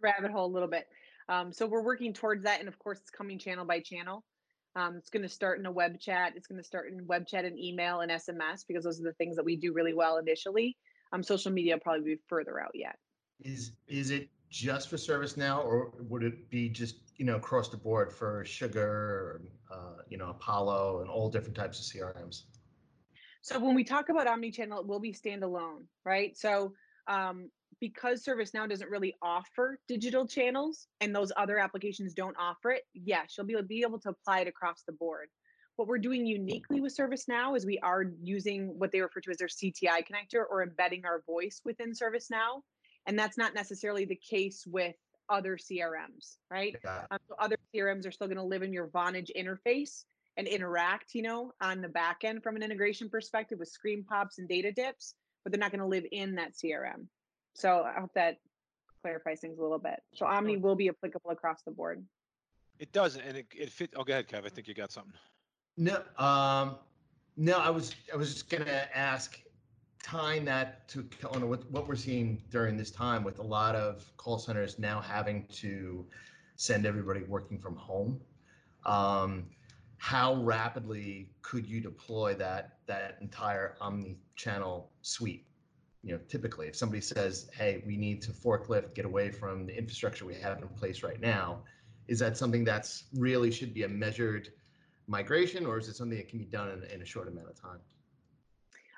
rabbit 0.00 0.30
hole 0.30 0.46
a 0.46 0.52
little 0.52 0.68
bit. 0.68 0.88
Um, 1.28 1.52
so 1.52 1.66
we're 1.66 1.82
working 1.82 2.12
towards 2.12 2.44
that, 2.44 2.60
and 2.60 2.68
of 2.68 2.78
course, 2.78 2.98
it's 2.98 3.10
coming 3.10 3.38
channel 3.38 3.64
by 3.64 3.80
channel. 3.80 4.24
Um, 4.74 4.96
it's 4.96 5.10
going 5.10 5.22
to 5.22 5.28
start 5.28 5.58
in 5.58 5.66
a 5.66 5.72
web 5.72 5.98
chat. 6.00 6.34
It's 6.36 6.46
going 6.46 6.60
to 6.60 6.64
start 6.66 6.92
in 6.92 7.06
web 7.06 7.26
chat 7.26 7.44
and 7.44 7.58
email 7.58 8.00
and 8.00 8.10
SMS 8.10 8.66
because 8.66 8.84
those 8.84 9.00
are 9.00 9.04
the 9.04 9.14
things 9.14 9.36
that 9.36 9.44
we 9.44 9.56
do 9.56 9.72
really 9.72 9.94
well 9.94 10.18
initially. 10.18 10.76
Um, 11.12 11.22
social 11.22 11.52
media 11.52 11.74
will 11.74 11.80
probably 11.80 12.16
be 12.16 12.20
further 12.28 12.60
out 12.60 12.72
yet. 12.74 12.98
Is 13.40 13.72
is 13.86 14.10
it 14.10 14.30
just 14.50 14.88
for 14.88 14.96
ServiceNow, 14.96 15.64
or 15.64 15.92
would 16.08 16.22
it 16.24 16.50
be 16.50 16.68
just 16.68 16.96
you 17.16 17.24
know 17.24 17.36
across 17.36 17.68
the 17.68 17.76
board 17.76 18.12
for 18.12 18.44
Sugar, 18.44 18.82
or, 18.82 19.42
uh, 19.70 20.02
you 20.08 20.16
know 20.18 20.30
Apollo, 20.30 21.02
and 21.02 21.10
all 21.10 21.30
different 21.30 21.56
types 21.56 21.78
of 21.78 21.86
CRMs? 21.86 22.44
So 23.42 23.58
when 23.58 23.74
we 23.74 23.84
talk 23.84 24.08
about 24.08 24.26
omnichannel, 24.26 24.80
it 24.80 24.86
will 24.86 25.00
be 25.00 25.12
standalone, 25.12 25.84
right? 26.04 26.36
So 26.36 26.72
um, 27.06 27.50
because 27.80 28.24
ServiceNow 28.24 28.68
doesn't 28.68 28.90
really 28.90 29.14
offer 29.22 29.78
digital 29.88 30.26
channels 30.26 30.88
and 31.00 31.14
those 31.14 31.32
other 31.36 31.58
applications 31.58 32.14
don't 32.14 32.36
offer 32.38 32.72
it, 32.72 32.82
yes, 32.94 33.34
you'll 33.36 33.46
be 33.46 33.54
able, 33.54 33.62
be 33.62 33.82
able 33.82 34.00
to 34.00 34.10
apply 34.10 34.40
it 34.40 34.48
across 34.48 34.82
the 34.86 34.92
board. 34.92 35.28
What 35.76 35.86
we're 35.86 35.98
doing 35.98 36.26
uniquely 36.26 36.80
with 36.80 36.96
ServiceNow 36.96 37.56
is 37.56 37.64
we 37.64 37.78
are 37.78 38.04
using 38.20 38.74
what 38.78 38.90
they 38.90 39.00
refer 39.00 39.20
to 39.20 39.30
as 39.30 39.36
their 39.36 39.48
CTI 39.48 40.02
connector 40.02 40.42
or 40.50 40.62
embedding 40.62 41.04
our 41.04 41.22
voice 41.24 41.60
within 41.64 41.92
ServiceNow. 41.92 42.62
And 43.06 43.16
that's 43.16 43.38
not 43.38 43.54
necessarily 43.54 44.04
the 44.04 44.16
case 44.16 44.64
with 44.66 44.96
other 45.28 45.56
CRMs, 45.56 46.36
right? 46.50 46.74
It. 46.74 46.88
Um, 47.10 47.18
so 47.28 47.36
other 47.38 47.56
CRMs 47.72 48.08
are 48.08 48.10
still 48.10 48.26
going 48.26 48.38
to 48.38 48.42
live 48.42 48.62
in 48.62 48.72
your 48.72 48.88
Vonage 48.88 49.30
interface 49.36 50.04
and 50.38 50.46
interact, 50.46 51.14
you 51.14 51.22
know, 51.22 51.52
on 51.60 51.82
the 51.82 51.88
back 51.88 52.18
end 52.22 52.42
from 52.42 52.54
an 52.56 52.62
integration 52.62 53.10
perspective 53.10 53.58
with 53.58 53.68
screen 53.68 54.04
pops 54.08 54.38
and 54.38 54.48
data 54.48 54.70
dips, 54.70 55.14
but 55.42 55.52
they're 55.52 55.58
not 55.58 55.72
going 55.72 55.80
to 55.80 55.86
live 55.86 56.06
in 56.12 56.36
that 56.36 56.52
CRM. 56.54 57.06
So 57.54 57.82
I 57.82 58.00
hope 58.00 58.12
that 58.14 58.36
clarifies 59.02 59.40
things 59.40 59.58
a 59.58 59.62
little 59.62 59.80
bit. 59.80 60.00
So 60.14 60.26
Omni 60.26 60.56
will 60.56 60.76
be 60.76 60.88
applicable 60.88 61.32
across 61.32 61.62
the 61.62 61.72
board. 61.72 62.04
it 62.78 62.92
does, 62.92 63.16
and 63.16 63.36
it, 63.36 63.46
it 63.54 63.70
fit. 63.70 63.90
Oh, 63.96 64.04
go 64.04 64.12
ahead, 64.12 64.28
Kev. 64.28 64.46
I 64.46 64.48
think 64.48 64.68
you 64.68 64.74
got 64.74 64.92
something. 64.92 65.12
No, 65.76 66.02
um, 66.18 66.76
no. 67.36 67.58
I 67.58 67.70
was 67.70 67.94
I 68.12 68.16
was 68.16 68.32
just 68.32 68.48
gonna 68.48 68.88
ask, 68.94 69.40
tying 70.02 70.44
that 70.44 70.88
to 70.88 71.04
on 71.32 71.48
what 71.48 71.68
what 71.72 71.88
we're 71.88 71.96
seeing 71.96 72.40
during 72.50 72.76
this 72.76 72.92
time 72.92 73.24
with 73.24 73.40
a 73.40 73.42
lot 73.42 73.74
of 73.74 74.08
call 74.16 74.38
centers 74.38 74.78
now 74.78 75.00
having 75.00 75.46
to 75.52 76.06
send 76.54 76.86
everybody 76.86 77.22
working 77.24 77.58
from 77.58 77.74
home. 77.74 78.20
Um, 78.84 79.46
how 79.98 80.36
rapidly 80.36 81.30
could 81.42 81.66
you 81.66 81.80
deploy 81.80 82.34
that 82.34 82.78
that 82.86 83.18
entire 83.20 83.76
omni-channel 83.80 84.90
suite? 85.02 85.46
You 86.02 86.12
know, 86.14 86.20
typically, 86.28 86.68
if 86.68 86.76
somebody 86.76 87.00
says, 87.00 87.50
"Hey, 87.52 87.82
we 87.84 87.96
need 87.96 88.22
to 88.22 88.32
forklift, 88.32 88.94
get 88.94 89.04
away 89.04 89.30
from 89.30 89.66
the 89.66 89.76
infrastructure 89.76 90.24
we 90.24 90.34
have 90.36 90.62
in 90.62 90.68
place 90.68 91.02
right 91.02 91.20
now," 91.20 91.64
is 92.06 92.18
that 92.20 92.36
something 92.36 92.64
that's 92.64 93.04
really 93.14 93.50
should 93.50 93.74
be 93.74 93.82
a 93.82 93.88
measured 93.88 94.52
migration, 95.08 95.66
or 95.66 95.78
is 95.78 95.88
it 95.88 95.96
something 95.96 96.16
that 96.16 96.28
can 96.28 96.38
be 96.38 96.44
done 96.44 96.70
in, 96.70 96.84
in 96.84 97.02
a 97.02 97.04
short 97.04 97.28
amount 97.28 97.48
of 97.48 97.60
time? 97.60 97.80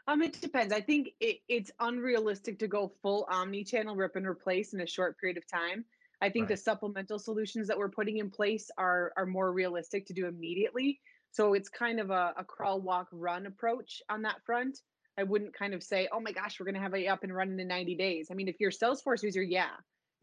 Um, 0.06 0.22
it 0.22 0.40
depends. 0.40 0.72
I 0.72 0.80
think 0.80 1.10
it, 1.20 1.40
it's 1.48 1.70
unrealistic 1.80 2.58
to 2.58 2.68
go 2.68 2.92
full 3.00 3.26
omni-channel 3.30 3.96
rip 3.96 4.16
and 4.16 4.26
replace 4.26 4.74
in 4.74 4.80
a 4.80 4.86
short 4.86 5.18
period 5.18 5.38
of 5.38 5.46
time. 5.46 5.84
I 6.20 6.28
think 6.28 6.44
right. 6.44 6.50
the 6.50 6.56
supplemental 6.56 7.18
solutions 7.18 7.68
that 7.68 7.78
we're 7.78 7.88
putting 7.88 8.18
in 8.18 8.30
place 8.30 8.70
are 8.76 9.12
are 9.16 9.26
more 9.26 9.52
realistic 9.52 10.06
to 10.06 10.12
do 10.12 10.26
immediately. 10.26 11.00
So 11.32 11.54
it's 11.54 11.68
kind 11.68 12.00
of 12.00 12.10
a, 12.10 12.34
a 12.36 12.44
crawl, 12.44 12.80
walk, 12.80 13.08
run 13.12 13.46
approach 13.46 14.02
on 14.10 14.22
that 14.22 14.44
front. 14.44 14.78
I 15.16 15.22
wouldn't 15.22 15.54
kind 15.54 15.74
of 15.74 15.82
say, 15.82 16.08
oh 16.12 16.20
my 16.20 16.32
gosh, 16.32 16.58
we're 16.58 16.64
going 16.64 16.74
to 16.74 16.80
have 16.80 16.94
it 16.94 17.06
up 17.06 17.22
and 17.22 17.34
running 17.34 17.60
in 17.60 17.68
90 17.68 17.94
days. 17.96 18.28
I 18.30 18.34
mean, 18.34 18.48
if 18.48 18.56
you're 18.58 18.70
a 18.70 18.72
Salesforce 18.72 19.22
user, 19.22 19.42
yeah. 19.42 19.68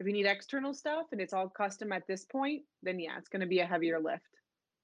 If 0.00 0.06
you 0.06 0.12
need 0.12 0.26
external 0.26 0.74
stuff 0.74 1.06
and 1.12 1.20
it's 1.20 1.32
all 1.32 1.48
custom 1.48 1.92
at 1.92 2.06
this 2.06 2.24
point, 2.24 2.62
then 2.82 3.00
yeah, 3.00 3.18
it's 3.18 3.28
going 3.28 3.40
to 3.40 3.46
be 3.46 3.60
a 3.60 3.66
heavier 3.66 3.98
lift 3.98 4.22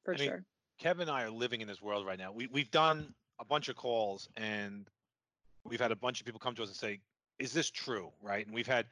for 0.04 0.14
I 0.14 0.16
sure. 0.16 0.34
Mean, 0.34 0.44
Kevin 0.78 1.02
and 1.02 1.10
I 1.10 1.22
are 1.22 1.30
living 1.30 1.60
in 1.60 1.68
this 1.68 1.80
world 1.80 2.06
right 2.06 2.18
now. 2.18 2.32
We 2.32 2.48
we've 2.48 2.70
done 2.70 3.14
a 3.40 3.44
bunch 3.44 3.68
of 3.68 3.76
calls 3.76 4.28
and 4.36 4.88
we've 5.64 5.80
had 5.80 5.92
a 5.92 5.96
bunch 5.96 6.20
of 6.20 6.26
people 6.26 6.40
come 6.40 6.54
to 6.56 6.62
us 6.62 6.68
and 6.68 6.76
say, 6.76 7.00
"Is 7.38 7.52
this 7.52 7.70
true?" 7.70 8.10
Right? 8.20 8.44
And 8.44 8.54
we've 8.54 8.66
had 8.66 8.86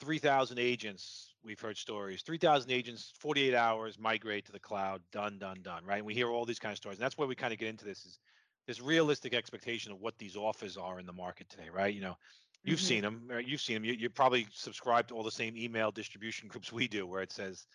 3,000 0.00 0.58
agents. 0.58 1.34
We've 1.44 1.60
heard 1.60 1.76
stories. 1.76 2.22
3,000 2.22 2.70
agents, 2.70 3.12
48 3.18 3.54
hours, 3.54 3.98
migrate 3.98 4.46
to 4.46 4.52
the 4.52 4.58
cloud. 4.58 5.00
Done, 5.12 5.38
done, 5.38 5.60
done. 5.62 5.84
Right? 5.84 5.98
And 5.98 6.06
we 6.06 6.14
hear 6.14 6.28
all 6.28 6.44
these 6.44 6.58
kind 6.58 6.72
of 6.72 6.76
stories, 6.76 6.98
and 6.98 7.04
that's 7.04 7.16
where 7.16 7.28
we 7.28 7.34
kind 7.34 7.52
of 7.52 7.58
get 7.58 7.68
into 7.68 7.84
this: 7.84 8.04
is 8.04 8.18
this 8.66 8.80
realistic 8.80 9.34
expectation 9.34 9.92
of 9.92 10.00
what 10.00 10.18
these 10.18 10.36
offers 10.36 10.76
are 10.76 10.98
in 10.98 11.06
the 11.06 11.12
market 11.12 11.48
today, 11.48 11.68
right? 11.72 11.94
You 11.94 12.00
know, 12.00 12.16
you've 12.64 12.78
mm-hmm. 12.78 12.86
seen 12.86 13.02
them. 13.02 13.22
Right? 13.28 13.46
You've 13.46 13.60
seen 13.60 13.74
them. 13.74 13.84
You, 13.84 13.94
you 13.94 14.10
probably 14.10 14.46
subscribe 14.52 15.08
to 15.08 15.14
all 15.14 15.22
the 15.22 15.30
same 15.30 15.56
email 15.56 15.90
distribution 15.90 16.48
groups 16.52 16.72
we 16.72 16.88
do, 16.88 17.06
where 17.06 17.22
it 17.22 17.32
says 17.32 17.66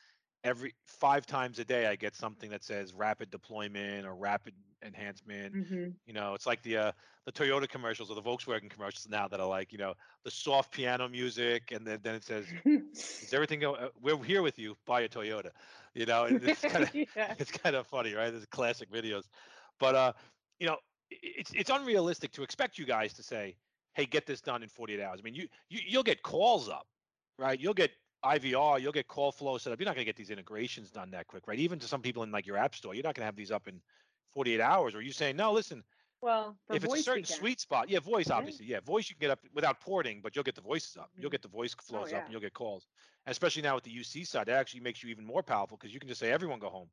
every 0.44 0.74
five 0.86 1.26
times 1.26 1.60
a 1.60 1.66
day 1.66 1.88
I 1.88 1.96
get 1.96 2.16
something 2.16 2.50
that 2.50 2.64
says 2.64 2.94
rapid 2.94 3.32
deployment 3.32 4.06
or 4.06 4.16
rapid 4.16 4.54
enhancement. 4.86 5.56
Mm-hmm. 5.56 5.90
You 6.06 6.14
know, 6.14 6.34
it's 6.34 6.46
like 6.46 6.62
the 6.64 6.78
uh, 6.78 6.92
the 7.26 7.32
Toyota 7.32 7.68
commercials 7.68 8.10
or 8.10 8.16
the 8.16 8.22
Volkswagen 8.22 8.70
commercials 8.70 9.08
now 9.10 9.28
that 9.28 9.40
are 9.40 9.48
like, 9.48 9.72
you 9.72 9.78
know, 9.78 9.94
the 10.24 10.32
soft 10.32 10.72
piano 10.72 11.08
music, 11.08 11.72
and 11.72 11.86
then, 11.86 12.00
then 12.04 12.16
it 12.16 12.24
says, 12.24 12.46
"Is 12.66 13.30
everything 13.34 13.60
go? 13.60 13.76
Uh, 13.76 13.90
we're 14.02 14.22
here 14.24 14.42
with 14.42 14.58
you. 14.58 14.76
Buy 14.86 15.02
a 15.02 15.10
Toyota." 15.10 15.50
You 15.94 16.06
know, 16.06 16.26
it's 16.26 16.62
kind 16.62 16.84
of 16.84 16.96
yeah. 16.96 17.06
it's 17.40 17.52
kind 17.52 17.76
of 17.76 17.88
funny, 17.88 18.14
right? 18.14 18.32
There's 18.32 18.46
classic 18.46 18.92
videos, 18.92 19.24
but 19.80 19.96
uh, 19.96 20.14
you 20.60 20.68
know, 20.68 20.78
it's 21.10 21.52
it's 21.54 21.70
unrealistic 21.70 22.32
to 22.34 22.44
expect 22.44 22.78
you 22.78 22.86
guys 22.86 23.14
to 23.14 23.24
say, 23.24 23.56
"Hey, 23.94 24.06
get 24.06 24.26
this 24.26 24.42
done 24.42 24.64
in 24.64 24.70
48 24.70 25.02
hours." 25.02 25.20
I 25.20 25.24
mean, 25.24 25.36
you, 25.36 25.48
you 25.70 25.80
you'll 25.88 26.04
get 26.04 26.24
calls 26.24 26.70
up, 26.70 26.88
right? 27.38 27.60
You'll 27.60 27.74
get 27.74 27.92
IVR, 28.24 28.80
you'll 28.80 28.92
get 28.92 29.08
call 29.08 29.32
flow 29.32 29.58
set 29.58 29.74
up. 29.74 29.80
You're 29.80 29.86
not 29.86 29.96
going 29.96 30.06
to 30.06 30.10
get 30.10 30.16
these 30.16 30.30
integrations 30.30 30.92
done 30.92 31.12
that 31.12 31.28
quick, 31.28 31.48
right? 31.48 31.58
Even 31.58 31.80
to 31.80 31.88
some 31.88 32.02
people 32.02 32.24
in 32.24 32.32
like 32.32 32.46
your 32.46 32.58
app 32.58 32.76
store, 32.76 32.94
you're 32.94 33.04
not 33.04 33.16
going 33.16 33.24
to 33.24 33.26
have 33.26 33.36
these 33.36 33.52
up 33.52 33.68
in 33.68 33.82
48 34.34 34.62
hours. 34.62 34.96
Or 34.96 35.00
are 35.00 35.02
you 35.02 35.12
saying 35.12 35.36
no? 35.36 35.52
Listen, 35.52 35.84
well, 36.22 36.56
if 36.72 36.84
it's 36.84 36.94
a 36.94 37.04
certain 37.04 37.26
sweet 37.26 37.60
spot, 37.60 37.90
yeah, 37.90 38.00
voice 38.00 38.30
obviously, 38.30 38.68
yeah, 38.68 38.80
voice 38.80 39.10
you 39.10 39.16
can 39.16 39.22
get 39.22 39.32
up 39.32 39.40
without 39.54 39.80
porting, 39.80 40.22
but 40.22 40.36
you'll 40.36 40.44
get 40.44 40.56
the 40.56 40.62
voices 40.62 40.96
up. 40.98 41.10
You'll 41.16 41.26
mm-hmm. 41.26 41.32
get 41.32 41.42
the 41.42 41.48
voice 41.48 41.76
oh, 41.78 41.84
flows 41.84 42.08
oh, 42.08 42.12
yeah. 42.12 42.18
up, 42.18 42.24
and 42.26 42.32
you'll 42.32 42.42
get 42.42 42.54
calls. 42.54 42.86
And 43.26 43.32
especially 43.32 43.64
now 43.64 43.76
with 43.76 43.84
the 43.84 43.92
UC 43.92 44.28
side, 44.28 44.48
that 44.48 44.58
actually 44.58 44.82
makes 44.82 45.04
you 45.04 45.10
even 45.10 45.26
more 45.26 45.42
powerful 45.42 45.78
because 45.78 45.94
you 45.94 46.00
can 46.00 46.08
just 46.08 46.20
say 46.20 46.32
everyone 46.32 46.60
go 46.60 46.70
home, 46.70 46.90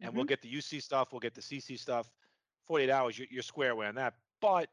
and 0.00 0.08
mm-hmm. 0.08 0.16
we'll 0.18 0.26
get 0.26 0.42
the 0.42 0.52
UC 0.52 0.82
stuff, 0.82 1.12
we'll 1.12 1.20
get 1.20 1.34
the 1.34 1.40
CC 1.40 1.78
stuff. 1.78 2.10
48 2.66 2.90
hours, 2.90 3.18
you're, 3.18 3.28
you're 3.30 3.42
square 3.42 3.70
away 3.70 3.86
on 3.86 3.94
that. 3.94 4.14
But 4.40 4.68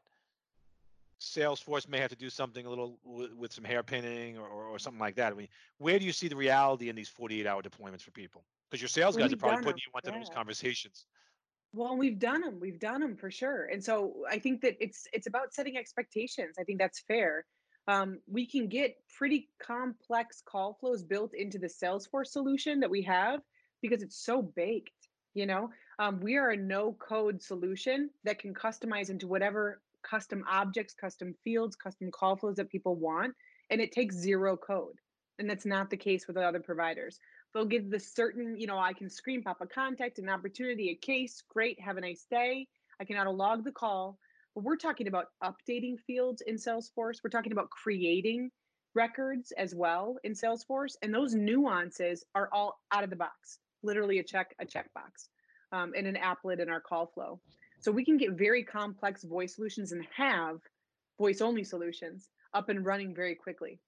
Salesforce 1.20 1.88
may 1.88 1.98
have 1.98 2.10
to 2.10 2.16
do 2.16 2.28
something 2.28 2.66
a 2.66 2.68
little 2.68 2.98
with, 3.04 3.32
with 3.34 3.52
some 3.52 3.64
hairpinning 3.64 4.36
or, 4.36 4.46
or, 4.46 4.64
or, 4.66 4.78
something 4.78 5.00
like 5.00 5.14
that. 5.16 5.32
I 5.32 5.36
mean, 5.36 5.48
where 5.78 5.98
do 5.98 6.04
you 6.04 6.12
see 6.12 6.28
the 6.28 6.36
reality 6.36 6.88
in 6.88 6.96
these 6.96 7.08
48 7.08 7.46
hour 7.46 7.62
deployments 7.62 8.02
for 8.02 8.10
people? 8.10 8.44
Because 8.68 8.82
your 8.82 8.88
sales 8.88 9.16
guys 9.16 9.30
we've 9.30 9.38
are 9.38 9.48
probably 9.48 9.64
putting 9.64 9.82
you 9.86 9.92
into 9.96 10.10
yeah. 10.10 10.18
those 10.18 10.34
conversations. 10.34 11.06
Well, 11.74 11.96
we've 11.96 12.20
done 12.20 12.42
them. 12.42 12.60
We've 12.60 12.78
done 12.78 13.00
them 13.00 13.16
for 13.16 13.32
sure. 13.32 13.64
And 13.64 13.82
so 13.82 14.14
I 14.30 14.38
think 14.38 14.60
that 14.60 14.76
it's 14.80 15.08
it's 15.12 15.26
about 15.26 15.52
setting 15.52 15.76
expectations. 15.76 16.54
I 16.58 16.62
think 16.62 16.78
that's 16.78 17.00
fair. 17.00 17.44
Um, 17.88 18.20
we 18.30 18.46
can 18.46 18.68
get 18.68 18.94
pretty 19.18 19.48
complex 19.60 20.40
call 20.46 20.74
flows 20.80 21.02
built 21.02 21.34
into 21.34 21.58
the 21.58 21.66
Salesforce 21.66 22.28
solution 22.28 22.78
that 22.80 22.90
we 22.90 23.02
have 23.02 23.40
because 23.82 24.02
it's 24.02 24.24
so 24.24 24.40
baked. 24.40 24.92
You 25.34 25.46
know, 25.46 25.70
um, 25.98 26.20
we 26.20 26.36
are 26.36 26.50
a 26.50 26.56
no 26.56 26.92
code 26.92 27.42
solution 27.42 28.08
that 28.22 28.38
can 28.38 28.54
customize 28.54 29.10
into 29.10 29.26
whatever 29.26 29.80
custom 30.08 30.44
objects, 30.48 30.94
custom 30.94 31.34
fields, 31.42 31.74
custom 31.74 32.12
call 32.12 32.36
flows 32.36 32.56
that 32.56 32.70
people 32.70 32.94
want, 32.94 33.34
and 33.70 33.80
it 33.80 33.90
takes 33.90 34.14
zero 34.14 34.56
code. 34.56 34.94
And 35.40 35.50
that's 35.50 35.66
not 35.66 35.90
the 35.90 35.96
case 35.96 36.28
with 36.28 36.36
other 36.36 36.60
providers. 36.60 37.18
They'll 37.54 37.64
give 37.64 37.88
the 37.88 38.00
certain, 38.00 38.58
you 38.58 38.66
know, 38.66 38.78
I 38.78 38.92
can 38.92 39.08
screen 39.08 39.42
pop 39.42 39.60
a 39.60 39.66
contact, 39.66 40.18
an 40.18 40.28
opportunity, 40.28 40.90
a 40.90 40.94
case. 40.96 41.42
Great, 41.48 41.80
have 41.80 41.96
a 41.96 42.00
nice 42.00 42.26
day. 42.28 42.66
I 43.00 43.04
can 43.04 43.16
auto 43.16 43.30
log 43.30 43.64
the 43.64 43.72
call. 43.72 44.18
But 44.54 44.64
we're 44.64 44.76
talking 44.76 45.06
about 45.06 45.26
updating 45.42 45.98
fields 46.06 46.42
in 46.46 46.56
Salesforce. 46.56 47.18
We're 47.22 47.30
talking 47.30 47.52
about 47.52 47.70
creating 47.70 48.50
records 48.94 49.52
as 49.52 49.74
well 49.74 50.16
in 50.24 50.32
Salesforce. 50.32 50.96
And 51.02 51.14
those 51.14 51.34
nuances 51.34 52.24
are 52.34 52.48
all 52.52 52.80
out 52.92 53.04
of 53.04 53.10
the 53.10 53.16
box, 53.16 53.58
literally 53.82 54.18
a 54.18 54.24
check, 54.24 54.54
a 54.60 54.64
checkbox, 54.64 55.28
um, 55.72 55.92
and 55.96 56.06
an 56.06 56.16
applet 56.16 56.60
in 56.60 56.68
our 56.68 56.80
call 56.80 57.06
flow. 57.06 57.40
So 57.80 57.92
we 57.92 58.04
can 58.04 58.16
get 58.16 58.32
very 58.32 58.64
complex 58.64 59.24
voice 59.24 59.54
solutions 59.54 59.92
and 59.92 60.04
have 60.16 60.58
voice 61.18 61.40
only 61.40 61.62
solutions 61.62 62.30
up 62.52 62.68
and 62.68 62.84
running 62.84 63.14
very 63.14 63.34
quickly. 63.34 63.78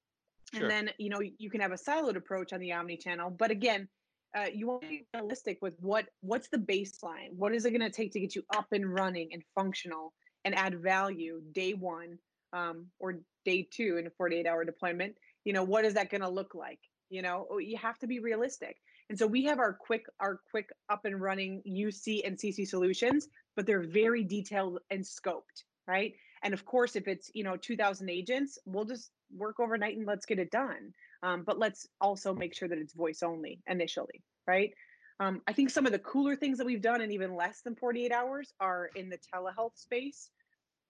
Sure. 0.57 0.63
And 0.63 0.71
then, 0.71 0.91
you 0.99 1.11
know, 1.11 1.21
you 1.39 1.51
can 1.51 1.61
have 1.61 1.73
a 1.73 1.77
siloed 1.77 2.17
approach 2.17 2.53
on 2.53 2.61
the 2.61 2.73
omni 2.73 2.97
channel, 2.97 3.31
but 3.31 3.51
again, 3.51 3.89
uh, 4.37 4.47
you 4.53 4.67
want 4.67 4.83
to 4.83 4.89
be 4.89 5.07
realistic 5.15 5.59
with 5.63 5.75
what 5.81 6.07
what's 6.21 6.49
the 6.49 6.59
baseline? 6.59 7.33
What 7.37 7.55
is 7.55 7.65
it 7.65 7.71
going 7.71 7.81
to 7.81 7.91
take 7.91 8.13
to 8.13 8.21
get 8.21 8.35
you 8.35 8.43
up 8.55 8.67
and 8.73 8.93
running 8.93 9.31
and 9.33 9.43
functional 9.55 10.13
and 10.45 10.55
add 10.55 10.83
value 10.83 11.41
day 11.53 11.73
one 11.73 12.19
um, 12.53 12.87
or 12.99 13.21
day 13.45 13.67
two 13.71 13.97
in 13.97 14.07
a 14.07 14.11
48 14.11 14.47
hour 14.47 14.65
deployment? 14.65 15.17
You 15.45 15.53
know, 15.53 15.63
what 15.63 15.85
is 15.85 15.95
that 15.95 16.11
going 16.11 16.21
to 16.21 16.29
look 16.29 16.55
like? 16.55 16.81
You 17.09 17.23
know, 17.23 17.47
oh, 17.51 17.59
you 17.59 17.79
have 17.79 17.99
to 18.01 18.07
be 18.07 18.19
realistic. 18.19 18.77
And 19.09 19.19
so 19.19 19.27
we 19.27 19.45
have 19.45 19.59
our 19.59 19.73
quick 19.73 20.05
our 20.21 20.41
quick 20.51 20.69
up 20.91 21.05
and 21.05 21.19
running 21.21 21.63
UC 21.67 22.27
and 22.27 22.37
CC 22.37 22.67
solutions 22.67 23.29
but 23.57 23.67
they're 23.67 23.81
very 23.83 24.23
detailed 24.23 24.79
and 24.91 25.03
scoped, 25.03 25.65
right? 25.89 26.13
And 26.43 26.55
of 26.55 26.65
course, 26.65 26.97
if 26.97 27.09
it's 27.09 27.31
you 27.35 27.45
know 27.45 27.57
2,000 27.57 28.09
agents, 28.09 28.59
we'll 28.67 28.85
just 28.85 29.11
work 29.37 29.61
overnight 29.61 29.97
and 29.97 30.07
let's 30.07 30.27
get 30.27 30.39
it 30.39 30.51
done. 30.51 30.93
Um, 31.23 31.43
but 31.45 31.59
let's 31.59 31.89
also 32.01 32.35
make 32.35 32.55
sure 32.55 32.69
that 32.69 32.79
it's 32.79 32.93
voice 32.93 33.23
only 33.23 33.61
initially, 33.67 34.23
right? 34.47 34.73
Um, 35.19 35.41
I 35.47 35.53
think 35.53 35.71
some 35.71 35.87
of 35.87 35.93
the 35.93 35.99
cooler 35.99 36.37
things 36.37 36.59
that 36.59 36.67
we've 36.67 36.83
done 36.83 37.01
in 37.01 37.11
even 37.11 37.35
less 37.35 37.63
than 37.63 37.75
48 37.75 38.13
hours 38.13 38.53
are 38.61 38.91
in 38.95 39.09
the 39.09 39.19
telehealth 39.35 39.77
space 39.77 40.31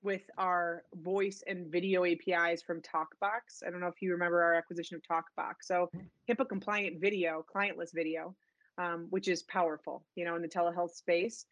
with 0.02 0.22
our 0.36 0.82
voice 0.94 1.42
and 1.46 1.70
video 1.70 2.04
APIs 2.04 2.62
from 2.62 2.80
TokBox. 2.80 3.64
I 3.66 3.70
don't 3.70 3.80
know 3.80 3.86
if 3.86 4.02
you 4.02 4.12
remember 4.12 4.42
our 4.42 4.54
acquisition 4.54 4.96
of 4.96 5.02
TokBox. 5.02 5.54
So 5.62 5.90
HIPAA 6.28 6.48
compliant 6.48 7.00
video, 7.00 7.44
clientless 7.54 7.94
video, 7.94 8.34
um, 8.78 9.06
which 9.10 9.28
is 9.28 9.42
powerful, 9.44 10.04
you 10.16 10.24
know, 10.24 10.36
in 10.36 10.42
the 10.42 10.48
telehealth 10.48 10.94
space 10.94 11.46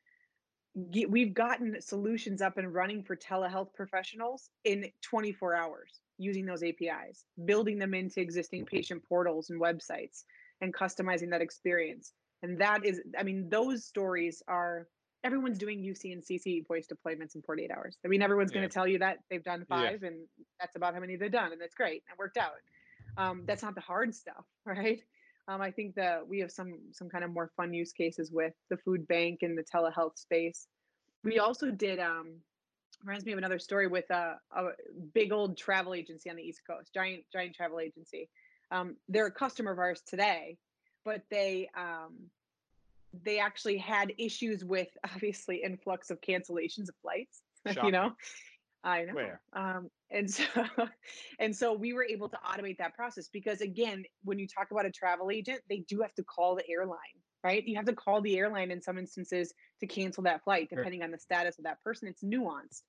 get, 0.90 1.10
we've 1.10 1.34
gotten 1.34 1.80
solutions 1.80 2.42
up 2.42 2.58
and 2.58 2.72
running 2.72 3.02
for 3.02 3.16
telehealth 3.16 3.72
professionals 3.74 4.50
in 4.64 4.90
24 5.02 5.54
hours 5.54 6.00
using 6.18 6.46
those 6.46 6.62
APIs, 6.62 7.24
building 7.44 7.78
them 7.78 7.94
into 7.94 8.20
existing 8.20 8.64
patient 8.64 9.02
portals 9.08 9.50
and 9.50 9.60
websites 9.60 10.24
and 10.60 10.72
customizing 10.72 11.30
that 11.30 11.40
experience. 11.40 12.12
And 12.42 12.58
that 12.60 12.84
is, 12.84 13.00
I 13.18 13.22
mean, 13.22 13.48
those 13.48 13.84
stories 13.84 14.42
are 14.48 14.86
everyone's 15.24 15.58
doing 15.58 15.80
UC 15.80 16.12
and 16.12 16.22
CC 16.22 16.66
voice 16.66 16.86
deployments 16.86 17.34
in 17.34 17.42
48 17.42 17.70
hours. 17.70 17.98
I 18.04 18.08
mean, 18.08 18.22
everyone's 18.22 18.52
yeah. 18.52 18.58
going 18.58 18.68
to 18.68 18.74
tell 18.74 18.86
you 18.86 18.98
that 18.98 19.18
they've 19.30 19.42
done 19.42 19.64
five 19.68 20.02
yeah. 20.02 20.08
and 20.08 20.26
that's 20.60 20.76
about 20.76 20.94
how 20.94 21.00
many 21.00 21.16
they've 21.16 21.32
done. 21.32 21.52
And 21.52 21.60
that's 21.60 21.74
great. 21.74 22.02
It 22.10 22.18
worked 22.18 22.36
out. 22.36 22.52
Um, 23.16 23.44
that's 23.46 23.62
not 23.62 23.74
the 23.74 23.80
hard 23.80 24.14
stuff, 24.14 24.44
right? 24.66 25.02
Um, 25.46 25.60
I 25.60 25.70
think 25.70 25.94
that 25.96 26.26
we 26.26 26.40
have 26.40 26.50
some 26.50 26.78
some 26.92 27.08
kind 27.08 27.24
of 27.24 27.30
more 27.30 27.50
fun 27.56 27.74
use 27.74 27.92
cases 27.92 28.30
with 28.32 28.54
the 28.70 28.76
food 28.78 29.06
bank 29.06 29.40
and 29.42 29.56
the 29.56 29.64
telehealth 29.64 30.18
space. 30.18 30.66
We 31.22 31.38
also 31.38 31.70
did 31.70 31.98
um, 32.00 32.36
reminds 33.04 33.24
me 33.24 33.32
of 33.32 33.38
another 33.38 33.58
story 33.58 33.86
with 33.86 34.08
a, 34.10 34.36
a, 34.56 34.68
big 35.12 35.32
old 35.32 35.56
travel 35.56 35.94
agency 35.94 36.30
on 36.30 36.36
the 36.36 36.42
East 36.42 36.60
Coast, 36.68 36.92
giant 36.94 37.24
giant 37.32 37.54
travel 37.54 37.80
agency. 37.80 38.28
Um, 38.70 38.96
they're 39.08 39.26
a 39.26 39.32
customer 39.32 39.72
of 39.72 39.78
ours 39.78 40.02
today, 40.06 40.56
but 41.04 41.22
they 41.30 41.68
um, 41.76 42.14
they 43.22 43.38
actually 43.38 43.76
had 43.76 44.12
issues 44.18 44.64
with 44.64 44.88
obviously 45.14 45.62
influx 45.62 46.10
of 46.10 46.20
cancellations 46.20 46.88
of 46.88 46.94
flights. 47.02 47.42
you 47.82 47.92
know, 47.92 48.12
I 48.84 49.04
know. 49.04 49.14
Where? 49.14 49.40
Um, 49.54 49.88
and 50.10 50.30
so, 50.30 50.44
and 51.38 51.56
so 51.56 51.72
we 51.72 51.92
were 51.94 52.04
able 52.04 52.28
to 52.28 52.38
automate 52.46 52.78
that 52.78 52.94
process 52.94 53.28
because 53.32 53.60
again, 53.62 54.04
when 54.22 54.38
you 54.38 54.46
talk 54.46 54.70
about 54.70 54.86
a 54.86 54.90
travel 54.90 55.30
agent, 55.30 55.62
they 55.68 55.84
do 55.88 56.00
have 56.02 56.14
to 56.14 56.24
call 56.24 56.54
the 56.54 56.68
airline, 56.70 56.98
right? 57.42 57.66
You 57.66 57.76
have 57.76 57.86
to 57.86 57.94
call 57.94 58.20
the 58.20 58.38
airline 58.38 58.70
in 58.70 58.82
some 58.82 58.98
instances 58.98 59.52
to 59.80 59.86
cancel 59.86 60.22
that 60.24 60.44
flight, 60.44 60.68
depending 60.70 61.02
on 61.02 61.10
the 61.10 61.18
status 61.18 61.58
of 61.58 61.64
that 61.64 61.82
person. 61.82 62.08
It's 62.08 62.22
nuanced, 62.22 62.82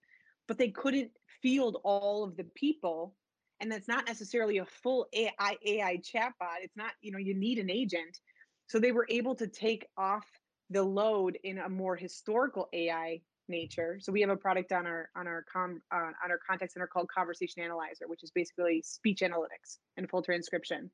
but 0.48 0.58
they 0.58 0.70
couldn't 0.70 1.12
field 1.42 1.78
all 1.84 2.24
of 2.24 2.36
the 2.36 2.46
people, 2.56 3.16
and 3.62 3.72
that's 3.72 3.88
not 3.88 4.06
necessarily 4.06 4.58
a 4.58 4.66
full 4.66 5.08
AI 5.14 5.56
AI 5.66 5.98
chatbot. 5.98 6.62
It's 6.62 6.76
not, 6.76 6.92
you 7.02 7.12
know, 7.12 7.20
you 7.20 7.34
need 7.34 7.58
an 7.58 7.72
agent. 7.72 8.20
So 8.68 8.80
they 8.80 8.92
were 8.92 9.08
able 9.10 9.36
to 9.36 9.48
take 9.48 9.88
off 9.98 10.26
the 10.70 10.84
load 10.84 11.38
in 11.44 11.60
a 11.60 11.70
more 11.70 11.96
historical 11.96 12.68
AI 12.74 13.22
nature. 13.48 13.98
So 14.02 14.12
we 14.12 14.22
have 14.22 14.30
a 14.30 14.38
product 14.38 14.72
on 14.72 14.86
our 14.86 15.10
on 15.16 15.28
our 15.28 15.46
com 15.52 15.82
uh, 15.92 16.12
on 16.24 16.32
our 16.32 16.40
contact 16.48 16.74
center 16.74 16.88
called 16.88 17.08
Conversation 17.10 17.62
Analyzer, 17.62 18.08
which 18.08 18.24
is 18.24 18.32
basically 18.32 18.82
speech 18.84 19.22
analytics 19.22 19.78
and 19.98 20.10
full 20.10 20.22
transcription. 20.22 20.92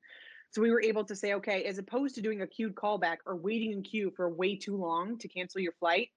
So 0.50 0.60
we 0.60 0.70
were 0.70 0.82
able 0.82 1.04
to 1.04 1.16
say, 1.16 1.32
okay, 1.34 1.64
as 1.64 1.78
opposed 1.78 2.14
to 2.16 2.20
doing 2.20 2.42
a 2.42 2.46
queued 2.46 2.74
callback 2.74 3.18
or 3.24 3.36
waiting 3.36 3.72
in 3.72 3.82
queue 3.82 4.12
for 4.14 4.28
way 4.28 4.56
too 4.56 4.76
long 4.76 5.16
to 5.18 5.28
cancel 5.28 5.62
your 5.62 5.72
flight, 5.72 6.10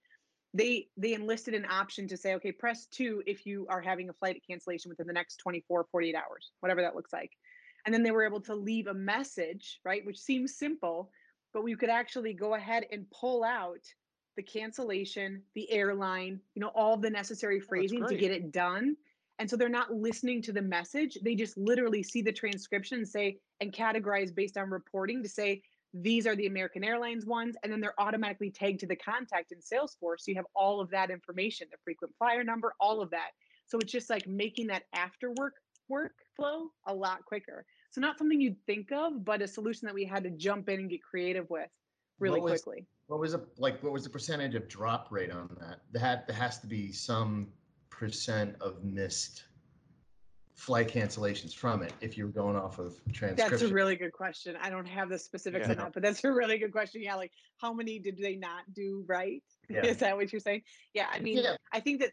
they 0.53 0.87
they 0.97 1.13
enlisted 1.13 1.53
an 1.53 1.65
option 1.65 2.07
to 2.09 2.17
say, 2.17 2.35
okay, 2.35 2.51
press 2.51 2.85
two 2.87 3.23
if 3.25 3.45
you 3.45 3.65
are 3.69 3.81
having 3.81 4.09
a 4.09 4.13
flight 4.13 4.41
cancellation 4.47 4.89
within 4.89 5.07
the 5.07 5.13
next 5.13 5.37
24, 5.37 5.87
48 5.91 6.15
hours, 6.15 6.51
whatever 6.59 6.81
that 6.81 6.95
looks 6.95 7.13
like. 7.13 7.31
And 7.85 7.93
then 7.93 8.03
they 8.03 8.11
were 8.11 8.25
able 8.25 8.41
to 8.41 8.55
leave 8.55 8.87
a 8.87 8.93
message, 8.93 9.79
right, 9.85 10.05
which 10.05 10.19
seems 10.19 10.57
simple, 10.57 11.11
but 11.53 11.63
we 11.63 11.75
could 11.75 11.89
actually 11.89 12.33
go 12.33 12.55
ahead 12.55 12.85
and 12.91 13.05
pull 13.11 13.43
out 13.43 13.81
the 14.35 14.43
cancellation, 14.43 15.41
the 15.53 15.71
airline, 15.71 16.39
you 16.53 16.61
know, 16.61 16.71
all 16.75 16.97
the 16.97 17.09
necessary 17.09 17.59
oh, 17.61 17.65
phrasing 17.67 18.05
to 18.05 18.15
get 18.15 18.31
it 18.31 18.51
done. 18.51 18.95
And 19.39 19.49
so 19.49 19.57
they're 19.57 19.69
not 19.69 19.93
listening 19.93 20.41
to 20.43 20.53
the 20.53 20.61
message. 20.61 21.17
They 21.21 21.35
just 21.35 21.57
literally 21.57 22.03
see 22.03 22.21
the 22.21 22.31
transcription 22.31 22.99
and 22.99 23.07
say, 23.07 23.37
and 23.59 23.73
categorize 23.73 24.33
based 24.33 24.57
on 24.57 24.69
reporting 24.69 25.21
to 25.23 25.29
say, 25.29 25.61
these 25.93 26.27
are 26.27 26.35
the 26.35 26.47
American 26.47 26.83
Airlines 26.83 27.25
ones. 27.25 27.55
And 27.63 27.71
then 27.71 27.81
they're 27.81 27.99
automatically 27.99 28.49
tagged 28.49 28.81
to 28.81 28.87
the 28.87 28.95
contact 28.95 29.51
in 29.51 29.59
Salesforce. 29.59 30.19
So 30.19 30.31
you 30.31 30.35
have 30.35 30.45
all 30.55 30.79
of 30.79 30.89
that 30.91 31.09
information, 31.09 31.67
the 31.71 31.77
frequent 31.83 32.13
flyer 32.17 32.43
number, 32.43 32.73
all 32.79 33.01
of 33.01 33.09
that. 33.11 33.31
So 33.67 33.77
it's 33.79 33.91
just 33.91 34.09
like 34.09 34.27
making 34.27 34.67
that 34.67 34.83
after 34.93 35.31
work 35.31 35.53
workflow 35.91 36.65
a 36.87 36.93
lot 36.93 37.23
quicker. 37.25 37.65
So 37.91 38.01
not 38.01 38.17
something 38.17 38.41
you'd 38.41 38.61
think 38.65 38.91
of, 38.91 39.23
but 39.23 39.41
a 39.41 39.47
solution 39.47 39.85
that 39.85 39.93
we 39.93 40.03
had 40.03 40.23
to 40.23 40.31
jump 40.31 40.67
in 40.67 40.79
and 40.79 40.89
get 40.89 41.03
creative 41.03 41.49
with 41.49 41.69
really 42.19 42.39
What 42.39 42.51
was- 42.51 42.61
quickly. 42.63 42.87
What 43.07 43.19
was 43.19 43.33
it 43.33 43.41
like? 43.57 43.81
What 43.83 43.93
was 43.93 44.03
the 44.03 44.09
percentage 44.09 44.55
of 44.55 44.67
drop 44.67 45.07
rate 45.11 45.31
on 45.31 45.55
that? 45.59 45.81
That 45.91 46.27
there 46.27 46.35
has 46.35 46.59
to 46.59 46.67
be 46.67 46.91
some 46.91 47.47
percent 47.89 48.55
of 48.61 48.83
missed 48.83 49.43
flight 50.55 50.87
cancellations 50.87 51.53
from 51.53 51.83
it 51.83 51.93
if 52.01 52.17
you're 52.17 52.29
going 52.29 52.55
off 52.55 52.79
of 52.79 52.95
transcription. 53.11 53.49
That's 53.51 53.61
a 53.61 53.73
really 53.73 53.95
good 53.95 54.13
question. 54.13 54.55
I 54.59 54.69
don't 54.69 54.87
have 54.87 55.09
the 55.09 55.19
specifics 55.19 55.65
Yeah. 55.65 55.71
on 55.73 55.77
that, 55.77 55.93
but 55.93 56.01
that's 56.01 56.23
a 56.23 56.31
really 56.31 56.57
good 56.57 56.71
question. 56.71 57.01
Yeah, 57.01 57.15
like 57.15 57.33
how 57.57 57.73
many 57.73 57.99
did 57.99 58.17
they 58.17 58.37
not 58.37 58.63
do 58.73 59.03
right? 59.05 59.43
Yeah. 59.69 59.85
Is 59.85 59.97
that 59.97 60.15
what 60.15 60.31
you're 60.31 60.39
saying? 60.39 60.63
Yeah, 60.93 61.07
I 61.11 61.19
mean, 61.19 61.39
Yeah. 61.39 61.57
I 61.73 61.81
think 61.81 61.99
that 62.01 62.11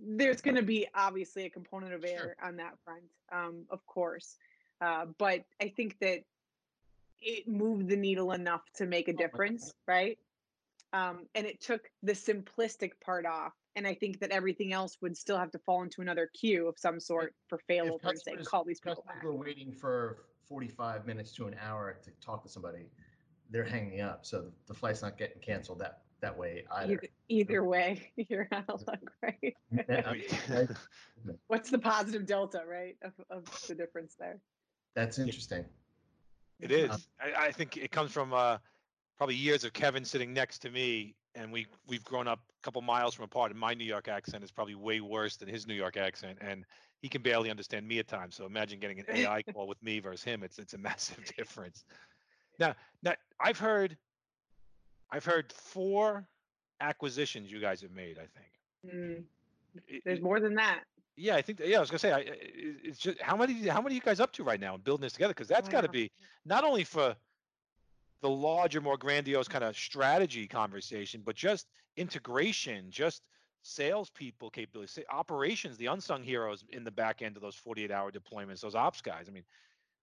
there's 0.00 0.40
going 0.40 0.54
to 0.54 0.62
be 0.62 0.86
obviously 0.94 1.44
a 1.44 1.50
component 1.50 1.92
of 1.92 2.02
Sure. 2.02 2.10
error 2.10 2.36
on 2.42 2.56
that 2.56 2.78
front, 2.84 3.04
um, 3.32 3.66
of 3.68 3.84
course. 3.86 4.38
Uh, 4.80 5.06
but 5.18 5.44
I 5.60 5.68
think 5.68 5.98
that 6.00 6.20
it 7.20 7.48
moved 7.48 7.88
the 7.88 7.96
needle 7.96 8.32
enough 8.32 8.62
to 8.76 8.86
make 8.86 9.08
a 9.08 9.12
Oh, 9.12 9.16
difference, 9.16 9.72
right? 9.86 10.18
Um, 10.92 11.26
and 11.34 11.46
it 11.46 11.60
took 11.60 11.90
the 12.02 12.12
simplistic 12.12 12.92
part 13.04 13.26
off. 13.26 13.52
And 13.76 13.86
I 13.86 13.94
think 13.94 14.20
that 14.20 14.30
everything 14.30 14.72
else 14.72 14.96
would 15.00 15.16
still 15.16 15.36
have 15.36 15.50
to 15.50 15.58
fall 15.58 15.82
into 15.82 16.00
another 16.00 16.30
queue 16.32 16.68
of 16.68 16.78
some 16.78 17.00
sort 17.00 17.34
for 17.48 17.58
failover 17.68 18.04
and 18.04 18.18
say, 18.20 18.36
call 18.36 18.64
these 18.64 18.78
people 18.78 18.96
Customers 19.02 19.14
back. 19.16 19.22
who 19.22 19.30
are 19.30 19.36
waiting 19.36 19.72
for 19.72 20.18
45 20.48 21.06
minutes 21.06 21.32
to 21.32 21.46
an 21.46 21.56
hour 21.60 21.98
to 22.04 22.10
talk 22.24 22.44
to 22.44 22.48
somebody. 22.48 22.86
They're 23.50 23.64
hanging 23.64 24.00
up, 24.00 24.24
so 24.24 24.52
the 24.68 24.74
flight's 24.74 25.02
not 25.02 25.18
getting 25.18 25.40
canceled 25.40 25.80
that 25.80 26.02
that 26.20 26.36
way 26.38 26.64
either. 26.70 26.92
Either, 26.92 27.08
either 27.28 27.64
way, 27.64 28.12
you're 28.16 28.48
out 28.52 28.64
of 28.68 28.82
luck, 28.86 29.00
right? 29.22 29.54
Yeah, 29.72 30.02
I 30.06 30.10
I- 30.10 30.12
mean, 30.12 30.68
I- 31.28 31.32
What's 31.48 31.70
the 31.70 31.78
positive 31.78 32.26
delta, 32.26 32.62
right, 32.68 32.96
of, 33.02 33.12
of 33.30 33.44
the 33.66 33.74
difference 33.74 34.14
there? 34.18 34.40
That's 34.94 35.18
interesting. 35.18 35.64
It 36.64 36.72
is. 36.72 37.08
I, 37.20 37.48
I 37.48 37.52
think 37.52 37.76
it 37.76 37.90
comes 37.90 38.10
from 38.10 38.32
uh, 38.32 38.56
probably 39.18 39.34
years 39.34 39.64
of 39.64 39.74
Kevin 39.74 40.02
sitting 40.02 40.32
next 40.32 40.60
to 40.60 40.70
me, 40.70 41.14
and 41.34 41.52
we 41.52 41.66
we've 41.86 42.02
grown 42.04 42.26
up 42.26 42.40
a 42.58 42.64
couple 42.64 42.80
miles 42.80 43.14
from 43.14 43.26
apart. 43.26 43.50
And 43.50 43.60
my 43.60 43.74
New 43.74 43.84
York 43.84 44.08
accent 44.08 44.42
is 44.42 44.50
probably 44.50 44.74
way 44.74 45.02
worse 45.02 45.36
than 45.36 45.46
his 45.46 45.66
New 45.66 45.74
York 45.74 45.98
accent, 45.98 46.38
and 46.40 46.64
he 47.02 47.10
can 47.10 47.20
barely 47.20 47.50
understand 47.50 47.86
me 47.86 47.98
at 47.98 48.08
times. 48.08 48.34
So 48.34 48.46
imagine 48.46 48.80
getting 48.80 48.98
an 48.98 49.04
AI 49.10 49.42
call 49.52 49.68
with 49.68 49.82
me 49.82 50.00
versus 50.00 50.24
him. 50.24 50.42
It's 50.42 50.58
it's 50.58 50.72
a 50.72 50.78
massive 50.78 51.22
difference. 51.36 51.84
Now, 52.58 52.74
now 53.02 53.12
I've 53.38 53.58
heard, 53.58 53.98
I've 55.10 55.24
heard 55.26 55.52
four 55.52 56.26
acquisitions 56.80 57.52
you 57.52 57.60
guys 57.60 57.82
have 57.82 57.92
made. 57.92 58.16
I 58.16 58.26
think. 58.38 58.94
Mm, 58.96 59.24
there's 60.06 60.22
more 60.22 60.40
than 60.40 60.54
that. 60.54 60.84
Yeah, 61.16 61.36
I 61.36 61.42
think. 61.42 61.60
Yeah, 61.64 61.78
I 61.78 61.80
was 61.80 61.90
gonna 61.90 61.98
say. 61.98 62.12
I, 62.12 62.24
it's 62.26 62.98
just 62.98 63.20
how 63.20 63.36
many 63.36 63.68
how 63.68 63.80
many 63.80 63.94
are 63.94 63.96
you 63.96 64.02
guys 64.02 64.20
up 64.20 64.32
to 64.32 64.44
right 64.44 64.60
now 64.60 64.74
in 64.74 64.80
building 64.80 65.02
this 65.02 65.12
together? 65.12 65.32
Because 65.32 65.48
that's 65.48 65.68
got 65.68 65.82
to 65.82 65.88
be 65.88 66.10
not 66.44 66.64
only 66.64 66.84
for 66.84 67.14
the 68.20 68.30
larger, 68.30 68.80
more 68.80 68.96
grandiose 68.96 69.48
kind 69.48 69.64
of 69.64 69.76
strategy 69.76 70.46
conversation, 70.46 71.22
but 71.24 71.36
just 71.36 71.68
integration, 71.96 72.86
just 72.90 73.22
salespeople 73.62 74.50
capability, 74.50 74.90
say 74.90 75.04
operations, 75.10 75.76
the 75.76 75.86
unsung 75.86 76.22
heroes 76.22 76.64
in 76.70 76.84
the 76.84 76.90
back 76.90 77.22
end 77.22 77.36
of 77.36 77.42
those 77.42 77.54
48 77.54 77.90
hour 77.90 78.10
deployments, 78.10 78.60
those 78.60 78.74
ops 78.74 79.00
guys. 79.00 79.26
I 79.28 79.32
mean, 79.32 79.44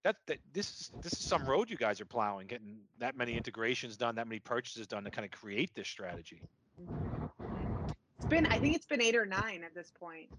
that, 0.04 0.16
that 0.28 0.38
this 0.54 0.70
is 0.70 0.92
this 1.02 1.14
is 1.14 1.20
some 1.20 1.46
road 1.46 1.70
you 1.70 1.78
guys 1.78 2.00
are 2.00 2.06
plowing, 2.06 2.48
getting 2.48 2.78
that 3.00 3.18
many 3.18 3.36
integrations 3.36 3.98
done, 3.98 4.16
that 4.16 4.28
many 4.28 4.40
purchases 4.40 4.88
done 4.88 5.04
to 5.04 5.12
kind 5.12 5.26
of 5.26 5.32
create 5.32 5.74
this 5.76 5.88
strategy. 5.88 6.42
It's 8.18 8.26
been, 8.28 8.46
I 8.48 8.60
think 8.60 8.76
it's 8.76 8.86
been 8.86 9.02
eight 9.02 9.16
or 9.16 9.26
nine 9.26 9.64
at 9.64 9.76
this 9.76 9.92
point 10.00 10.30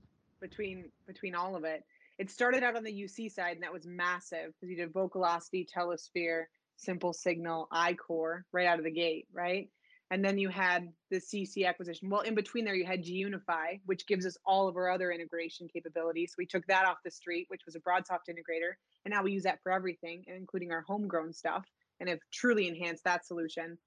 between 0.42 0.90
between 1.06 1.34
all 1.34 1.56
of 1.56 1.64
it. 1.64 1.82
It 2.18 2.30
started 2.30 2.62
out 2.62 2.76
on 2.76 2.84
the 2.84 2.92
UC 2.92 3.32
side, 3.32 3.54
and 3.54 3.62
that 3.62 3.72
was 3.72 3.86
massive 3.86 4.52
because 4.52 4.68
you 4.68 4.76
did 4.76 4.92
Vocalocity, 4.92 5.66
Telesphere, 5.66 6.44
Simple 6.76 7.14
Signal, 7.14 7.68
iCore 7.72 8.42
right 8.52 8.66
out 8.66 8.78
of 8.78 8.84
the 8.84 8.90
gate, 8.90 9.26
right? 9.32 9.70
And 10.10 10.22
then 10.22 10.36
you 10.36 10.50
had 10.50 10.92
the 11.10 11.16
CC 11.16 11.66
acquisition. 11.66 12.10
Well, 12.10 12.20
in 12.20 12.34
between 12.34 12.66
there, 12.66 12.74
you 12.74 12.84
had 12.84 13.02
GUnify, 13.02 13.80
which 13.86 14.06
gives 14.06 14.26
us 14.26 14.36
all 14.44 14.68
of 14.68 14.76
our 14.76 14.90
other 14.90 15.10
integration 15.10 15.68
capabilities. 15.72 16.34
We 16.36 16.44
took 16.44 16.66
that 16.66 16.84
off 16.84 16.98
the 17.02 17.10
street, 17.10 17.46
which 17.48 17.62
was 17.64 17.76
a 17.76 17.80
BroadSoft 17.80 18.28
integrator, 18.28 18.74
and 19.06 19.12
now 19.12 19.22
we 19.22 19.32
use 19.32 19.44
that 19.44 19.62
for 19.62 19.72
everything, 19.72 20.24
including 20.26 20.70
our 20.70 20.82
homegrown 20.82 21.32
stuff, 21.32 21.64
and 21.98 22.10
have 22.10 22.18
truly 22.30 22.68
enhanced 22.68 23.04
that 23.04 23.24
solution. 23.24 23.78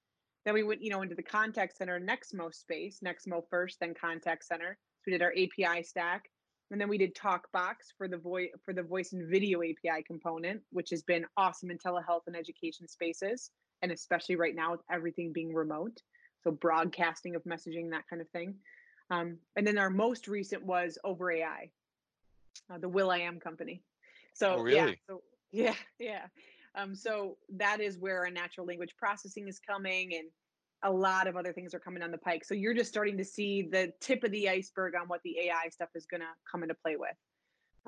Then 0.46 0.56
we 0.56 0.64
went, 0.64 0.82
you 0.82 0.90
know, 0.90 1.04
into 1.04 1.16
the 1.16 1.24
contact 1.24 1.78
center 1.78 2.00
Nexmo 2.00 2.54
space, 2.54 3.02
Nexmo 3.06 3.44
first, 3.50 3.80
then 3.80 3.94
contact 3.94 4.46
center. 4.46 4.78
So 5.02 5.04
we 5.08 5.12
did 5.12 5.22
our 5.22 5.34
API 5.34 5.84
stack, 5.84 6.30
and 6.72 6.82
then 6.82 6.90
we 6.90 6.98
did 6.98 7.16
TokBox 7.16 7.76
for 7.98 8.08
the 8.08 8.18
voice 8.18 8.50
for 8.64 8.74
the 8.74 8.84
voice 8.84 9.14
and 9.14 9.30
video 9.30 9.62
API 9.62 10.04
component, 10.06 10.62
which 10.72 10.90
has 10.90 11.04
been 11.04 11.26
awesome 11.38 11.72
in 11.72 11.78
telehealth 11.78 12.28
and 12.28 12.36
education 12.36 12.88
spaces, 12.88 13.52
and 13.82 13.92
especially 13.92 14.36
right 14.36 14.56
now 14.56 14.72
with 14.72 14.82
everything 14.92 15.32
being 15.32 15.54
remote, 15.54 16.02
so 16.44 16.52
broadcasting 16.52 17.36
of 17.36 17.44
messaging, 17.44 17.92
that 17.92 18.08
kind 18.10 18.22
of 18.22 18.30
thing. 18.30 18.56
Um, 19.12 19.38
and 19.56 19.66
then 19.66 19.78
our 19.78 19.92
most 19.92 20.28
recent 20.28 20.66
was 20.66 20.98
Over 21.04 21.32
AI, 21.32 21.70
uh, 22.74 22.80
the 22.80 22.90
Will 22.90 23.12
I 23.12 23.20
Am 23.20 23.40
company. 23.40 23.84
So 24.34 24.58
Oh, 24.60 24.66
yeah, 24.66 24.92
so 25.08 25.22
yeah, 25.52 25.76
yeah. 26.00 26.26
Um, 26.74 26.96
so 26.96 27.38
that 27.56 27.80
is 27.80 27.98
where 27.98 28.20
our 28.20 28.32
natural 28.32 28.66
language 28.66 28.96
processing 28.98 29.48
is 29.48 29.60
coming, 29.60 30.16
and 30.16 30.28
a 30.86 30.92
lot 30.92 31.28
of 31.28 31.36
other 31.36 31.52
things 31.52 31.74
are 31.74 31.80
coming 31.80 32.04
on 32.04 32.12
the 32.12 32.18
pike. 32.18 32.46
So 32.46 32.54
you're 32.54 32.76
just 32.76 32.92
starting 32.92 33.18
to 33.18 33.26
see 33.26 33.64
the 33.64 33.92
tip 34.00 34.24
of 34.24 34.32
the 34.32 34.48
iceberg 34.48 34.94
on 34.96 35.08
what 35.08 35.22
the 35.24 35.36
AI 35.40 35.70
stuff 35.70 35.90
is 35.96 36.06
going 36.06 36.22
to 36.22 36.28
come 36.50 36.62
into 36.62 36.76
play 36.76 36.96
with 36.96 37.18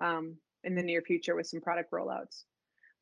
um, 0.02 0.36
in 0.64 0.76
the 0.76 0.82
near 0.82 1.02
future 1.02 1.36
with 1.36 1.46
some 1.46 1.62
product 1.62 1.92
rollouts. 1.92 2.44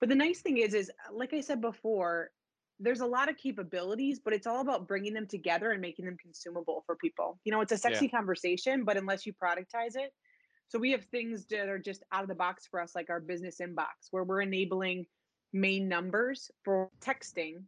But 0.01 0.09
the 0.09 0.15
nice 0.15 0.41
thing 0.41 0.57
is, 0.57 0.73
is 0.73 0.91
like 1.13 1.33
I 1.33 1.39
said 1.39 1.61
before, 1.61 2.29
there's 2.77 2.99
a 2.99 3.05
lot 3.05 3.29
of 3.29 3.37
capabilities, 3.37 4.19
but 4.23 4.33
it's 4.33 4.45
all 4.45 4.59
about 4.59 4.85
bringing 4.85 5.13
them 5.13 5.27
together 5.27 5.71
and 5.71 5.81
making 5.81 6.05
them 6.05 6.17
consumable 6.21 6.83
for 6.85 6.97
people. 6.97 7.39
You 7.45 7.53
know, 7.53 7.61
it's 7.61 7.71
a 7.71 7.77
sexy 7.77 8.09
conversation, 8.09 8.83
but 8.83 8.97
unless 8.97 9.25
you 9.25 9.31
productize 9.33 9.95
it, 9.95 10.11
so 10.67 10.77
we 10.77 10.91
have 10.91 11.05
things 11.05 11.45
that 11.51 11.69
are 11.69 11.79
just 11.79 12.03
out 12.11 12.23
of 12.23 12.27
the 12.27 12.35
box 12.35 12.67
for 12.69 12.81
us, 12.81 12.93
like 12.95 13.09
our 13.09 13.21
business 13.21 13.57
inbox, 13.61 14.09
where 14.11 14.25
we're 14.25 14.41
enabling 14.41 15.05
main 15.53 15.87
numbers 15.87 16.51
for 16.65 16.89
texting 16.99 17.63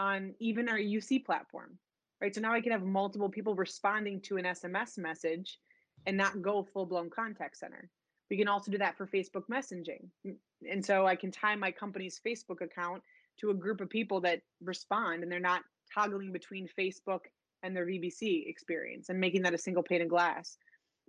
on 0.00 0.34
even 0.38 0.68
our 0.68 0.78
UC 0.78 1.24
platform, 1.26 1.78
right? 2.22 2.34
So 2.34 2.40
now 2.40 2.54
I 2.54 2.60
can 2.62 2.72
have 2.72 2.82
multiple 2.82 3.28
people 3.28 3.54
responding 3.54 4.20
to 4.22 4.38
an 4.38 4.44
SMS 4.46 4.96
message 4.96 5.58
and 6.06 6.16
not 6.16 6.40
go 6.40 6.62
full 6.62 6.86
blown 6.86 7.10
contact 7.10 7.58
center. 7.58 7.90
We 8.30 8.38
can 8.38 8.48
also 8.48 8.70
do 8.72 8.78
that 8.78 8.96
for 8.96 9.06
Facebook 9.06 9.44
messaging. 9.52 10.08
Mm, 10.26 10.36
and 10.70 10.84
so 10.84 11.06
I 11.06 11.16
can 11.16 11.30
tie 11.30 11.54
my 11.56 11.70
company's 11.70 12.20
Facebook 12.26 12.62
account 12.62 13.02
to 13.40 13.50
a 13.50 13.54
group 13.54 13.80
of 13.82 13.90
people 13.90 14.20
that 14.22 14.40
respond 14.62 15.22
and 15.22 15.30
they're 15.30 15.38
not 15.40 15.62
toggling 15.94 16.32
between 16.32 16.66
Facebook 16.78 17.20
and 17.62 17.76
their 17.76 17.84
VBC 17.86 18.48
experience 18.48 19.10
and 19.10 19.20
making 19.20 19.42
that 19.42 19.52
a 19.54 19.58
single 19.58 19.82
pane 19.82 20.02
of 20.02 20.08
glass. 20.08 20.56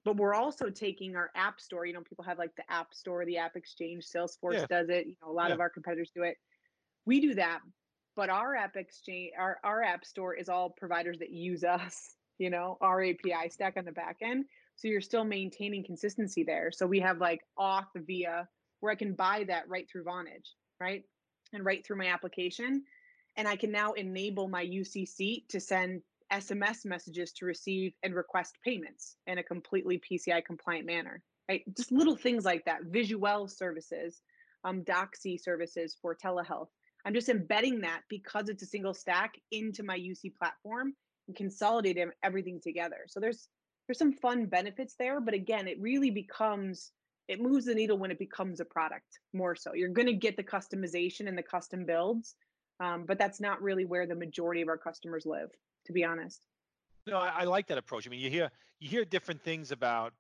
but 0.04 0.18
we're 0.18 0.34
also 0.34 0.68
taking 0.72 1.16
our 1.16 1.30
app 1.36 1.62
store. 1.62 1.86
You 1.86 1.94
know, 1.94 2.02
people 2.02 2.26
have 2.26 2.40
like 2.40 2.56
the 2.56 2.64
app 2.72 2.92
store, 2.92 3.24
the 3.24 3.38
app 3.38 3.56
exchange, 3.56 4.04
Salesforce 4.04 4.62
Yeah. 4.62 4.66
does 4.68 4.90
it. 4.90 5.06
You 5.06 5.16
know, 5.22 5.30
a 5.30 5.38
lot 5.42 5.50
Yeah. 5.50 5.54
of 5.54 5.60
our 5.60 5.70
competitors 5.70 6.10
do 6.10 6.24
it. 6.24 6.38
We 7.06 7.20
do 7.22 7.36
that, 7.36 7.60
but 8.16 8.30
our 8.30 8.56
app 8.56 8.76
exchange, 8.76 9.32
our, 9.38 9.58
our 9.64 9.84
app 9.84 10.06
store 10.06 10.36
is 10.36 10.50
all 10.50 10.70
providers 10.70 11.20
that 11.20 11.32
use 11.32 11.64
us, 11.64 12.16
you 12.38 12.50
know, 12.50 12.78
our 12.82 13.04
API 13.04 13.50
stack 13.50 13.76
on 13.78 13.86
the 13.86 13.92
back 13.92 14.18
end. 14.22 14.46
So 14.76 14.88
you're 14.88 15.02
still 15.02 15.24
maintaining 15.24 15.86
consistency 15.86 16.44
there. 16.44 16.72
So 16.72 16.88
we 16.88 17.00
have 17.02 17.20
like 17.20 17.42
auth 17.60 17.86
via 17.96 18.48
where 18.80 18.92
I 18.92 18.96
can 18.96 19.14
buy 19.14 19.46
that 19.48 19.70
right 19.70 19.88
through 19.92 20.06
Vonage, 20.06 20.56
right? 20.80 21.04
And 21.54 21.64
right 21.64 21.86
through 21.86 21.98
my 21.98 22.08
application. 22.08 22.84
And 23.38 23.48
I 23.48 23.56
can 23.56 23.72
now 23.72 23.94
enable 23.94 24.48
my 24.48 24.66
UCC 24.66 25.48
to 25.50 25.60
send 25.60 26.02
SMS 26.32 26.86
messages 26.86 27.32
to 27.34 27.46
receive 27.46 27.94
and 28.04 28.16
request 28.16 28.56
payments 28.66 29.18
in 29.28 29.38
a 29.38 29.44
completely 29.44 30.00
PCI 30.00 30.44
compliant 30.44 30.86
manner, 30.86 31.22
right? 31.50 31.62
Just 31.76 31.92
little 31.92 32.16
things 32.16 32.46
like 32.46 32.66
that. 32.66 32.84
Visual 32.86 33.48
services, 33.48 34.22
um, 34.64 34.84
Doxy 34.84 35.40
services 35.40 35.96
for 36.02 36.16
telehealth. 36.16 36.70
I'm 37.06 37.14
just 37.14 37.30
embedding 37.30 37.82
that 37.82 38.02
because 38.10 38.50
it's 38.50 38.64
a 38.64 38.68
single 38.68 38.94
stack 38.94 39.34
into 39.52 39.84
my 39.84 39.98
UC 39.98 40.36
platform 40.36 40.94
and 41.28 41.36
consolidating 41.36 42.12
everything 42.24 42.60
together. 42.62 43.06
So 43.08 43.20
there's 43.20 43.48
there's 43.88 43.98
some 43.98 44.14
fun 44.14 44.46
benefits 44.46 44.96
there, 44.98 45.20
but 45.20 45.34
again, 45.34 45.68
it 45.68 45.80
really 45.80 46.12
becomes 46.12 46.92
it 47.28 47.42
moves 47.42 47.66
the 47.66 47.76
needle 47.76 47.98
when 47.98 48.12
it 48.12 48.20
becomes 48.20 48.60
a 48.60 48.66
product 48.66 49.20
more 49.34 49.56
so. 49.56 49.74
You're 49.74 49.90
going 49.90 50.08
to 50.08 50.14
get 50.14 50.36
the 50.36 50.44
customization 50.44 51.28
and 51.28 51.38
the 51.38 51.44
custom 51.44 51.86
builds, 51.86 52.36
um, 52.80 53.06
but 53.06 53.18
that's 53.18 53.40
not 53.40 53.62
really 53.62 53.86
where 53.86 54.06
the 54.06 54.16
majority 54.16 54.62
of 54.62 54.68
our 54.68 54.78
customers 54.78 55.26
live, 55.26 55.50
to 55.86 55.94
be 55.94 56.04
honest. 56.04 56.46
No, 57.08 57.18
I, 57.18 57.32
I 57.40 57.44
like 57.46 57.68
that 57.68 57.78
approach. 57.78 58.08
I 58.08 58.10
mean, 58.10 58.20
you 58.20 58.30
hear 58.30 58.50
you 58.80 58.90
hear 58.90 59.06
different 59.06 59.42
things 59.42 59.72
about 59.72 60.14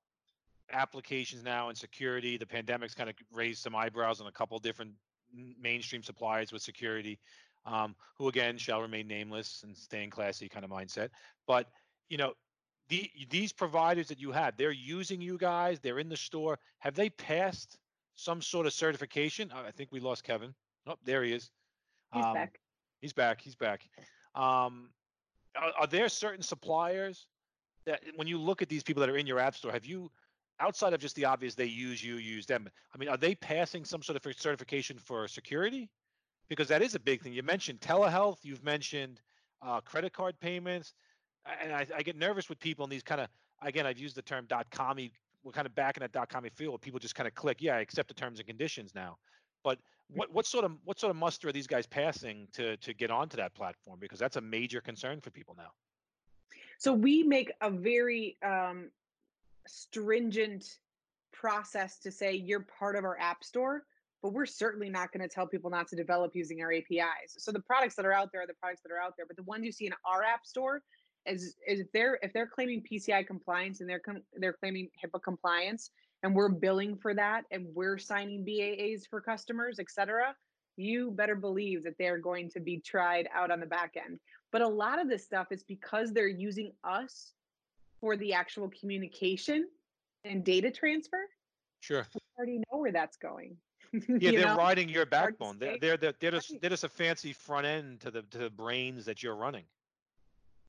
applications 0.71 1.43
now 1.43 1.69
and 1.69 1.77
security. 1.77 2.38
The 2.38 2.45
pandemic's 2.45 2.93
kind 2.93 3.09
of 3.09 3.15
raised 3.34 3.61
some 3.61 3.75
eyebrows 3.75 4.21
on 4.21 4.27
a 4.27 4.32
couple 4.32 4.57
different 4.59 4.93
mainstream 5.59 6.03
suppliers 6.03 6.51
with 6.51 6.61
security, 6.61 7.19
um, 7.65 7.95
who 8.17 8.27
again 8.27 8.57
shall 8.57 8.82
remain 8.82 9.07
nameless 9.07 9.61
and 9.63 9.75
stay 9.75 10.03
in 10.03 10.09
classy 10.09 10.49
kind 10.49 10.65
of 10.65 10.71
mindset. 10.71 11.09
But 11.47 11.67
you 12.09 12.17
know, 12.17 12.34
the, 12.89 13.09
these 13.29 13.53
providers 13.53 14.07
that 14.09 14.19
you 14.19 14.32
have, 14.32 14.57
they're 14.57 14.71
using 14.71 15.21
you 15.21 15.38
guys. 15.38 15.79
They're 15.79 15.99
in 15.99 16.09
the 16.09 16.17
store. 16.17 16.59
Have 16.79 16.95
they 16.95 17.09
passed 17.09 17.77
some 18.15 18.41
sort 18.41 18.65
of 18.65 18.73
certification? 18.73 19.51
I 19.53 19.71
think 19.71 19.91
we 19.91 20.01
lost 20.01 20.23
Kevin. 20.23 20.53
Oh, 20.86 20.95
there 21.05 21.23
he 21.23 21.34
is. 21.34 21.51
He's 22.13 22.25
Um, 22.25 22.34
back. 22.34 22.59
He's 22.99 23.13
back. 23.13 23.41
He's 23.41 23.55
back. 23.55 23.88
Um, 24.36 24.89
are, 25.55 25.71
are 25.79 25.88
there 25.88 26.09
certain 26.09 26.43
suppliers 26.43 27.27
that, 27.86 28.01
when 28.15 28.27
you 28.27 28.38
look 28.38 28.61
at 28.61 28.67
these 28.67 28.84
people 28.84 28.99
that 29.01 29.09
are 29.09 29.17
in 29.17 29.25
your 29.25 29.39
app 29.39 29.55
store, 29.55 29.71
have 29.71 29.86
you, 29.86 30.11
outside 30.62 30.93
of 30.93 30.99
just 30.99 31.16
the 31.16 31.26
obvious, 31.26 31.55
they 31.55 31.66
use 31.66 32.03
you, 32.03 32.16
use 32.16 32.45
them? 32.45 32.70
I 32.93 32.97
mean, 32.97 33.09
are 33.09 33.18
they 33.18 33.36
passing 33.36 33.84
some 33.84 34.01
sort 34.01 34.16
of 34.16 34.34
certification 34.38 34.97
for 34.97 35.28
security? 35.28 35.89
Because 36.47 36.68
that 36.68 36.82
is 36.82 36.95
a 36.95 36.99
big 36.99 37.22
thing. 37.22 37.34
You 37.34 37.43
mentioned 37.43 37.80
telehealth. 37.82 38.38
You've 38.43 38.64
mentioned 38.64 39.22
uh, 39.62 39.82
credit 39.82 40.14
card 40.14 40.39
payments, 40.39 40.93
and 41.62 41.74
I, 41.74 41.88
I 41.95 42.01
get 42.03 42.16
nervous 42.16 42.49
with 42.49 42.59
people 42.59 42.84
in 42.84 42.89
these 42.89 43.03
kind 43.03 43.22
of. 43.22 43.28
Again, 43.64 43.86
I've 43.86 43.99
used 43.99 44.16
the 44.16 44.22
term 44.22 44.45
dot 44.47 44.68
commie. 44.72 45.12
We're 45.43 45.51
kind 45.51 45.68
of 45.68 45.76
back 45.76 45.97
in 45.97 46.01
that 46.01 46.12
dot 46.12 46.30
commie 46.30 46.49
field. 46.49 46.72
Where 46.72 46.80
people 46.80 46.99
just 46.99 47.16
kind 47.16 47.28
of 47.28 47.36
click, 47.36 47.57
yeah, 47.62 47.76
I 47.76 47.80
accept 47.80 48.07
the 48.07 48.14
terms 48.14 48.39
and 48.39 48.47
conditions 48.47 48.93
now. 48.95 49.18
But 49.64 49.80
what 50.09 50.32
what 50.34 50.45
sort 50.45 50.66
of 50.66 50.74
what 50.84 50.99
sort 50.99 51.12
of 51.12 51.16
muster 51.16 51.47
are 51.47 51.51
these 51.51 51.68
guys 51.68 51.88
passing 51.88 52.47
to 52.53 52.78
to 52.78 52.93
get 52.93 53.12
onto 53.12 53.38
that 53.38 53.53
platform? 53.53 53.99
Because 53.99 54.20
that's 54.20 54.36
a 54.36 54.41
major 54.41 54.82
concern 54.82 55.22
for 55.22 55.32
people 55.32 55.55
now. 55.57 55.72
So 56.78 56.91
we 56.93 57.24
make 57.24 57.51
a 57.62 57.70
very 57.70 58.38
um, 58.43 58.89
stringent 59.68 60.66
process 61.34 61.99
to 61.99 62.12
say 62.12 62.34
you're 62.34 62.66
part 62.80 62.95
of 62.95 63.03
our 63.03 63.18
app 63.20 63.43
store, 63.43 63.84
but 64.22 64.34
we're 64.34 64.45
certainly 64.45 64.89
not 64.89 65.12
going 65.12 65.28
to 65.28 65.34
tell 65.34 65.47
people 65.47 65.72
not 65.72 65.88
to 65.88 65.95
develop 65.95 66.32
using 66.36 66.62
our 66.62 66.72
APIs. 66.72 67.36
So 67.38 67.51
the 67.51 67.62
products 67.62 67.95
that 67.95 68.05
are 68.05 68.14
out 68.14 68.30
there 68.32 68.43
are 68.43 68.47
the 68.47 68.53
products 68.62 68.82
that 68.84 68.91
are 68.91 69.01
out 69.01 69.14
there, 69.18 69.26
but 69.26 69.38
the 69.38 69.43
ones 69.43 69.66
you 69.66 69.72
see 69.72 69.88
in 69.88 69.93
our 70.05 70.24
app 70.24 70.45
store 70.45 70.82
is, 71.26 71.55
is 71.68 71.80
if 71.80 71.91
they're 71.93 72.20
if 72.22 72.34
they're 72.34 72.47
claiming 72.47 72.84
PCI 72.91 73.26
compliance 73.26 73.80
and 73.80 73.89
they're 73.89 73.99
com- 73.99 74.24
they're 74.34 74.53
claiming 74.53 74.89
HIPAA 75.03 75.22
compliance 75.24 75.91
and 76.24 76.36
we're 76.36 76.49
billing 76.49 76.97
for 76.97 77.14
that 77.14 77.43
and 77.51 77.66
we're 77.74 77.97
signing 77.97 78.45
BAAs 78.45 79.07
for 79.09 79.22
customers, 79.22 79.78
et 79.80 79.89
cetera, 79.89 80.36
you 80.78 81.12
better 81.12 81.36
believe 81.36 81.84
that 81.84 81.93
they're 81.99 82.18
going 82.18 82.49
to 82.51 82.59
be 82.59 82.80
tried 82.80 83.28
out 83.34 83.51
on 83.51 83.59
the 83.59 83.66
back 83.66 83.93
end. 84.03 84.20
But 84.51 84.62
a 84.62 84.68
lot 84.68 84.99
of 85.01 85.09
this 85.09 85.24
stuff 85.24 85.47
is 85.51 85.64
because 85.64 86.12
they're 86.12 86.28
using 86.28 86.72
us 86.84 87.34
for 88.01 88.17
the 88.17 88.33
actual 88.33 88.69
communication 88.69 89.67
and 90.25 90.43
data 90.43 90.71
transfer. 90.71 91.29
Sure. 91.79 92.05
We 92.13 92.21
already 92.37 92.57
know 92.57 92.79
where 92.79 92.91
that's 92.91 93.17
going. 93.17 93.57
Yeah, 94.07 94.31
they're 94.31 94.45
know? 94.45 94.55
riding 94.55 94.87
your 94.87 95.05
backbone. 95.05 95.59
They're 95.59 95.77
they're 95.77 95.97
they're, 95.97 96.13
they're 96.17 96.31
just 96.31 96.53
they're 96.61 96.69
just 96.69 96.85
a 96.85 96.89
fancy 96.89 97.33
front 97.33 97.65
end 97.65 97.99
to 98.01 98.11
the 98.11 98.21
to 98.21 98.37
the 98.37 98.49
brains 98.49 99.03
that 99.03 99.21
you're 99.21 99.35
running. 99.35 99.65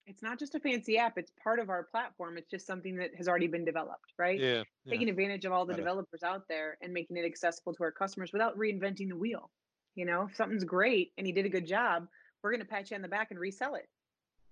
It's 0.06 0.22
not 0.22 0.40
just 0.40 0.56
a 0.56 0.60
fancy 0.60 0.98
app, 0.98 1.16
it's 1.16 1.30
part 1.42 1.60
of 1.60 1.70
our 1.70 1.84
platform. 1.84 2.36
It's 2.36 2.50
just 2.50 2.66
something 2.66 2.96
that 2.96 3.14
has 3.16 3.28
already 3.28 3.46
been 3.46 3.64
developed, 3.64 4.12
right? 4.18 4.40
Yeah. 4.40 4.64
yeah. 4.84 4.90
Taking 4.90 5.08
advantage 5.08 5.44
of 5.44 5.52
all 5.52 5.64
the 5.64 5.74
developers 5.74 6.24
out 6.24 6.48
there 6.48 6.76
and 6.82 6.92
making 6.92 7.16
it 7.16 7.24
accessible 7.24 7.72
to 7.74 7.84
our 7.84 7.92
customers 7.92 8.32
without 8.32 8.58
reinventing 8.58 9.08
the 9.08 9.16
wheel. 9.16 9.50
You 9.94 10.04
know, 10.06 10.26
if 10.28 10.34
something's 10.34 10.64
great 10.64 11.12
and 11.16 11.26
you 11.26 11.32
did 11.32 11.46
a 11.46 11.48
good 11.48 11.68
job, 11.68 12.08
we're 12.42 12.50
going 12.50 12.60
to 12.60 12.66
pat 12.66 12.90
you 12.90 12.96
on 12.96 13.02
the 13.02 13.08
back 13.08 13.30
and 13.30 13.38
resell 13.38 13.76
it. 13.76 13.88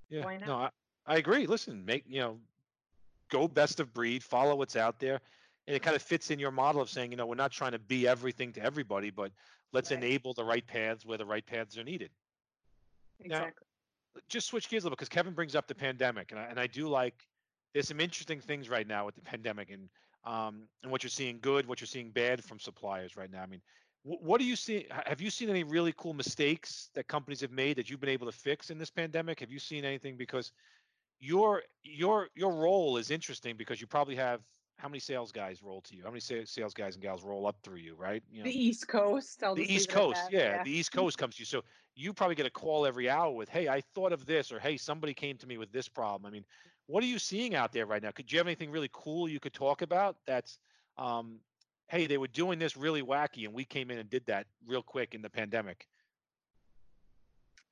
Yeah, 0.08 0.24
Why 0.24 0.36
no, 0.36 0.54
I, 0.54 0.70
I 1.06 1.16
agree. 1.16 1.46
Listen, 1.46 1.84
make 1.84 2.04
you 2.06 2.20
know, 2.20 2.38
go 3.30 3.48
best 3.48 3.80
of 3.80 3.92
breed, 3.94 4.22
follow 4.22 4.54
what's 4.56 4.76
out 4.76 4.98
there, 4.98 5.20
and 5.66 5.74
it 5.76 5.82
kind 5.82 5.96
of 5.96 6.02
fits 6.02 6.30
in 6.30 6.38
your 6.38 6.50
model 6.50 6.80
of 6.80 6.90
saying, 6.90 7.10
you 7.10 7.16
know, 7.16 7.26
we're 7.26 7.34
not 7.34 7.52
trying 7.52 7.72
to 7.72 7.78
be 7.78 8.06
everything 8.06 8.52
to 8.54 8.62
everybody, 8.62 9.10
but 9.10 9.32
let's 9.72 9.90
Right. 9.90 10.02
enable 10.02 10.34
the 10.34 10.44
right 10.44 10.66
paths 10.66 11.06
where 11.06 11.18
the 11.18 11.24
right 11.24 11.46
paths 11.46 11.78
are 11.78 11.84
needed. 11.84 12.10
Now- 13.20 13.36
Exactly. 13.36 13.66
Just 14.28 14.48
switch 14.48 14.68
gears 14.68 14.82
a 14.82 14.86
little 14.86 14.96
because 14.96 15.08
Kevin 15.08 15.34
brings 15.34 15.54
up 15.54 15.68
the 15.68 15.74
pandemic, 15.74 16.32
and 16.32 16.40
I, 16.40 16.44
and 16.44 16.58
I 16.58 16.66
do 16.66 16.88
like. 16.88 17.14
There's 17.72 17.86
some 17.86 18.00
interesting 18.00 18.40
things 18.40 18.68
right 18.68 18.86
now 18.86 19.06
with 19.06 19.14
the 19.14 19.20
pandemic, 19.20 19.70
and 19.70 19.88
um, 20.24 20.68
and 20.82 20.90
what 20.90 21.02
you're 21.04 21.10
seeing 21.10 21.38
good, 21.40 21.66
what 21.66 21.80
you're 21.80 21.86
seeing 21.86 22.10
bad 22.10 22.42
from 22.42 22.58
suppliers 22.58 23.16
right 23.16 23.30
now. 23.30 23.42
I 23.42 23.46
mean, 23.46 23.62
wh- 24.02 24.20
what 24.20 24.40
do 24.40 24.44
you 24.44 24.56
see? 24.56 24.86
Have 25.06 25.20
you 25.20 25.30
seen 25.30 25.48
any 25.48 25.62
really 25.62 25.94
cool 25.96 26.12
mistakes 26.12 26.90
that 26.94 27.06
companies 27.06 27.40
have 27.40 27.52
made 27.52 27.76
that 27.76 27.88
you've 27.88 28.00
been 28.00 28.10
able 28.10 28.26
to 28.26 28.36
fix 28.36 28.70
in 28.70 28.78
this 28.78 28.90
pandemic? 28.90 29.38
Have 29.38 29.52
you 29.52 29.60
seen 29.60 29.84
anything 29.84 30.16
because 30.16 30.50
your 31.20 31.62
your 31.82 32.28
your 32.34 32.52
role 32.52 32.96
is 32.96 33.10
interesting 33.10 33.56
because 33.56 33.80
you 33.80 33.86
probably 33.86 34.16
have 34.16 34.40
how 34.78 34.88
many 34.88 34.98
sales 34.98 35.30
guys 35.30 35.62
roll 35.62 35.82
to 35.82 35.94
you? 35.94 36.02
How 36.02 36.08
many 36.10 36.20
sales 36.20 36.72
guys 36.72 36.94
and 36.94 37.02
gals 37.02 37.22
roll 37.22 37.46
up 37.46 37.56
through 37.62 37.76
you, 37.76 37.94
right? 37.94 38.22
You 38.30 38.38
know, 38.38 38.44
the 38.44 38.58
East 38.58 38.88
Coast. 38.88 39.42
I'll 39.44 39.54
the 39.54 39.70
East 39.70 39.90
Coast, 39.90 40.22
that, 40.30 40.32
yeah, 40.32 40.62
the 40.62 40.70
East 40.70 40.92
Coast 40.92 41.18
comes 41.18 41.36
to 41.36 41.42
you. 41.42 41.44
So 41.44 41.62
you 41.94 42.14
probably 42.14 42.34
get 42.34 42.46
a 42.46 42.50
call 42.50 42.86
every 42.86 43.10
hour 43.10 43.30
with, 43.30 43.50
"Hey, 43.50 43.68
I 43.68 43.82
thought 43.82 44.12
of 44.12 44.24
this," 44.24 44.50
or 44.50 44.58
"Hey, 44.58 44.78
somebody 44.78 45.12
came 45.12 45.36
to 45.38 45.46
me 45.46 45.58
with 45.58 45.70
this 45.70 45.88
problem." 45.88 46.26
I 46.26 46.30
mean, 46.32 46.44
what 46.86 47.04
are 47.04 47.06
you 47.06 47.18
seeing 47.18 47.54
out 47.54 47.72
there 47.72 47.84
right 47.86 48.02
now? 48.02 48.10
Could 48.10 48.32
you 48.32 48.38
have 48.38 48.46
anything 48.46 48.70
really 48.70 48.90
cool 48.92 49.28
you 49.28 49.38
could 49.40 49.52
talk 49.52 49.82
about? 49.82 50.16
That's, 50.26 50.58
um, 50.96 51.40
hey, 51.88 52.06
they 52.06 52.18
were 52.18 52.28
doing 52.28 52.58
this 52.58 52.76
really 52.76 53.02
wacky, 53.02 53.44
and 53.44 53.52
we 53.52 53.64
came 53.64 53.90
in 53.90 53.98
and 53.98 54.08
did 54.08 54.24
that 54.26 54.46
real 54.66 54.82
quick 54.82 55.14
in 55.14 55.20
the 55.22 55.30
pandemic. 55.30 55.86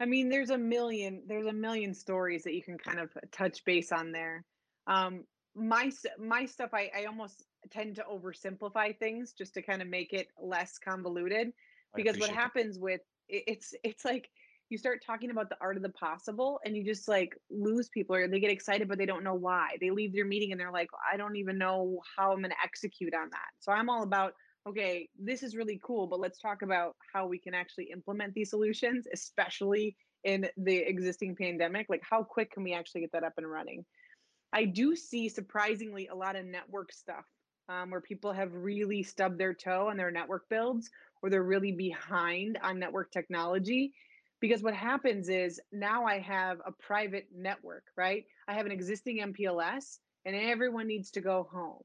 I 0.01 0.07
mean, 0.07 0.29
there's 0.29 0.51
a 0.51 0.59
million, 0.59 1.23
there's 1.27 1.47
a 1.47 1.53
million 1.53 1.95
stories 1.95 2.45
that 2.45 2.55
you 2.55 2.63
can 2.63 2.79
kind 2.79 3.01
of 3.01 3.11
touch 3.33 3.65
base 3.65 3.91
on 3.93 4.13
there. 4.13 4.45
Um, 4.87 5.25
my 5.55 5.91
my 6.19 6.47
stuff, 6.47 6.71
I, 6.73 6.91
I 6.97 7.05
almost 7.07 7.45
tend 7.71 7.97
to 7.97 8.05
oversimplify 8.05 8.97
things 8.99 9.33
just 9.33 9.55
to 9.55 9.63
kind 9.63 9.83
of 9.83 9.89
make 9.89 10.13
it 10.13 10.29
less 10.41 10.79
convoluted. 10.79 11.53
Because 11.97 12.13
what 12.15 12.31
appreciate 12.31 12.35
that. 12.35 12.41
happens 12.41 12.79
with 12.79 13.01
it, 13.29 13.45
it's 13.47 13.75
it's 13.83 14.05
like 14.05 14.29
you 14.71 14.79
start 14.79 15.03
talking 15.05 15.31
about 15.31 15.49
the 15.49 15.57
art 15.61 15.77
of 15.77 15.83
the 15.83 15.89
possible, 15.89 16.61
and 16.65 16.77
you 16.77 16.85
just 16.85 17.09
like 17.09 17.37
lose 17.51 17.89
people, 17.89 18.15
or 18.15 18.29
they 18.29 18.39
get 18.39 18.51
excited, 18.51 18.87
but 18.87 18.99
they 18.99 19.07
don't 19.07 19.25
know 19.25 19.35
why. 19.35 19.77
They 19.81 19.91
leave 19.91 20.13
their 20.13 20.27
meeting 20.27 20.53
and 20.53 20.61
they're 20.61 20.71
like, 20.71 20.91
I 21.13 21.17
don't 21.17 21.37
even 21.37 21.59
know 21.59 22.01
how 22.17 22.33
I'm 22.33 22.39
going 22.39 22.51
to 22.51 22.57
execute 22.63 23.15
on 23.15 23.31
that. 23.31 23.49
So 23.61 23.73
I'm 23.73 23.89
all 23.89 24.03
about 24.03 24.35
okay, 24.69 25.09
this 25.19 25.43
is 25.43 25.57
really 25.57 25.81
cool, 25.83 26.07
but 26.07 26.21
let's 26.21 26.39
talk 26.39 26.63
about 26.63 26.97
how 27.13 27.27
we 27.27 27.39
can 27.39 27.55
actually 27.55 27.91
implement 27.93 28.35
these 28.35 28.51
solutions, 28.51 29.07
especially 29.13 29.97
in 30.25 30.49
the 30.57 30.77
existing 30.77 31.37
pandemic. 31.37 31.87
Like, 31.89 32.03
how 32.09 32.23
quick 32.23 32.53
can 32.53 32.63
we 32.63 32.75
actually 32.75 33.03
get 33.03 33.13
that 33.13 33.25
up 33.25 33.35
and 33.37 33.51
running? 33.51 33.85
I 34.53 34.65
do 34.65 34.97
see 34.97 35.29
surprisingly 35.29 36.09
a 36.09 36.15
lot 36.15 36.37
of 36.37 36.45
network 36.45 36.93
stuff 36.93 37.25
um, 37.69 37.91
where 37.91 38.01
people 38.01 38.33
have 38.33 38.53
really 38.53 39.03
stubbed 39.03 39.39
their 39.39 39.55
toe 39.55 39.89
on 39.89 39.97
their 39.97 40.11
network 40.11 40.49
builds 40.49 40.91
or 41.23 41.31
they're 41.31 41.43
really 41.43 41.73
behind 41.73 42.59
on 42.63 42.79
network 42.79 43.11
technology. 43.11 43.93
Because 44.41 44.63
what 44.63 44.75
happens 44.75 45.29
is 45.29 45.61
now 45.73 46.05
I 46.05 46.21
have 46.21 46.59
a 46.65 46.73
private 46.73 47.27
network, 47.35 47.85
right? 47.97 48.25
I 48.47 48.55
have 48.55 48.67
an 48.67 48.73
existing 48.73 49.19
MPLS 49.19 49.99
and 50.25 50.37
everyone 50.37 50.87
needs 50.87 51.11
to 51.13 51.21
go 51.21 51.49
home. 51.51 51.83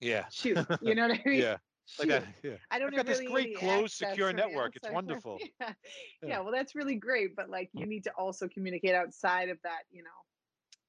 Yeah. 0.00 0.26
Shoot, 0.30 0.58
you 0.82 0.94
know 0.94 1.08
what 1.08 1.18
I 1.18 1.28
mean? 1.28 1.40
yeah. 1.40 1.56
Like. 1.98 2.08
Yeah. 2.42 2.52
I 2.70 2.78
don't 2.78 2.88
I've 2.88 2.96
got 2.96 3.06
have 3.08 3.18
this 3.18 3.28
great 3.28 3.56
closed, 3.56 3.94
secure 3.94 4.32
network. 4.32 4.76
It's 4.76 4.90
wonderful. 4.90 5.38
yeah. 5.60 5.72
Yeah. 6.22 6.28
yeah, 6.28 6.40
well, 6.40 6.52
that's 6.52 6.74
really 6.74 6.96
great, 6.96 7.34
but 7.34 7.48
like 7.48 7.70
you 7.72 7.86
need 7.86 8.04
to 8.04 8.10
also 8.18 8.46
communicate 8.48 8.94
outside 8.94 9.48
of 9.48 9.58
that, 9.64 9.80
you 9.90 10.02
know, 10.02 10.10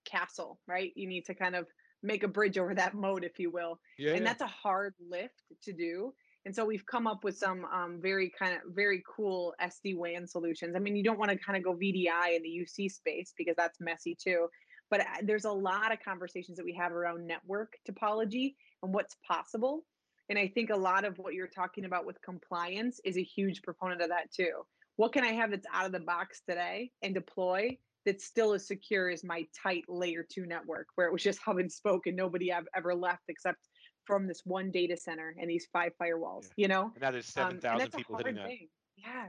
castle, 0.06 0.60
right? 0.68 0.92
You 0.96 1.08
need 1.08 1.26
to 1.26 1.34
kind 1.34 1.56
of 1.56 1.68
make 2.04 2.24
a 2.24 2.28
bridge 2.28 2.58
over 2.58 2.76
that 2.76 2.94
moat, 2.94 3.24
if 3.24 3.40
you 3.40 3.50
will. 3.50 3.80
Yeah. 3.98 4.12
and 4.12 4.20
yeah. 4.20 4.26
that's 4.26 4.42
a 4.42 4.48
hard 4.48 4.94
lift 5.10 5.42
to 5.64 5.74
do. 5.74 6.14
And 6.46 6.56
so 6.56 6.66
we've 6.66 6.86
come 6.86 7.06
up 7.06 7.24
with 7.24 7.38
some 7.38 7.66
um, 7.66 8.00
very 8.02 8.32
kind 8.38 8.54
of 8.56 8.62
very 8.74 9.04
cool 9.08 9.54
SD 9.62 9.96
WAN 9.96 10.26
solutions. 10.28 10.76
I 10.76 10.80
mean, 10.80 10.96
you 10.96 11.04
don't 11.04 11.20
want 11.20 11.32
to 11.32 11.38
kind 11.38 11.56
of 11.58 11.64
go 11.64 11.76
VDI 11.76 12.36
in 12.36 12.42
the 12.42 12.50
UC 12.50 12.92
space 12.92 13.34
because 13.38 13.56
that's 13.56 13.80
messy 13.80 14.18
too. 14.22 14.48
But 14.90 15.02
uh, 15.02 15.06
there's 15.24 15.46
a 15.46 15.52
lot 15.52 15.94
of 15.94 16.00
conversations 16.04 16.58
that 16.58 16.66
we 16.66 16.74
have 16.74 16.92
around 16.92 17.28
network 17.28 17.74
topology 17.90 18.56
and 18.82 18.94
what's 18.94 19.16
possible. 19.28 19.86
And 20.32 20.40
I 20.40 20.48
think 20.48 20.70
a 20.70 20.78
lot 20.78 21.04
of 21.04 21.18
what 21.18 21.34
you're 21.34 21.46
talking 21.46 21.84
about 21.84 22.06
with 22.06 22.22
compliance 22.22 23.02
is 23.04 23.18
a 23.18 23.22
huge 23.22 23.62
proponent 23.64 24.02
of 24.02 24.08
that 24.08 24.32
too. 24.32 24.62
What 24.96 25.12
can 25.12 25.26
I 25.26 25.34
have 25.34 25.52
that's 25.52 25.68
out 25.74 25.86
of 25.86 25.92
the 25.92 26.00
box 26.00 26.42
today 26.48 26.90
and 27.02 27.14
deploy 27.14 27.78
that's 28.06 28.24
still 28.24 28.54
as 28.54 28.66
secure 28.66 29.10
as 29.10 29.26
my 29.26 29.46
tight 29.62 29.84
layer 29.90 30.24
two 30.24 30.46
network, 30.46 30.88
where 30.96 31.06
it 31.06 31.12
was 31.12 31.22
just 31.22 31.40
hub 31.46 31.58
and 31.58 31.70
spoke 31.70 32.08
and 32.08 32.16
nobody 32.16 32.50
ever 32.74 32.96
left 32.96 33.24
except 33.28 33.68
from 34.06 34.26
this 34.26 34.44
one 34.46 34.72
data 34.72 34.96
center 34.96 35.36
and 35.38 35.50
these 35.50 35.68
five 35.74 35.92
firewalls, 36.02 36.46
Yeah. 36.56 36.64
you 36.64 36.68
know? 36.70 36.84
and 36.94 37.02
now 37.02 37.12
there's 37.12 37.28
Um, 37.28 37.32
seven 37.34 37.52
and 37.56 37.62
thousand 37.62 37.80
that's 37.80 37.94
a 37.94 37.98
people 37.98 38.16
hitting 38.16 38.36
that. 38.36 38.48
thing. 38.48 38.70
Yeah, 38.96 39.28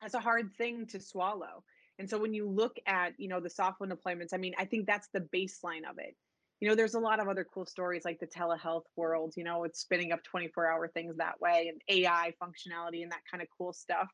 that's 0.00 0.14
a 0.14 0.20
hard 0.20 0.50
thing 0.58 0.84
to 0.88 0.98
swallow. 0.98 1.62
And 2.00 2.10
so 2.10 2.18
when 2.18 2.34
you 2.34 2.48
look 2.48 2.76
at 2.86 3.14
you 3.20 3.28
know 3.28 3.38
the 3.38 3.50
software 3.50 3.88
deployments, 3.88 4.30
I 4.34 4.38
mean, 4.38 4.54
I 4.58 4.64
think 4.64 4.88
that's 4.88 5.06
the 5.12 5.20
baseline 5.20 5.88
of 5.88 5.98
it. 5.98 6.16
You 6.60 6.68
know, 6.68 6.74
there's 6.74 6.94
a 6.94 7.00
lot 7.00 7.20
of 7.20 7.28
other 7.28 7.46
cool 7.52 7.66
stories 7.66 8.04
like 8.04 8.20
the 8.20 8.26
telehealth 8.26 8.84
world. 8.96 9.34
You 9.36 9.44
know, 9.44 9.64
it's 9.64 9.80
spinning 9.80 10.12
up 10.12 10.22
24 10.24 10.70
hour 10.70 10.88
things 10.88 11.16
that 11.16 11.40
way 11.40 11.70
and 11.70 11.80
AI 11.88 12.32
functionality 12.42 13.02
and 13.02 13.12
that 13.12 13.22
kind 13.30 13.42
of 13.42 13.48
cool 13.56 13.72
stuff. 13.72 14.08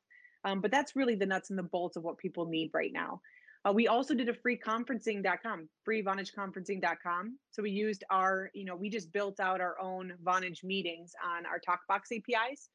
Um, 0.44 0.60
but 0.60 0.70
that's 0.70 0.96
really 0.96 1.14
the 1.14 1.26
nuts 1.26 1.50
and 1.50 1.58
the 1.58 1.64
bolts 1.64 1.96
of 1.96 2.02
what 2.02 2.18
people 2.18 2.46
need 2.46 2.70
right 2.72 2.92
now. 2.92 3.20
Uh, 3.64 3.72
we 3.72 3.88
also 3.88 4.14
did 4.14 4.28
a 4.28 4.34
free 4.34 4.58
conferencing.com, 4.58 5.68
free 5.84 6.02
vonageconferencing.com. 6.02 7.38
So 7.50 7.62
we 7.62 7.70
used 7.70 8.04
our, 8.10 8.50
you 8.54 8.64
know, 8.64 8.74
we 8.74 8.88
just 8.88 9.12
built 9.12 9.38
out 9.38 9.60
our 9.60 9.78
own 9.78 10.14
Vonage 10.24 10.64
meetings 10.64 11.12
on 11.22 11.44
our 11.44 11.60
TokBox 11.60 12.16
APIs. 12.16 12.70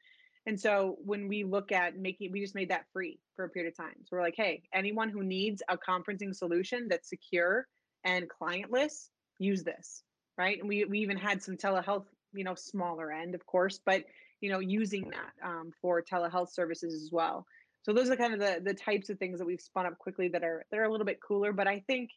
And 0.45 0.59
so 0.59 0.97
when 1.03 1.27
we 1.27 1.43
look 1.43 1.71
at 1.71 1.97
making, 1.97 2.31
we 2.31 2.39
just 2.39 2.53
made 2.53 2.69
that 2.69 2.85
free 2.93 3.19
for 3.35 3.45
a 3.45 3.49
period 3.49 3.71
of 3.71 3.77
time. 3.77 3.95
So 4.03 4.15
we're 4.15 4.21
like, 4.21 4.35
hey, 4.37 4.61
anyone 4.73 5.09
who 5.09 5.23
needs 5.23 5.63
a 5.69 5.77
conferencing 5.77 6.35
solution 6.35 6.87
that's 6.87 7.09
secure 7.09 7.65
and 8.03 8.27
clientless, 8.29 9.09
use 9.39 9.63
this, 9.63 10.03
right? 10.37 10.59
And 10.59 10.67
we 10.67 10.85
we 10.85 10.99
even 10.99 11.17
had 11.17 11.41
some 11.41 11.57
telehealth, 11.57 12.05
you 12.33 12.43
know, 12.43 12.55
smaller 12.55 13.11
end, 13.11 13.35
of 13.35 13.45
course, 13.45 13.79
but 13.85 14.03
you 14.41 14.49
know, 14.49 14.59
using 14.59 15.09
that 15.09 15.47
um, 15.47 15.71
for 15.81 16.01
telehealth 16.01 16.51
services 16.51 16.93
as 16.93 17.11
well. 17.11 17.45
So 17.83 17.93
those 17.93 18.09
are 18.09 18.15
kind 18.15 18.33
of 18.33 18.39
the 18.39 18.61
the 18.63 18.73
types 18.73 19.09
of 19.09 19.19
things 19.19 19.39
that 19.39 19.45
we've 19.45 19.61
spun 19.61 19.85
up 19.85 19.97
quickly 19.97 20.27
that 20.29 20.43
are 20.43 20.65
that 20.71 20.79
are 20.79 20.83
a 20.83 20.91
little 20.91 21.05
bit 21.05 21.19
cooler. 21.25 21.53
But 21.53 21.67
I 21.67 21.83
think, 21.87 22.09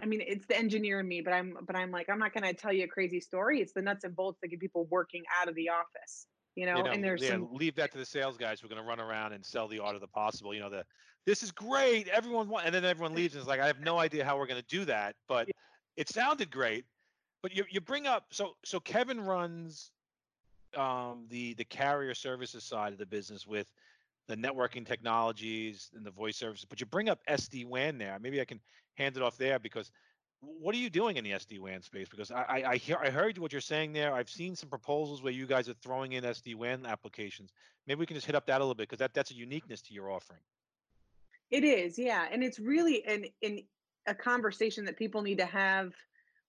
I 0.00 0.06
mean, 0.06 0.22
it's 0.26 0.46
the 0.46 0.56
engineer 0.56 1.00
in 1.00 1.08
me, 1.08 1.20
but 1.20 1.32
I'm 1.32 1.56
but 1.66 1.76
I'm 1.76 1.90
like, 1.90 2.08
I'm 2.08 2.18
not 2.18 2.32
gonna 2.32 2.54
tell 2.54 2.72
you 2.72 2.84
a 2.84 2.88
crazy 2.88 3.20
story. 3.20 3.60
It's 3.60 3.72
the 3.72 3.82
nuts 3.82 4.04
and 4.04 4.14
bolts 4.14 4.38
that 4.42 4.48
get 4.48 4.60
people 4.60 4.86
working 4.90 5.24
out 5.40 5.48
of 5.48 5.54
the 5.54 5.70
office. 5.70 6.26
You 6.54 6.66
know, 6.66 6.78
you 6.78 6.82
know, 6.82 6.90
and 6.90 7.04
there's 7.04 7.22
yeah, 7.22 7.30
some 7.30 7.48
leave 7.52 7.76
that 7.76 7.92
to 7.92 7.98
the 7.98 8.04
sales 8.04 8.36
guys 8.36 8.60
who 8.60 8.66
are 8.66 8.70
going 8.70 8.82
to 8.82 8.88
run 8.88 8.98
around 8.98 9.32
and 9.32 9.46
sell 9.46 9.68
the 9.68 9.78
art 9.78 9.94
of 9.94 10.00
the 10.00 10.08
possible. 10.08 10.52
You 10.52 10.60
know, 10.60 10.70
the 10.70 10.84
this 11.24 11.42
is 11.42 11.52
great, 11.52 12.08
everyone 12.08 12.48
want, 12.48 12.66
and 12.66 12.74
then 12.74 12.84
everyone 12.84 13.14
leaves 13.14 13.34
and 13.34 13.40
it's 13.40 13.48
like, 13.48 13.60
I 13.60 13.66
have 13.66 13.80
no 13.80 13.98
idea 13.98 14.24
how 14.24 14.38
we're 14.38 14.46
going 14.46 14.60
to 14.60 14.66
do 14.66 14.84
that, 14.86 15.14
but 15.28 15.46
it 15.98 16.08
sounded 16.08 16.50
great. 16.50 16.86
But 17.42 17.54
you 17.54 17.64
you 17.70 17.80
bring 17.80 18.06
up 18.06 18.26
so 18.30 18.56
so 18.64 18.80
Kevin 18.80 19.20
runs 19.20 19.90
um, 20.76 21.26
the 21.28 21.54
the 21.54 21.64
carrier 21.64 22.14
services 22.14 22.64
side 22.64 22.92
of 22.92 22.98
the 22.98 23.06
business 23.06 23.46
with 23.46 23.66
the 24.28 24.36
networking 24.36 24.86
technologies 24.86 25.90
and 25.94 26.04
the 26.04 26.10
voice 26.10 26.36
services, 26.36 26.66
but 26.68 26.80
you 26.80 26.86
bring 26.86 27.08
up 27.08 27.18
SD 27.28 27.66
WAN 27.66 27.98
there. 27.98 28.18
Maybe 28.20 28.40
I 28.40 28.44
can 28.44 28.60
hand 28.94 29.16
it 29.16 29.22
off 29.22 29.38
there 29.38 29.58
because 29.58 29.90
what 30.40 30.74
are 30.74 30.78
you 30.78 30.90
doing 30.90 31.16
in 31.16 31.24
the 31.24 31.30
SD 31.30 31.58
WAN 31.58 31.82
space? 31.82 32.08
Because 32.08 32.30
I, 32.30 32.62
I, 32.66 32.76
hear 32.76 32.98
I 33.02 33.10
heard 33.10 33.38
what 33.38 33.52
you're 33.52 33.60
saying 33.60 33.92
there. 33.92 34.14
I've 34.14 34.28
seen 34.28 34.54
some 34.54 34.68
proposals 34.68 35.22
where 35.22 35.32
you 35.32 35.46
guys 35.46 35.68
are 35.68 35.74
throwing 35.82 36.12
in 36.12 36.24
SD 36.24 36.54
WAN 36.54 36.84
applications. 36.86 37.50
Maybe 37.86 38.00
we 38.00 38.06
can 38.06 38.14
just 38.14 38.26
hit 38.26 38.34
up 38.34 38.46
that 38.46 38.60
a 38.60 38.64
little 38.64 38.74
bit 38.74 38.88
because 38.88 38.98
that, 38.98 39.14
that's 39.14 39.30
a 39.30 39.34
uniqueness 39.34 39.80
to 39.82 39.94
your 39.94 40.10
offering. 40.10 40.40
It 41.50 41.64
is, 41.64 41.98
yeah, 41.98 42.26
and 42.30 42.44
it's 42.44 42.60
really 42.60 43.04
an 43.06 43.24
in 43.40 43.62
a 44.08 44.14
conversation 44.14 44.84
that 44.86 44.96
people 44.96 45.22
need 45.22 45.38
to 45.38 45.46
have 45.46 45.92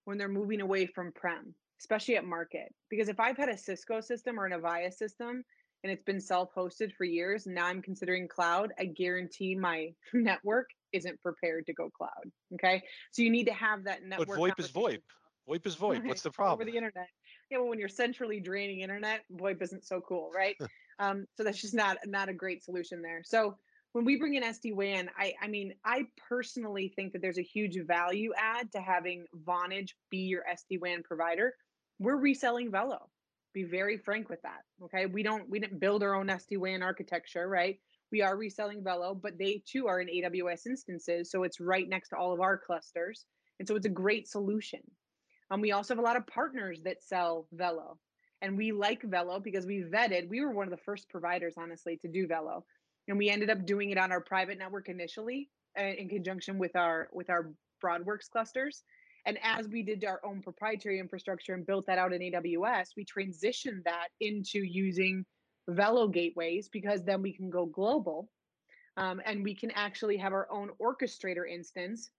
when 0.04 0.18
they're 0.18 0.28
moving 0.28 0.60
away 0.60 0.86
from 0.86 1.12
prem, 1.12 1.54
especially 1.78 2.16
at 2.16 2.24
market. 2.24 2.74
Because 2.88 3.08
if 3.08 3.20
I've 3.20 3.36
had 3.36 3.48
a 3.48 3.56
Cisco 3.56 4.00
system 4.00 4.40
or 4.40 4.46
an 4.46 4.58
Avaya 4.58 4.92
system 4.92 5.44
and 5.82 5.92
it's 5.92 6.02
been 6.02 6.20
self-hosted 6.20 6.92
for 6.96 7.04
years, 7.04 7.46
and 7.46 7.54
now 7.54 7.66
I'm 7.66 7.80
considering 7.80 8.28
cloud, 8.28 8.72
I 8.78 8.86
guarantee 8.86 9.54
my 9.54 9.90
network 10.14 10.68
isn't 10.92 11.20
prepared 11.22 11.66
to 11.66 11.72
go 11.74 11.90
cloud. 11.90 12.30
Okay, 12.54 12.82
so 13.12 13.22
you 13.22 13.30
need 13.30 13.46
to 13.46 13.54
have 13.54 13.84
that 13.84 14.02
network. 14.04 14.28
But 14.28 14.38
VoIP 14.38 14.60
is. 14.60 14.70
VoIP. 14.72 15.02
VoIP 15.48 15.66
is 15.66 15.76
VoIP. 15.76 15.90
Right, 15.90 16.04
What's 16.04 16.22
the 16.22 16.30
problem? 16.30 16.54
over 16.54 16.70
the 16.70 16.76
internet. 16.76 17.08
Yeah, 17.50 17.58
well, 17.58 17.68
when 17.68 17.78
you're 17.78 17.88
centrally 17.88 18.40
draining 18.40 18.80
internet, 18.80 19.20
VoIP 19.32 19.62
isn't 19.62 19.86
so 19.86 20.00
cool, 20.00 20.30
right? 20.34 20.56
um, 20.98 21.26
so 21.36 21.44
that's 21.44 21.60
just 21.60 21.74
not 21.74 21.98
not 22.06 22.28
a 22.28 22.34
great 22.34 22.62
solution 22.62 23.00
there. 23.02 23.22
So 23.24 23.56
when 23.92 24.04
we 24.04 24.16
bring 24.16 24.34
in 24.34 24.42
SD 24.42 24.74
WAN, 24.74 25.10
I 25.18 25.34
I 25.42 25.48
mean, 25.48 25.74
I 25.84 26.06
personally 26.28 26.92
think 26.94 27.12
that 27.12 27.22
there's 27.22 27.38
a 27.38 27.42
huge 27.42 27.78
value 27.86 28.32
add 28.36 28.70
to 28.72 28.80
having 28.80 29.26
Vonage 29.44 29.90
be 30.10 30.18
your 30.18 30.44
SD 30.50 30.80
WAN 30.80 31.02
provider. 31.02 31.54
We're 31.98 32.16
reselling 32.16 32.70
Velo. 32.70 33.08
Be 33.52 33.64
very 33.64 33.96
frank 33.96 34.28
with 34.28 34.40
that. 34.42 34.62
Okay, 34.84 35.06
we 35.06 35.22
don't 35.22 35.48
we 35.48 35.58
didn't 35.58 35.80
build 35.80 36.02
our 36.02 36.14
own 36.14 36.28
SD 36.28 36.58
WAN 36.58 36.82
architecture, 36.82 37.48
right? 37.48 37.78
We 38.12 38.22
are 38.22 38.36
reselling 38.36 38.82
Velo, 38.82 39.14
but 39.14 39.38
they 39.38 39.62
too 39.66 39.86
are 39.86 40.00
in 40.00 40.08
AWS 40.08 40.66
instances, 40.66 41.30
so 41.30 41.42
it's 41.42 41.60
right 41.60 41.88
next 41.88 42.10
to 42.10 42.16
all 42.16 42.32
of 42.32 42.40
our 42.40 42.58
clusters, 42.58 43.24
and 43.58 43.66
so 43.66 43.76
it's 43.76 43.86
a 43.86 43.90
great 43.90 44.28
solution. 44.28 44.80
Um, 45.50 45.60
we 45.60 45.72
also 45.72 45.94
have 45.94 46.02
a 46.02 46.06
lot 46.06 46.16
of 46.16 46.26
partners 46.26 46.80
that 46.84 47.02
sell 47.02 47.46
Velo. 47.52 47.98
And 48.42 48.56
we 48.56 48.72
like 48.72 49.02
Velo 49.02 49.38
because 49.38 49.66
we 49.66 49.82
vetted, 49.82 50.28
we 50.28 50.40
were 50.40 50.52
one 50.52 50.66
of 50.66 50.70
the 50.70 50.82
first 50.84 51.10
providers, 51.10 51.54
honestly, 51.58 51.98
to 51.98 52.08
do 52.08 52.26
Velo. 52.26 52.64
And 53.10 53.18
we 53.18 53.28
ended 53.28 53.50
up 53.50 53.66
doing 53.66 53.90
it 53.90 53.98
on 53.98 54.10
our 54.12 54.20
private 54.20 54.58
network 54.58 54.88
initially 54.88 55.50
uh, 55.78 55.82
in 55.82 56.08
conjunction 56.08 56.58
with 56.58 56.74
our 56.76 57.08
with 57.12 57.28
our 57.28 57.52
Broadworks 57.80 58.28
clusters. 58.28 58.82
And 59.26 59.38
as 59.42 59.68
we 59.68 59.82
did 59.82 60.04
our 60.04 60.20
own 60.24 60.40
proprietary 60.40 60.98
infrastructure 60.98 61.52
and 61.52 61.66
built 61.66 61.86
that 61.86 61.98
out 61.98 62.14
in 62.14 62.22
AWS, 62.22 62.88
we 62.96 63.04
transitioned 63.04 63.84
that 63.84 64.08
into 64.20 64.60
using 64.60 65.26
Velo 65.68 66.08
gateways 66.08 66.70
because 66.70 67.04
then 67.04 67.20
we 67.20 67.34
can 67.34 67.50
go 67.50 67.66
global 67.66 68.30
um, 68.96 69.20
and 69.26 69.44
we 69.44 69.54
can 69.54 69.70
actually 69.72 70.16
have 70.16 70.32
our 70.32 70.50
own 70.50 70.70
orchestrator 70.80 71.42
instance 71.50 72.10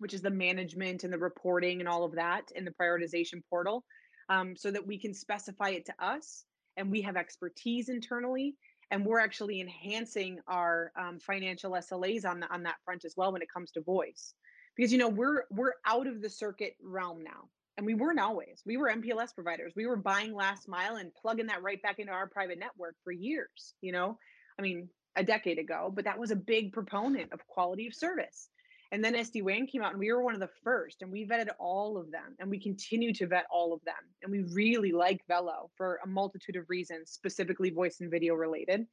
which 0.00 0.14
is 0.14 0.22
the 0.22 0.30
management 0.30 1.04
and 1.04 1.12
the 1.12 1.18
reporting 1.18 1.80
and 1.80 1.88
all 1.88 2.04
of 2.04 2.12
that 2.12 2.50
in 2.56 2.64
the 2.64 2.70
prioritization 2.70 3.42
portal, 3.48 3.84
um, 4.30 4.56
so 4.56 4.70
that 4.70 4.86
we 4.86 4.98
can 4.98 5.12
specify 5.12 5.70
it 5.70 5.84
to 5.84 5.94
us 6.04 6.44
and 6.76 6.90
we 6.90 7.02
have 7.02 7.16
expertise 7.16 7.88
internally. 7.88 8.54
And 8.90 9.06
we're 9.06 9.20
actually 9.20 9.60
enhancing 9.60 10.40
our 10.48 10.92
um, 10.98 11.18
financial 11.20 11.72
SLAs 11.72 12.24
on, 12.24 12.40
the, 12.40 12.52
on 12.52 12.64
that 12.64 12.76
front 12.84 13.04
as 13.04 13.14
well 13.16 13.32
when 13.32 13.42
it 13.42 13.52
comes 13.52 13.70
to 13.72 13.80
voice, 13.80 14.34
because 14.76 14.92
you 14.92 14.98
know 14.98 15.08
we're 15.08 15.44
we're 15.50 15.74
out 15.86 16.06
of 16.06 16.20
the 16.20 16.30
circuit 16.30 16.76
realm 16.82 17.22
now, 17.22 17.48
and 17.76 17.86
we 17.86 17.94
weren't 17.94 18.18
always. 18.18 18.62
We 18.66 18.76
were 18.76 18.88
MPLS 18.88 19.34
providers. 19.34 19.72
We 19.76 19.86
were 19.86 19.96
buying 19.96 20.34
last 20.34 20.68
mile 20.68 20.96
and 20.96 21.14
plugging 21.14 21.46
that 21.46 21.62
right 21.62 21.80
back 21.82 22.00
into 22.00 22.12
our 22.12 22.28
private 22.28 22.58
network 22.58 22.96
for 23.04 23.12
years. 23.12 23.74
You 23.80 23.92
know, 23.92 24.18
I 24.58 24.62
mean, 24.62 24.88
a 25.16 25.24
decade 25.24 25.58
ago, 25.58 25.92
but 25.94 26.04
that 26.04 26.18
was 26.18 26.30
a 26.30 26.36
big 26.36 26.72
proponent 26.72 27.32
of 27.32 27.46
quality 27.46 27.86
of 27.86 27.94
service. 27.94 28.48
And 28.92 29.04
then 29.04 29.14
SD 29.14 29.42
WAN 29.42 29.66
came 29.66 29.82
out, 29.82 29.92
and 29.92 30.00
we 30.00 30.12
were 30.12 30.22
one 30.22 30.34
of 30.34 30.40
the 30.40 30.50
first, 30.64 31.02
and 31.02 31.12
we 31.12 31.24
vetted 31.24 31.50
all 31.60 31.96
of 31.96 32.10
them, 32.10 32.34
and 32.40 32.50
we 32.50 32.58
continue 32.58 33.14
to 33.14 33.26
vet 33.26 33.46
all 33.50 33.72
of 33.72 33.80
them. 33.84 33.94
And 34.22 34.32
we 34.32 34.42
really 34.52 34.90
like 34.90 35.20
Velo 35.28 35.70
for 35.76 36.00
a 36.04 36.08
multitude 36.08 36.56
of 36.56 36.68
reasons, 36.68 37.10
specifically 37.10 37.70
voice 37.70 38.00
and 38.00 38.10
video 38.10 38.34
related. 38.34 38.86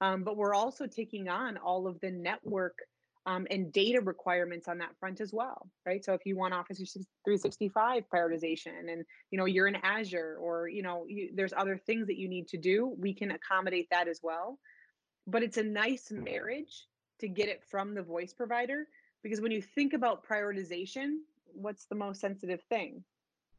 Um, 0.00 0.22
but 0.22 0.36
we're 0.36 0.54
also 0.54 0.86
taking 0.86 1.28
on 1.28 1.56
all 1.56 1.88
of 1.88 2.00
the 2.00 2.10
network 2.12 2.78
um, 3.26 3.46
and 3.50 3.72
data 3.72 4.00
requirements 4.00 4.68
on 4.68 4.78
that 4.78 4.96
front 4.98 5.20
as 5.20 5.32
well, 5.32 5.68
right? 5.84 6.02
So 6.04 6.14
if 6.14 6.24
you 6.24 6.36
want 6.36 6.54
Office 6.54 6.78
365 6.78 8.04
prioritization, 8.12 8.90
and 8.90 9.04
you 9.30 9.38
know 9.38 9.44
you're 9.44 9.66
in 9.66 9.76
Azure, 9.82 10.38
or 10.40 10.68
you 10.68 10.82
know 10.82 11.04
you, 11.06 11.30
there's 11.34 11.52
other 11.54 11.76
things 11.76 12.06
that 12.06 12.16
you 12.16 12.28
need 12.28 12.48
to 12.48 12.56
do, 12.56 12.94
we 12.98 13.12
can 13.12 13.32
accommodate 13.32 13.88
that 13.90 14.08
as 14.08 14.20
well. 14.22 14.58
But 15.26 15.42
it's 15.42 15.58
a 15.58 15.62
nice 15.62 16.10
marriage 16.10 16.86
to 17.20 17.28
get 17.28 17.48
it 17.48 17.62
from 17.70 17.94
the 17.94 18.02
voice 18.02 18.32
provider 18.32 18.86
because 19.22 19.40
when 19.40 19.52
you 19.52 19.62
think 19.62 19.92
about 19.92 20.24
prioritization, 20.26 21.18
what's 21.52 21.86
the 21.86 21.94
most 21.94 22.20
sensitive 22.20 22.62
thing? 22.68 23.04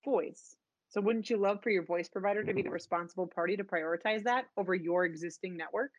Voice. 0.04 0.56
So 0.90 1.00
wouldn't 1.00 1.30
you 1.30 1.38
love 1.38 1.62
for 1.64 1.70
your 1.70 1.86
voice 1.86 2.10
provider 2.10 2.44
to 2.44 2.54
be 2.54 2.62
the 2.62 2.70
responsible 2.70 3.28
party 3.28 3.56
to 3.56 3.64
prioritize 3.64 4.24
that 4.24 4.46
over 4.58 4.76
your 4.76 5.06
existing 5.06 5.56
network? 5.56 5.92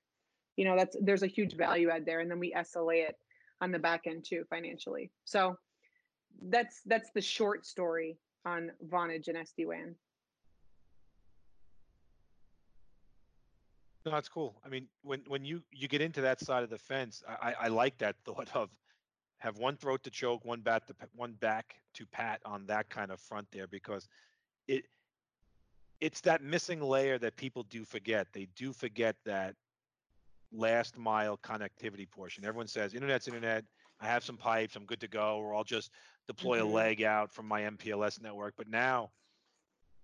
You 0.57 0.67
know, 0.67 0.77
that's 0.77 0.97
there's 1.01 1.23
a 1.23 1.29
huge 1.29 1.57
value 1.57 1.89
add 1.89 2.05
there. 2.05 2.21
And 2.21 2.31
then 2.31 2.39
we 2.39 2.53
SLA 2.53 3.09
it 3.09 3.17
on 3.63 3.73
the 3.73 3.79
back 3.79 4.03
end 4.07 4.25
too 4.29 4.45
financially. 4.51 5.11
So 5.25 5.57
that's 6.49 6.83
that's 6.85 7.11
the 7.15 7.23
short 7.23 7.65
story 7.65 8.19
on 8.45 8.71
Vonage 8.87 9.29
and 9.29 9.39
SD-WAN. 9.39 9.95
No, 14.05 14.13
that's 14.13 14.29
cool. 14.29 14.61
I 14.67 14.69
mean, 14.69 14.89
when 15.03 15.23
when 15.29 15.45
you 15.45 15.63
you 15.71 15.89
get 15.89 16.03
into 16.03 16.21
that 16.23 16.41
side 16.41 16.65
of 16.65 16.71
the 16.71 16.79
fence, 16.79 17.23
I, 17.27 17.55
I 17.61 17.69
like 17.69 17.99
that 17.99 18.17
thought 18.25 18.51
of 18.55 18.69
have 19.43 19.59
one 19.59 19.77
throat 19.77 20.05
to 20.05 20.11
choke, 20.11 20.45
one 20.45 20.61
bat 20.61 20.87
to 20.87 20.95
one 21.17 21.33
back 21.33 21.75
to 21.95 22.07
pat 22.07 22.41
on 22.45 22.65
that 22.67 22.89
kind 22.89 23.11
of 23.11 23.19
front 23.19 23.49
there 23.51 23.67
because 23.67 24.09
it 24.69 24.85
it's 26.01 26.21
that 26.21 26.43
missing 26.43 26.81
layer 26.81 27.19
that 27.19 27.37
people 27.37 27.65
do 27.65 27.85
forget. 27.85 28.29
They 28.33 28.47
do 28.55 28.73
forget 28.73 29.17
that 29.25 29.57
last 30.53 30.97
mile 30.97 31.37
connectivity 31.37 32.09
portion. 32.09 32.45
Everyone 32.45 32.69
says 32.69 32.95
internet's 32.95 33.27
internet. 33.27 33.65
I 34.01 34.07
have 34.07 34.25
some 34.25 34.37
pipes. 34.37 34.77
I'm 34.77 34.85
good 34.85 35.01
to 35.01 35.09
go. 35.09 35.39
Or 35.39 35.55
I'll 35.55 35.65
just 35.65 35.91
deploy 36.29 36.59
mm-hmm. 36.59 36.69
a 36.69 36.73
leg 36.75 37.03
out 37.03 37.33
from 37.33 37.47
my 37.47 37.63
MPLS 37.63 38.23
network. 38.23 38.55
But 38.57 38.69
now, 38.69 39.11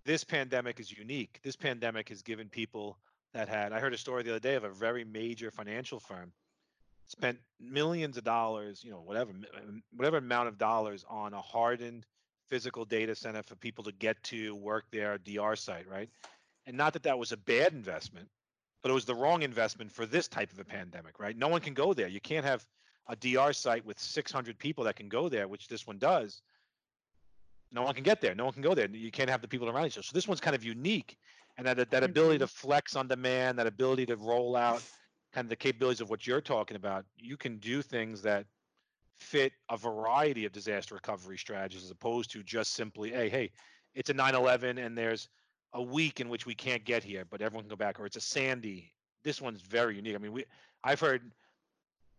this 0.05 0.25
pandemic 0.25 0.81
is 0.81 0.91
unique. 0.91 1.39
This 1.45 1.57
pandemic 1.57 2.09
has 2.09 2.23
given 2.23 2.49
people 2.49 2.99
that 3.35 3.49
had. 3.49 3.73
I 3.73 3.79
heard 3.79 3.95
a 3.95 3.99
story 3.99 4.25
the 4.25 4.31
other 4.31 4.41
day 4.41 4.57
of 4.57 4.65
a 4.65 4.71
very 4.71 5.05
major 5.05 5.53
financial 5.53 6.01
firm 6.01 6.33
spent 7.09 7.39
millions 7.59 8.17
of 8.17 8.25
dollars, 8.25 8.85
you 8.85 8.91
know, 8.91 9.01
whatever 9.01 9.33
whatever 9.97 10.19
amount 10.19 10.49
of 10.49 10.59
dollars 10.59 11.05
on 11.09 11.35
a 11.35 11.41
hardened 11.41 12.07
physical 12.49 12.85
data 12.85 13.15
center 13.15 13.43
for 13.43 13.57
people 13.57 13.83
to 13.85 13.93
get 13.93 14.23
to 14.23 14.55
work 14.57 14.85
their 14.93 15.19
DR 15.19 15.57
site, 15.57 15.89
right? 15.89 16.09
And 16.67 16.77
not 16.77 16.93
that 16.93 17.03
that 17.03 17.19
was 17.19 17.33
a 17.33 17.37
bad 17.37 17.73
investment, 17.73 18.29
but 18.83 18.91
it 18.91 18.95
was 18.95 19.05
the 19.05 19.15
wrong 19.15 19.43
investment 19.43 19.91
for 19.91 20.07
this 20.07 20.29
type 20.29 20.53
of 20.53 20.59
a 20.59 20.65
pandemic, 20.65 21.19
right? 21.19 21.37
No 21.37 21.49
one 21.49 21.61
can 21.61 21.75
go 21.75 21.93
there. 21.93 22.09
You 22.09 22.21
can't 22.21 22.45
have 22.45 22.67
a 23.09 23.17
DR 23.17 23.53
site 23.53 23.85
with 23.85 23.99
600 23.99 24.59
people 24.59 24.85
that 24.85 24.97
can 24.97 25.09
go 25.09 25.29
there, 25.29 25.49
which 25.49 25.69
this 25.69 25.87
one 25.87 25.99
does. 25.99 26.43
No 27.73 27.83
one 27.83 27.95
can 27.95 28.05
get 28.05 28.21
there. 28.21 28.35
No 28.35 28.45
one 28.45 28.53
can 28.53 28.63
go 28.63 28.75
there. 28.75 28.89
You 28.89 29.11
can't 29.11 29.31
have 29.31 29.43
the 29.43 29.49
people 29.49 29.69
around 29.69 29.87
each 29.87 29.97
other. 29.97 30.03
So 30.03 30.13
this 30.15 30.29
one's 30.29 30.41
kind 30.41 30.57
of 30.57 30.65
unique, 30.65 31.17
and 31.57 31.67
that 31.67 31.91
that 31.91 32.03
ability 32.03 32.37
mm-hmm. 32.37 32.45
to 32.45 32.47
flex 32.47 32.97
on 32.97 33.09
demand, 33.09 33.59
that 33.59 33.67
ability 33.67 34.07
to 34.07 34.17
roll 34.17 34.57
out 34.57 34.83
kind 35.33 35.45
of 35.45 35.51
the 35.51 35.57
capabilities 35.57 36.01
of 36.01 36.11
what 36.11 36.27
you're 36.27 36.41
talking 36.41 36.77
about, 36.77 37.05
you 37.17 37.37
can 37.37 37.59
do 37.59 37.83
things 37.83 38.23
that 38.23 38.47
fit 39.19 39.53
a 39.71 39.77
variety 39.77 40.45
of 40.45 40.53
disaster 40.53 40.95
recovery 40.95 41.37
strategies 41.37 41.85
as 41.85 41.91
opposed 41.91 42.31
to 42.31 42.43
just 42.43 42.75
simply, 42.75 43.11
hey, 43.11 43.29
hey, 43.29 43.51
it's 43.95 44.11
a 44.11 44.15
9/11 44.15 44.85
and 44.85 44.97
there's 44.97 45.29
a 45.75 45.83
week 45.83 46.21
in 46.21 46.29
which 46.29 46.47
we 46.47 46.55
can't 46.55 46.85
get 46.85 47.03
here, 47.05 47.25
but 47.29 47.43
everyone 47.43 47.65
can 47.65 47.71
go 47.71 47.77
back, 47.77 48.01
or 48.01 48.07
it's 48.07 48.17
a 48.17 48.21
Sandy. 48.21 48.93
This 49.23 49.41
one's 49.41 49.61
very 49.61 49.97
unique. 49.97 50.15
I 50.15 50.19
mean, 50.19 50.33
we 50.33 50.45
I've 50.85 51.01
heard 51.01 51.33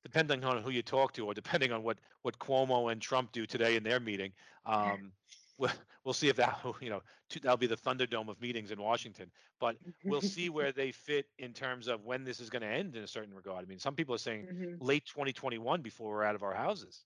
depending 0.03 0.43
on 0.43 0.61
who 0.61 0.71
you 0.71 0.81
talk 0.81 1.13
to, 1.13 1.25
or 1.25 1.33
depending 1.33 1.71
on 1.71 1.83
what 1.83 1.97
what 2.21 2.37
Cuomo 2.39 2.91
and 2.91 3.01
Trump 3.01 3.31
do 3.31 3.45
today 3.45 3.75
in 3.75 3.83
their 3.83 3.99
meeting, 3.99 4.31
um, 4.65 5.11
we'll, 5.59 5.71
we'll 6.03 6.13
see 6.13 6.29
if 6.29 6.35
that 6.37 6.59
you 6.81 6.89
know 6.89 7.01
that'll 7.41 7.57
be 7.57 7.67
the 7.67 7.77
Thunderdome 7.77 8.29
of 8.29 8.41
meetings 8.41 8.71
in 8.71 8.81
Washington. 8.81 9.29
But 9.59 9.75
we'll 10.03 10.21
see 10.21 10.49
where 10.49 10.71
they 10.71 10.91
fit 10.91 11.27
in 11.37 11.53
terms 11.53 11.87
of 11.87 12.05
when 12.05 12.23
this 12.23 12.39
is 12.39 12.49
going 12.49 12.61
to 12.63 12.67
end 12.67 12.95
in 12.95 13.03
a 13.03 13.07
certain 13.07 13.33
regard. 13.33 13.63
I 13.63 13.67
mean, 13.67 13.79
some 13.79 13.93
people 13.93 14.15
are 14.15 14.19
saying 14.19 14.47
mm-hmm. 14.51 14.83
late 14.83 15.05
2021 15.05 15.81
before 15.81 16.09
we're 16.09 16.23
out 16.23 16.35
of 16.35 16.43
our 16.43 16.53
houses. 16.53 17.03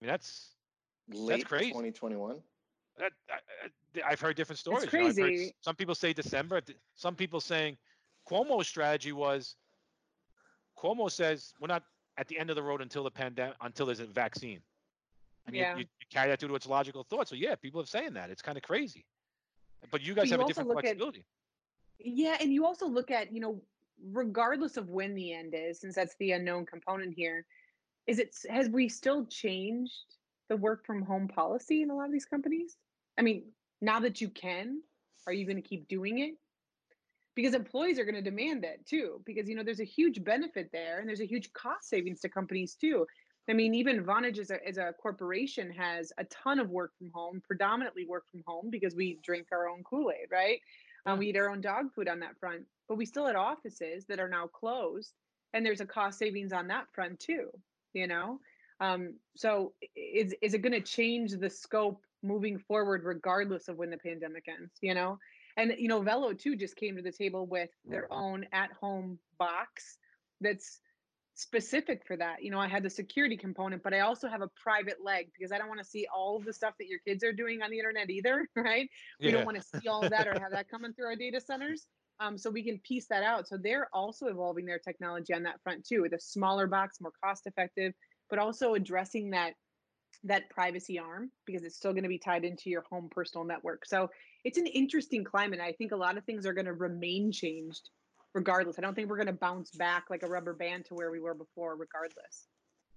I 0.00 0.04
mean, 0.04 0.10
that's 0.10 0.54
late 1.12 1.40
that's 1.40 1.44
crazy. 1.44 1.70
2021. 1.70 2.38
That, 2.98 3.12
I, 4.04 4.10
have 4.10 4.20
heard 4.20 4.36
different 4.36 4.58
stories. 4.58 4.82
It's 4.82 4.90
crazy. 4.90 5.22
You 5.22 5.46
know, 5.46 5.50
some 5.60 5.76
people 5.76 5.94
say 5.94 6.12
December. 6.12 6.60
Some 6.94 7.14
people 7.14 7.40
saying 7.40 7.76
Cuomo's 8.28 8.68
strategy 8.68 9.12
was 9.12 9.56
Cuomo 10.78 11.10
says 11.10 11.54
we're 11.60 11.68
not 11.68 11.84
at 12.18 12.28
the 12.28 12.38
end 12.38 12.50
of 12.50 12.56
the 12.56 12.62
road 12.62 12.82
until 12.82 13.04
the 13.04 13.10
pandemic 13.10 13.56
until 13.62 13.86
there's 13.86 14.00
a 14.00 14.06
vaccine. 14.06 14.60
And 15.46 15.56
yeah. 15.56 15.72
you, 15.72 15.80
you, 15.80 15.86
you 16.00 16.06
carry 16.10 16.30
that 16.30 16.40
through 16.40 16.50
to 16.50 16.54
its 16.54 16.66
logical 16.66 17.04
thought. 17.04 17.28
So 17.28 17.34
yeah, 17.34 17.54
people 17.54 17.80
are 17.80 17.86
saying 17.86 18.14
that. 18.14 18.30
It's 18.30 18.42
kind 18.42 18.56
of 18.56 18.62
crazy. 18.62 19.04
But 19.90 20.02
you 20.02 20.14
guys 20.14 20.30
but 20.30 20.38
have 20.38 20.44
a 20.44 20.48
different 20.48 20.70
flexibility. 20.70 21.24
At, 22.00 22.06
yeah, 22.06 22.36
and 22.40 22.52
you 22.52 22.64
also 22.64 22.86
look 22.86 23.10
at, 23.10 23.32
you 23.32 23.40
know, 23.40 23.60
regardless 24.12 24.76
of 24.76 24.88
when 24.88 25.14
the 25.14 25.32
end 25.32 25.54
is, 25.56 25.80
since 25.80 25.94
that's 25.94 26.14
the 26.18 26.32
unknown 26.32 26.66
component 26.66 27.14
here, 27.14 27.44
is 28.06 28.18
it 28.18 28.36
has 28.50 28.68
we 28.68 28.88
still 28.88 29.24
changed 29.26 30.16
the 30.48 30.56
work 30.56 30.84
from 30.84 31.02
home 31.02 31.28
policy 31.28 31.82
in 31.82 31.90
a 31.90 31.94
lot 31.94 32.06
of 32.06 32.12
these 32.12 32.24
companies? 32.24 32.76
I 33.18 33.22
mean, 33.22 33.44
now 33.80 34.00
that 34.00 34.20
you 34.20 34.28
can, 34.28 34.80
are 35.26 35.32
you 35.32 35.44
going 35.44 35.60
to 35.60 35.62
keep 35.62 35.88
doing 35.88 36.18
it? 36.18 36.34
Because 37.34 37.54
employees 37.54 37.98
are 37.98 38.04
going 38.04 38.16
to 38.16 38.22
demand 38.22 38.64
it 38.64 38.84
too, 38.84 39.22
because 39.24 39.48
you 39.48 39.54
know 39.54 39.62
there's 39.62 39.80
a 39.80 39.84
huge 39.84 40.22
benefit 40.22 40.70
there, 40.72 40.98
and 40.98 41.08
there's 41.08 41.20
a 41.20 41.26
huge 41.26 41.52
cost 41.52 41.88
savings 41.88 42.20
to 42.20 42.28
companies 42.28 42.74
too. 42.74 43.06
I 43.48 43.54
mean, 43.54 43.74
even 43.74 44.04
Vonage 44.04 44.38
as 44.38 44.50
a, 44.50 44.66
as 44.66 44.78
a 44.78 44.94
corporation 45.00 45.70
has 45.72 46.12
a 46.18 46.24
ton 46.24 46.60
of 46.60 46.70
work 46.70 46.92
from 46.96 47.10
home, 47.12 47.42
predominantly 47.44 48.06
work 48.06 48.24
from 48.30 48.42
home 48.46 48.68
because 48.70 48.94
we 48.94 49.18
drink 49.22 49.48
our 49.50 49.68
own 49.68 49.82
Kool 49.82 50.10
Aid, 50.10 50.28
right? 50.30 50.60
Um, 51.06 51.18
we 51.18 51.28
eat 51.28 51.36
our 51.36 51.50
own 51.50 51.60
dog 51.60 51.92
food 51.92 52.08
on 52.08 52.20
that 52.20 52.38
front, 52.38 52.62
but 52.88 52.96
we 52.96 53.06
still 53.06 53.26
had 53.26 53.34
offices 53.34 54.06
that 54.06 54.20
are 54.20 54.28
now 54.28 54.46
closed, 54.46 55.12
and 55.52 55.66
there's 55.66 55.80
a 55.80 55.86
cost 55.86 56.18
savings 56.18 56.52
on 56.52 56.68
that 56.68 56.86
front 56.92 57.18
too. 57.18 57.48
You 57.92 58.06
know, 58.06 58.38
um, 58.80 59.14
so 59.36 59.72
is 59.96 60.34
is 60.40 60.54
it 60.54 60.62
going 60.62 60.72
to 60.72 60.80
change 60.80 61.32
the 61.32 61.50
scope 61.50 62.00
moving 62.22 62.58
forward, 62.58 63.02
regardless 63.02 63.66
of 63.66 63.76
when 63.76 63.90
the 63.90 63.98
pandemic 63.98 64.46
ends? 64.48 64.72
You 64.80 64.94
know, 64.94 65.18
and 65.56 65.74
you 65.76 65.88
know, 65.88 66.00
Velo 66.02 66.32
too 66.32 66.54
just 66.54 66.76
came 66.76 66.94
to 66.96 67.02
the 67.02 67.12
table 67.12 67.46
with 67.46 67.70
their 67.84 68.10
own 68.12 68.46
at-home 68.52 69.18
box 69.38 69.98
that's 70.40 70.80
specific 71.42 72.06
for 72.06 72.16
that. 72.16 72.42
You 72.42 72.50
know, 72.50 72.58
I 72.58 72.68
had 72.68 72.82
the 72.82 72.90
security 72.90 73.36
component, 73.36 73.82
but 73.82 73.92
I 73.92 74.00
also 74.00 74.28
have 74.28 74.42
a 74.42 74.48
private 74.62 74.98
leg 75.04 75.28
because 75.36 75.52
I 75.52 75.58
don't 75.58 75.68
want 75.68 75.80
to 75.80 75.86
see 75.86 76.06
all 76.14 76.36
of 76.36 76.44
the 76.44 76.52
stuff 76.52 76.74
that 76.78 76.88
your 76.88 77.00
kids 77.00 77.24
are 77.24 77.32
doing 77.32 77.62
on 77.62 77.70
the 77.70 77.78
internet 77.78 78.08
either, 78.10 78.48
right? 78.56 78.88
We 79.20 79.26
yeah. 79.26 79.32
don't 79.32 79.44
want 79.44 79.58
to 79.58 79.80
see 79.80 79.88
all 79.88 80.04
of 80.04 80.10
that 80.10 80.28
or 80.28 80.38
have 80.38 80.52
that 80.52 80.70
coming 80.70 80.92
through 80.92 81.06
our 81.06 81.16
data 81.16 81.40
centers. 81.40 81.86
Um, 82.20 82.38
so 82.38 82.50
we 82.50 82.62
can 82.62 82.78
piece 82.78 83.06
that 83.08 83.24
out. 83.24 83.48
So 83.48 83.56
they're 83.56 83.88
also 83.92 84.26
evolving 84.26 84.64
their 84.64 84.78
technology 84.78 85.34
on 85.34 85.42
that 85.42 85.60
front 85.62 85.84
too, 85.84 86.02
with 86.02 86.12
a 86.12 86.20
smaller 86.20 86.66
box, 86.66 87.00
more 87.00 87.12
cost 87.22 87.46
effective, 87.46 87.92
but 88.30 88.38
also 88.38 88.74
addressing 88.74 89.30
that 89.30 89.54
that 90.24 90.48
privacy 90.50 91.00
arm 91.00 91.30
because 91.46 91.64
it's 91.64 91.74
still 91.74 91.92
going 91.92 92.04
to 92.04 92.08
be 92.08 92.18
tied 92.18 92.44
into 92.44 92.70
your 92.70 92.84
home 92.88 93.08
personal 93.10 93.44
network. 93.44 93.84
So 93.84 94.08
it's 94.44 94.58
an 94.58 94.66
interesting 94.66 95.24
climate. 95.24 95.58
I 95.58 95.72
think 95.72 95.90
a 95.90 95.96
lot 95.96 96.16
of 96.16 96.24
things 96.24 96.46
are 96.46 96.52
going 96.52 96.66
to 96.66 96.74
remain 96.74 97.32
changed 97.32 97.90
regardless. 98.34 98.78
I 98.78 98.82
don't 98.82 98.94
think 98.94 99.08
we're 99.08 99.16
going 99.16 99.26
to 99.26 99.32
bounce 99.32 99.70
back 99.70 100.04
like 100.10 100.22
a 100.22 100.28
rubber 100.28 100.52
band 100.52 100.86
to 100.86 100.94
where 100.94 101.10
we 101.10 101.20
were 101.20 101.34
before, 101.34 101.76
regardless. 101.76 102.48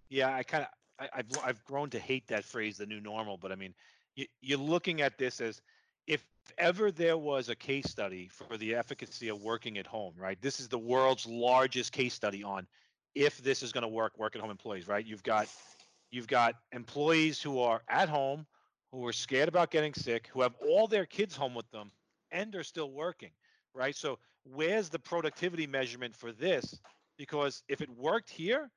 Yeah, 0.09 0.33
I 0.33 0.43
kind 0.43 0.63
of 0.65 1.07
I've 1.13 1.25
I've 1.43 1.63
grown 1.65 1.89
to 1.91 1.99
hate 1.99 2.27
that 2.27 2.45
phrase, 2.45 2.77
the 2.77 2.85
new 2.85 3.01
normal. 3.01 3.37
But 3.37 3.51
I 3.51 3.55
mean, 3.55 3.73
you, 4.15 4.25
you're 4.41 4.59
looking 4.59 5.01
at 5.01 5.17
this 5.17 5.41
as 5.41 5.61
if 6.07 6.25
ever 6.57 6.91
there 6.91 7.17
was 7.17 7.49
a 7.49 7.55
case 7.55 7.89
study 7.89 8.29
for 8.31 8.57
the 8.57 8.75
efficacy 8.75 9.29
of 9.29 9.41
working 9.41 9.77
at 9.77 9.87
home, 9.87 10.13
right? 10.17 10.39
This 10.41 10.59
is 10.59 10.69
the 10.69 10.79
world's 10.79 11.25
largest 11.25 11.91
case 11.91 12.13
study 12.13 12.43
on 12.43 12.67
if 13.15 13.37
this 13.39 13.63
is 13.63 13.71
going 13.71 13.81
to 13.81 13.87
work, 13.87 14.17
work 14.17 14.35
at 14.35 14.41
home 14.41 14.51
employees, 14.51 14.87
right? 14.87 15.05
You've 15.05 15.23
got 15.23 15.47
you've 16.11 16.27
got 16.27 16.55
employees 16.71 17.41
who 17.41 17.59
are 17.59 17.81
at 17.89 18.07
home, 18.07 18.45
who 18.91 19.05
are 19.07 19.13
scared 19.13 19.49
about 19.49 19.71
getting 19.71 19.93
sick, 19.93 20.29
who 20.31 20.41
have 20.41 20.53
all 20.67 20.87
their 20.87 21.05
kids 21.05 21.35
home 21.35 21.55
with 21.55 21.69
them, 21.71 21.91
and 22.31 22.55
are 22.55 22.63
still 22.63 22.91
working 22.91 23.31
right? 23.75 23.95
So 23.95 24.17
where's 24.45 24.89
the 24.89 24.99
productivity 24.99 25.67
measurement 25.67 26.15
for 26.15 26.31
this? 26.31 26.79
Because 27.17 27.63
if 27.67 27.81
it 27.81 27.89
worked 27.89 28.29
here, 28.29 28.69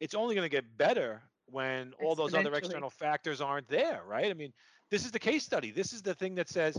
it's 0.00 0.14
only 0.14 0.34
going 0.34 0.44
to 0.44 0.54
get 0.54 0.76
better 0.76 1.22
when 1.46 1.92
all 2.02 2.14
those 2.14 2.34
other 2.34 2.52
external 2.54 2.90
factors 2.90 3.40
aren't 3.40 3.68
there, 3.68 4.02
right? 4.06 4.30
I 4.30 4.34
mean, 4.34 4.52
this 4.90 5.04
is 5.04 5.10
the 5.10 5.18
case 5.18 5.44
study. 5.44 5.70
This 5.70 5.92
is 5.92 6.02
the 6.02 6.14
thing 6.14 6.34
that 6.36 6.48
says, 6.48 6.76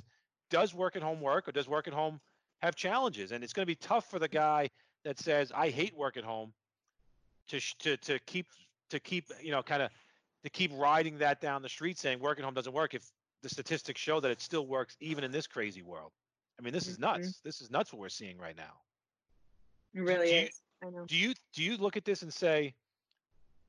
does 0.50 0.74
work 0.74 0.96
at 0.96 1.04
home 1.04 1.22
work 1.22 1.48
or 1.48 1.52
does 1.52 1.68
work 1.68 1.88
at 1.88 1.94
home 1.94 2.20
have 2.62 2.76
challenges? 2.76 3.32
And 3.32 3.44
it's 3.44 3.54
going 3.54 3.64
to 3.64 3.72
be 3.72 3.76
tough 3.76 4.10
for 4.10 4.20
the 4.20 4.28
guy 4.28 4.70
that 5.06 5.20
says, 5.20 5.52
I 5.56 5.70
hate 5.70 5.96
work 5.96 6.18
at 6.18 6.24
home 6.24 6.54
to, 7.50 7.60
to, 7.80 7.98
to 7.98 8.20
keep, 8.26 8.48
to 8.90 9.00
keep, 9.00 9.26
you 9.42 9.52
know, 9.52 9.64
kind 9.64 9.84
of 9.84 9.92
to 10.44 10.50
keep 10.50 10.72
riding 10.76 11.18
that 11.20 11.42
down 11.42 11.62
the 11.62 11.70
street 11.70 11.98
saying 11.98 12.20
work 12.20 12.38
at 12.38 12.46
home 12.46 12.54
doesn't 12.54 12.74
work 12.74 12.94
if 12.94 13.04
the 13.42 13.50
statistics 13.50 14.00
show 14.00 14.20
that 14.20 14.32
it 14.32 14.42
still 14.42 14.68
works 14.68 14.96
even 15.00 15.24
in 15.24 15.32
this 15.32 15.48
crazy 15.48 15.82
world. 15.82 16.12
I 16.60 16.62
mean, 16.62 16.74
this 16.74 16.88
is 16.88 16.98
mm-hmm. 16.98 17.22
nuts. 17.22 17.40
This 17.44 17.62
is 17.62 17.72
nuts 17.72 17.92
what 17.92 18.00
we're 18.00 18.10
seeing 18.10 18.38
right 18.38 18.56
now. 18.56 18.74
It 19.94 20.02
really 20.02 20.30
do 20.30 20.36
is. 20.36 20.62
You, 20.82 20.88
I 20.88 20.92
know. 20.92 21.06
Do 21.06 21.16
you 21.16 21.34
do 21.54 21.64
you 21.64 21.78
look 21.78 21.98
at 21.98 22.06
this 22.06 22.22
and 22.22 22.34
say, 22.34 22.74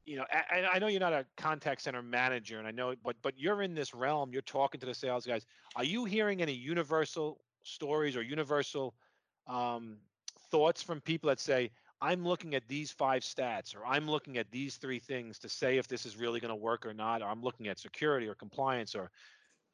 you 0.05 0.16
know, 0.16 0.24
I, 0.32 0.68
I 0.74 0.78
know 0.78 0.87
you're 0.87 1.01
not 1.01 1.12
a 1.12 1.26
contact 1.37 1.82
center 1.82 2.03
manager, 2.03 2.59
and 2.59 2.66
I 2.66 2.70
know, 2.70 2.95
but 3.03 3.16
but 3.22 3.35
you're 3.37 3.62
in 3.62 3.74
this 3.74 3.95
realm. 3.95 4.32
You're 4.32 4.43
talking 4.43 4.80
to 4.80 4.87
the 4.87 4.95
sales 4.95 5.26
guys. 5.26 5.47
Are 5.76 5.85
you 5.85 6.05
hearing 6.05 6.43
any 6.43 6.53
universal 6.53 7.41
stories 7.62 8.16
or 8.16 8.22
universal 8.22 8.95
um, 9.47 9.97
thoughts 10.51 10.82
from 10.82 11.01
people 11.01 11.28
that 11.28 11.41
say, 11.41 11.70
I'm 12.01 12.24
looking 12.24 12.55
at 12.55 12.68
these 12.68 12.91
five 12.91 13.22
stats, 13.22 13.74
or 13.74 13.87
I'm 13.87 14.09
looking 14.09 14.37
at 14.37 14.51
these 14.51 14.76
three 14.76 14.99
things 14.99 15.39
to 15.41 15.49
say 15.49 15.78
if 15.78 15.89
this 15.89 16.05
is 16.05 16.16
really 16.16 16.41
going 16.41 16.51
to 16.51 16.55
work 16.55 16.85
or 16.85 16.93
not, 16.93 17.22
or 17.22 17.28
I'm 17.28 17.43
looking 17.43 17.68
at 17.68 17.78
security 17.78 18.28
or 18.28 18.35
compliance 18.35 18.95
or 18.95 19.11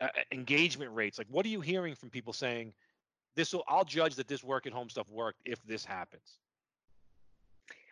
uh, 0.00 0.08
engagement 0.30 0.94
rates. 0.94 1.18
Like, 1.18 1.26
what 1.30 1.44
are 1.44 1.48
you 1.48 1.60
hearing 1.60 1.94
from 1.94 2.10
people 2.10 2.32
saying? 2.32 2.72
This 3.40 3.54
will 3.54 3.64
I'll 3.68 3.84
judge 3.84 4.16
that 4.16 4.28
this 4.28 4.44
work 4.44 4.66
at 4.66 4.72
home 4.74 4.90
stuff 4.90 5.08
worked 5.08 5.40
if 5.46 5.64
this 5.64 5.82
happens. 5.82 6.36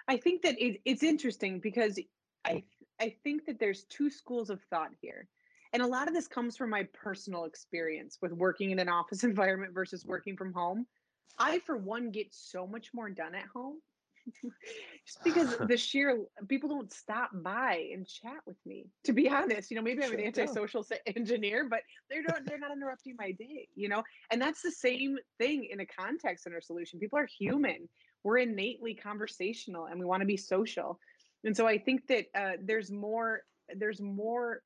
I 0.07 0.18
think 0.18 0.42
that 0.42 0.62
it, 0.62 0.78
it's 0.84 1.03
interesting 1.03 1.59
because 1.59 1.99
I 2.44 2.62
I 3.01 3.14
think 3.24 3.46
that 3.46 3.59
there's 3.59 3.84
two 3.84 4.11
schools 4.11 4.51
of 4.51 4.61
thought 4.68 4.90
here. 5.01 5.26
And 5.72 5.82
a 5.82 5.86
lot 5.86 6.07
of 6.07 6.12
this 6.12 6.28
comes 6.28 6.55
from 6.55 6.68
my 6.68 6.86
personal 6.92 7.44
experience 7.44 8.18
with 8.20 8.32
working 8.32 8.72
in 8.72 8.78
an 8.78 8.88
office 9.01 9.24
environment 9.24 9.72
versus 9.72 10.05
working 10.05 10.36
from 10.36 10.53
home. 10.53 10.86
I, 11.38 11.61
for 11.61 11.78
one, 11.78 12.11
get 12.11 12.34
so 12.34 12.66
much 12.66 12.90
more 12.92 13.09
done 13.09 13.34
at 13.34 13.46
home 13.46 13.78
just 15.07 15.22
because 15.24 15.57
the 15.68 15.76
sheer 15.76 16.24
people 16.49 16.68
don't 16.68 16.93
stop 16.93 17.31
by 17.35 17.89
and 17.93 18.07
chat 18.07 18.39
with 18.47 18.57
me. 18.66 18.87
To 19.05 19.12
be 19.12 19.29
honest, 19.29 19.70
you 19.70 19.76
know, 19.76 19.83
maybe 19.83 20.05
I'm 20.05 20.12
an 20.12 20.20
antisocial 20.20 20.87
engineer, 21.16 21.66
but 21.68 21.81
they're 22.11 22.22
not 22.22 22.45
they're 22.45 22.59
not 22.59 22.72
interrupting 22.72 23.14
my 23.18 23.33
day. 23.33 23.68
You 23.74 23.89
know, 23.89 24.03
and 24.31 24.41
that's 24.41 24.62
the 24.62 24.72
same 24.72 25.16
thing 25.39 25.68
in 25.70 25.81
a 25.81 25.87
contact 25.87 26.41
center 26.41 26.61
solution. 26.61 26.99
People 26.99 27.18
are 27.18 27.29
human. 27.39 27.89
We're 28.24 28.39
innately 28.39 28.95
conversational, 28.95 29.87
and 29.87 29.99
we 29.99 30.07
want 30.07 30.20
to 30.20 30.26
be 30.26 30.37
social. 30.37 30.99
And 31.45 31.57
so 31.57 31.66
I 31.66 31.79
think 31.79 32.07
that 32.09 32.26
uh, 32.35 32.53
there's 32.62 32.91
more. 32.91 33.43
There's 33.76 34.01
more 34.01 34.62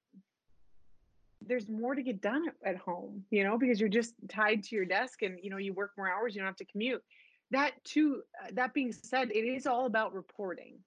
there's 1.47 1.69
more 1.69 1.95
to 1.95 2.03
get 2.03 2.21
done 2.21 2.45
at 2.65 2.77
home, 2.77 3.25
you 3.31 3.45
know, 3.45 3.59
because 3.59 3.81
you're 3.81 3.89
just 3.89 4.15
tied 4.29 4.63
to 4.65 4.77
your 4.77 4.85
desk 4.85 5.23
and 5.23 5.39
you 5.43 5.51
know 5.51 5.57
you 5.57 5.73
work 5.73 5.93
more 5.97 6.09
hours, 6.09 6.35
you 6.35 6.41
don't 6.41 6.47
have 6.47 6.57
to 6.57 6.65
commute. 6.65 7.03
That 7.53 7.73
too. 7.85 8.23
Uh, 8.43 8.49
that 8.55 8.75
being 8.75 8.93
said, 8.93 9.31
it 9.31 9.45
is 9.45 9.67
all 9.67 9.87
about 9.87 10.15
reporting, 10.15 10.79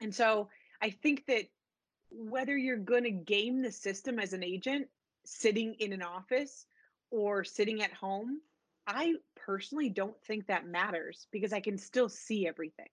and 0.00 0.14
so 0.14 0.48
I 0.80 0.90
think 0.90 1.26
that 1.26 1.44
whether 2.10 2.56
you're 2.56 2.76
going 2.76 3.04
to 3.04 3.10
game 3.10 3.62
the 3.62 3.72
system 3.72 4.18
as 4.18 4.32
an 4.32 4.44
agent 4.44 4.86
sitting 5.24 5.74
in 5.74 5.92
an 5.92 6.02
office 6.02 6.66
or 7.10 7.44
sitting 7.44 7.82
at 7.82 7.92
home, 7.92 8.40
I 8.86 9.14
personally 9.34 9.88
don't 9.88 10.16
think 10.24 10.46
that 10.46 10.66
matters 10.66 11.26
because 11.32 11.52
I 11.52 11.60
can 11.60 11.76
still 11.76 12.08
see 12.08 12.46
everything. 12.46 12.88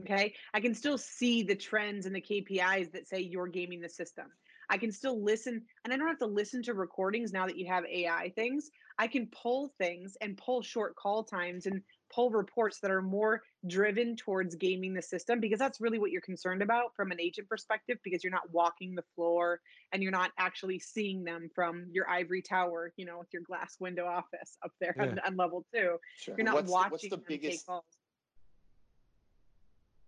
Okay. 0.00 0.34
I 0.52 0.60
can 0.60 0.74
still 0.74 0.98
see 0.98 1.42
the 1.42 1.54
trends 1.54 2.06
and 2.06 2.14
the 2.14 2.20
KPIs 2.20 2.92
that 2.92 3.08
say 3.08 3.20
you're 3.20 3.46
gaming 3.46 3.80
the 3.80 3.88
system. 3.88 4.26
I 4.68 4.78
can 4.78 4.90
still 4.90 5.22
listen, 5.22 5.62
and 5.84 5.92
I 5.92 5.96
don't 5.96 6.08
have 6.08 6.18
to 6.18 6.26
listen 6.26 6.62
to 6.64 6.74
recordings 6.74 7.32
now 7.32 7.46
that 7.46 7.56
you 7.56 7.66
have 7.66 7.84
AI 7.84 8.32
things. 8.34 8.70
I 8.98 9.06
can 9.06 9.28
pull 9.28 9.72
things 9.78 10.16
and 10.20 10.36
pull 10.36 10.62
short 10.62 10.96
call 10.96 11.22
times 11.22 11.66
and 11.66 11.82
pull 12.12 12.30
reports 12.30 12.80
that 12.80 12.90
are 12.90 13.02
more 13.02 13.42
driven 13.66 14.16
towards 14.16 14.54
gaming 14.54 14.94
the 14.94 15.02
system 15.02 15.40
because 15.40 15.58
that's 15.58 15.80
really 15.80 15.98
what 15.98 16.10
you're 16.10 16.20
concerned 16.20 16.62
about 16.62 16.94
from 16.94 17.10
an 17.10 17.20
agent 17.20 17.48
perspective 17.48 17.98
because 18.04 18.22
you're 18.22 18.32
not 18.32 18.50
walking 18.52 18.94
the 18.94 19.04
floor 19.14 19.60
and 19.92 20.02
you're 20.02 20.12
not 20.12 20.30
actually 20.38 20.78
seeing 20.78 21.24
them 21.24 21.48
from 21.54 21.86
your 21.90 22.08
ivory 22.08 22.42
tower, 22.42 22.92
you 22.96 23.04
know, 23.04 23.18
with 23.18 23.28
your 23.32 23.42
glass 23.42 23.76
window 23.80 24.06
office 24.06 24.56
up 24.64 24.72
there 24.80 24.94
on, 25.00 25.18
on 25.26 25.36
level 25.36 25.64
two. 25.74 25.96
Sure. 26.18 26.34
You're 26.36 26.44
not 26.44 26.54
what's, 26.54 26.66
the- 26.66 26.72
watching 26.72 26.90
what's 26.90 27.02
the 27.04 27.16
them 27.16 27.24
biggest 27.28 27.58
take 27.58 27.66
calls. 27.66 27.84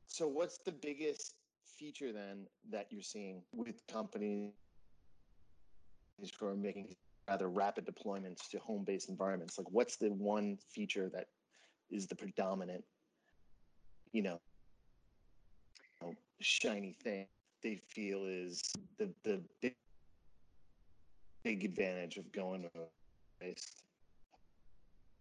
So 0.07 0.27
what's 0.27 0.59
the 0.59 0.73
biggest 0.73 1.35
feature 1.79 2.13
then 2.13 2.47
that 2.71 2.87
you're 2.91 3.03
seeing 3.03 3.43
with 3.53 3.81
companies 3.87 4.53
who 6.41 6.47
are 6.47 6.57
making 6.57 6.97
rather 7.29 7.49
rapid 7.49 7.87
deployments 7.87 8.49
to 8.51 8.59
home-based 8.59 9.09
environments? 9.09 9.59
Like 9.59 9.71
what's 9.71 9.97
the 9.97 10.09
one 10.09 10.59
feature 10.73 11.09
that 11.15 11.27
is 11.91 12.07
the 12.07 12.15
predominant, 12.15 12.85
you 14.13 14.23
know, 14.23 14.41
shiny 16.41 16.93
thing 17.03 17.27
they 17.63 17.81
feel 17.89 18.25
is 18.27 18.63
the 18.99 19.11
the 19.25 19.41
big, 19.61 19.75
big 21.45 21.65
advantage 21.65 22.17
of 22.17 22.31
going 22.33 22.69
based 23.41 23.83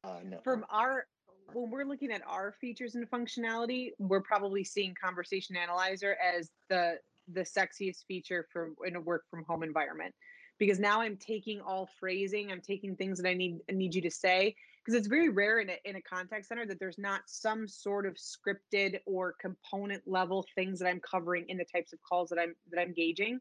uh, 0.03 0.19
network? 0.23 0.43
from 0.43 0.65
our 0.69 1.07
when 1.53 1.71
we're 1.71 1.85
looking 1.85 2.11
at 2.11 2.21
our 2.27 2.53
features 2.59 2.95
and 2.95 3.09
functionality 3.09 3.91
we're 3.99 4.21
probably 4.21 4.63
seeing 4.63 4.93
conversation 5.01 5.55
analyzer 5.55 6.15
as 6.21 6.49
the 6.69 6.97
the 7.33 7.41
sexiest 7.41 8.05
feature 8.07 8.47
for 8.51 8.71
in 8.85 8.95
a 8.95 9.01
work 9.01 9.23
from 9.29 9.43
home 9.45 9.63
environment 9.63 10.13
because 10.59 10.79
now 10.79 11.01
i'm 11.01 11.17
taking 11.17 11.59
all 11.61 11.89
phrasing 11.99 12.51
i'm 12.51 12.61
taking 12.61 12.95
things 12.95 13.19
that 13.19 13.27
i 13.27 13.33
need 13.33 13.59
I 13.69 13.73
need 13.73 13.95
you 13.95 14.01
to 14.01 14.11
say 14.11 14.55
because 14.87 14.97
it's 14.97 15.07
very 15.07 15.27
rare 15.27 15.59
in 15.59 15.69
a, 15.69 15.77
in 15.83 15.97
a 15.97 16.01
contact 16.01 16.45
center 16.45 16.65
that 16.65 16.79
there's 16.79 16.97
not 16.97 17.21
some 17.25 17.67
sort 17.67 18.05
of 18.05 18.15
scripted 18.15 18.99
or 19.05 19.33
component 19.33 20.01
level 20.07 20.45
things 20.55 20.79
that 20.79 20.87
i'm 20.87 21.01
covering 21.01 21.45
in 21.49 21.57
the 21.57 21.65
types 21.65 21.91
of 21.91 21.99
calls 22.01 22.29
that 22.29 22.39
i'm 22.39 22.55
that 22.71 22.79
i'm 22.79 22.93
gauging 22.93 23.39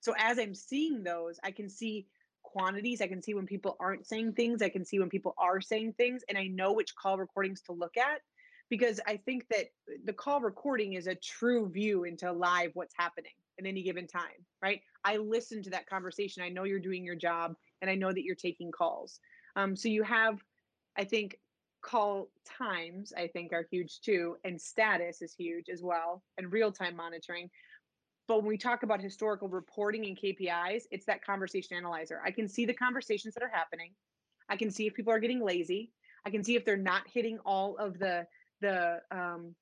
so 0.00 0.12
as 0.18 0.38
i'm 0.38 0.54
seeing 0.54 1.04
those 1.04 1.38
i 1.44 1.50
can 1.50 1.68
see 1.68 2.06
quantities. 2.42 3.00
I 3.00 3.06
can 3.06 3.22
see 3.22 3.34
when 3.34 3.46
people 3.46 3.76
aren't 3.80 4.06
saying 4.06 4.32
things. 4.34 4.62
I 4.62 4.68
can 4.68 4.84
see 4.84 4.98
when 4.98 5.08
people 5.08 5.34
are 5.38 5.60
saying 5.60 5.94
things. 5.94 6.22
And 6.28 6.36
I 6.36 6.46
know 6.46 6.72
which 6.72 6.94
call 6.96 7.18
recordings 7.18 7.60
to 7.62 7.72
look 7.72 7.96
at 7.96 8.20
because 8.68 9.00
I 9.06 9.16
think 9.16 9.46
that 9.50 9.66
the 10.04 10.12
call 10.12 10.40
recording 10.40 10.94
is 10.94 11.06
a 11.06 11.14
true 11.14 11.68
view 11.68 12.04
into 12.04 12.30
live 12.32 12.70
what's 12.74 12.94
happening 12.96 13.32
at 13.58 13.66
any 13.66 13.82
given 13.82 14.06
time, 14.06 14.44
right? 14.62 14.80
I 15.04 15.16
listen 15.16 15.62
to 15.64 15.70
that 15.70 15.88
conversation. 15.88 16.42
I 16.42 16.48
know 16.48 16.64
you're 16.64 16.78
doing 16.78 17.04
your 17.04 17.16
job 17.16 17.54
and 17.82 17.90
I 17.90 17.94
know 17.94 18.12
that 18.12 18.22
you're 18.22 18.34
taking 18.34 18.70
calls. 18.70 19.18
Um, 19.56 19.74
so 19.74 19.88
you 19.88 20.02
have, 20.04 20.38
I 21.00 21.04
think, 21.04 21.38
call 21.80 22.28
times, 22.44 23.14
I 23.16 23.26
think, 23.26 23.54
are 23.54 23.66
huge 23.70 24.02
too. 24.02 24.36
And 24.44 24.60
status 24.60 25.22
is 25.22 25.32
huge 25.32 25.70
as 25.70 25.82
well, 25.82 26.22
and 26.36 26.52
real 26.52 26.70
time 26.70 26.94
monitoring. 26.94 27.48
But 28.28 28.36
when 28.40 28.46
we 28.46 28.58
talk 28.58 28.82
about 28.82 29.00
historical 29.00 29.48
reporting 29.48 30.04
and 30.04 30.16
KPIs, 30.16 30.82
it's 30.90 31.06
that 31.06 31.24
conversation 31.24 31.78
analyzer. 31.78 32.20
I 32.22 32.30
can 32.30 32.46
see 32.48 32.66
the 32.66 32.74
conversations 32.74 33.32
that 33.32 33.42
are 33.42 33.50
happening. 33.52 33.92
I 34.50 34.56
can 34.56 34.70
see 34.70 34.86
if 34.86 34.92
people 34.92 35.10
are 35.12 35.18
getting 35.18 35.42
lazy. 35.42 35.90
I 36.26 36.30
can 36.30 36.44
see 36.44 36.54
if 36.54 36.66
they're 36.66 36.76
not 36.76 37.04
hitting 37.12 37.38
all 37.46 37.76
of 37.78 37.98
the 37.98 38.26
the 38.60 39.00
um, 39.10 39.54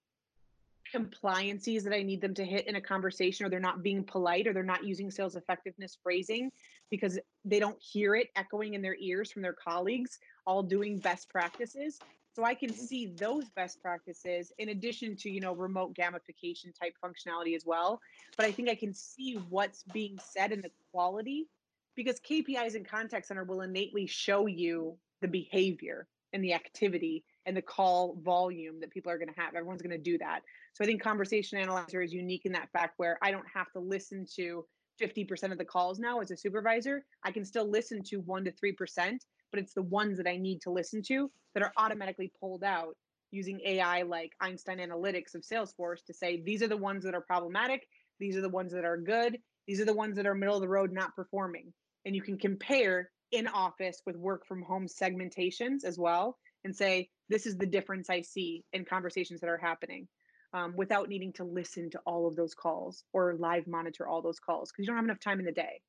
compliances 0.90 1.84
that 1.84 1.94
I 1.94 2.02
need 2.02 2.20
them 2.20 2.34
to 2.34 2.44
hit 2.44 2.66
in 2.66 2.76
a 2.76 2.80
conversation, 2.80 3.46
or 3.46 3.48
they're 3.48 3.60
not 3.60 3.82
being 3.82 4.02
polite, 4.02 4.46
or 4.46 4.52
they're 4.52 4.62
not 4.62 4.84
using 4.84 5.10
sales 5.10 5.36
effectiveness 5.36 5.98
phrasing 6.02 6.50
because 6.90 7.18
they 7.44 7.58
don't 7.58 7.80
hear 7.80 8.14
it 8.14 8.28
echoing 8.36 8.74
in 8.74 8.82
their 8.82 8.96
ears 8.96 9.30
from 9.30 9.42
their 9.42 9.52
colleagues, 9.52 10.18
all 10.48 10.62
doing 10.62 10.98
best 10.98 11.28
practices. 11.28 11.98
So 12.34 12.42
I 12.42 12.54
can 12.54 12.70
mm-hmm. 12.70 12.80
see 12.80 13.06
those 13.16 13.50
best 13.50 13.82
practices 13.82 14.50
in 14.58 14.70
addition 14.70 15.14
to 15.16 15.30
you 15.30 15.40
know 15.40 15.54
remote 15.54 15.94
gamification 15.94 16.72
type 16.80 16.94
functionality 17.04 17.54
as 17.54 17.66
well. 17.66 18.00
But 18.36 18.46
I 18.46 18.52
think 18.52 18.70
I 18.70 18.74
can 18.74 18.94
see 18.94 19.34
what's 19.50 19.84
being 19.92 20.18
said 20.24 20.50
in 20.50 20.62
the 20.62 20.70
quality 20.90 21.48
because 21.94 22.18
KPIs 22.20 22.74
and 22.74 22.88
contact 22.88 23.26
center 23.26 23.44
will 23.44 23.60
innately 23.60 24.06
show 24.06 24.46
you 24.46 24.96
the 25.20 25.28
behavior 25.28 26.08
and 26.32 26.42
the 26.42 26.54
activity 26.54 27.24
and 27.44 27.56
the 27.56 27.62
call 27.62 28.16
volume 28.22 28.80
that 28.80 28.90
people 28.90 29.12
are 29.12 29.18
going 29.18 29.32
to 29.32 29.40
have. 29.40 29.54
Everyone's 29.54 29.82
going 29.82 29.90
to 29.90 29.98
do 29.98 30.16
that. 30.18 30.40
So 30.72 30.84
I 30.84 30.86
think 30.86 31.02
Conversation 31.02 31.58
Analyzer 31.58 32.02
is 32.02 32.12
unique 32.12 32.46
in 32.46 32.52
that 32.52 32.70
fact 32.72 32.94
where 32.98 33.18
I 33.22 33.30
don't 33.30 33.46
have 33.52 33.70
to 33.72 33.80
listen 33.80 34.26
to 34.36 34.64
50% 35.00 35.52
of 35.52 35.58
the 35.58 35.64
calls 35.64 35.98
now 35.98 36.20
as 36.20 36.30
a 36.30 36.36
supervisor. 36.36 37.04
I 37.24 37.32
can 37.32 37.44
still 37.44 37.68
listen 37.68 38.02
to 38.04 38.20
1 38.20 38.44
to 38.44 38.52
3%, 38.52 39.18
but 39.50 39.60
it's 39.60 39.74
the 39.74 39.82
ones 39.82 40.18
that 40.18 40.28
I 40.28 40.36
need 40.36 40.62
to 40.62 40.70
listen 40.70 41.02
to 41.04 41.30
that 41.54 41.62
are 41.62 41.72
automatically 41.76 42.32
pulled 42.40 42.64
out 42.64 42.96
using 43.30 43.60
AI 43.64 44.02
like 44.02 44.32
Einstein 44.40 44.78
Analytics 44.78 45.34
of 45.34 45.42
Salesforce 45.42 46.04
to 46.06 46.14
say 46.14 46.40
these 46.40 46.62
are 46.62 46.68
the 46.68 46.76
ones 46.76 47.04
that 47.04 47.14
are 47.14 47.20
problematic, 47.20 47.86
these 48.18 48.36
are 48.36 48.40
the 48.40 48.48
ones 48.48 48.72
that 48.72 48.84
are 48.84 48.96
good, 48.96 49.38
these 49.66 49.80
are 49.80 49.84
the 49.84 49.94
ones 49.94 50.16
that 50.16 50.26
are 50.26 50.34
middle 50.34 50.54
of 50.54 50.62
the 50.62 50.68
road 50.68 50.92
not 50.92 51.14
performing. 51.14 51.72
And 52.04 52.16
you 52.16 52.22
can 52.22 52.38
compare 52.38 53.10
in 53.32 53.46
office 53.46 54.02
with 54.06 54.16
work 54.16 54.46
from 54.46 54.62
home 54.62 54.86
segmentations 54.86 55.84
as 55.84 55.98
well 55.98 56.38
and 56.64 56.74
say 56.74 57.10
this 57.28 57.46
is 57.46 57.56
the 57.56 57.66
difference 57.66 58.08
I 58.08 58.22
see 58.22 58.64
in 58.72 58.84
conversations 58.84 59.40
that 59.40 59.50
are 59.50 59.58
happening 59.58 60.08
um, 60.54 60.74
without 60.76 61.08
needing 61.08 61.32
to 61.34 61.44
listen 61.44 61.90
to 61.90 61.98
all 62.06 62.26
of 62.26 62.36
those 62.36 62.54
calls 62.54 63.04
or 63.12 63.34
live 63.34 63.66
monitor 63.66 64.08
all 64.08 64.22
those 64.22 64.40
calls 64.40 64.70
because 64.70 64.84
you 64.84 64.86
don't 64.86 64.96
have 64.96 65.04
enough 65.04 65.20
time 65.20 65.38
in 65.38 65.44
the 65.44 65.52
day. 65.52 65.82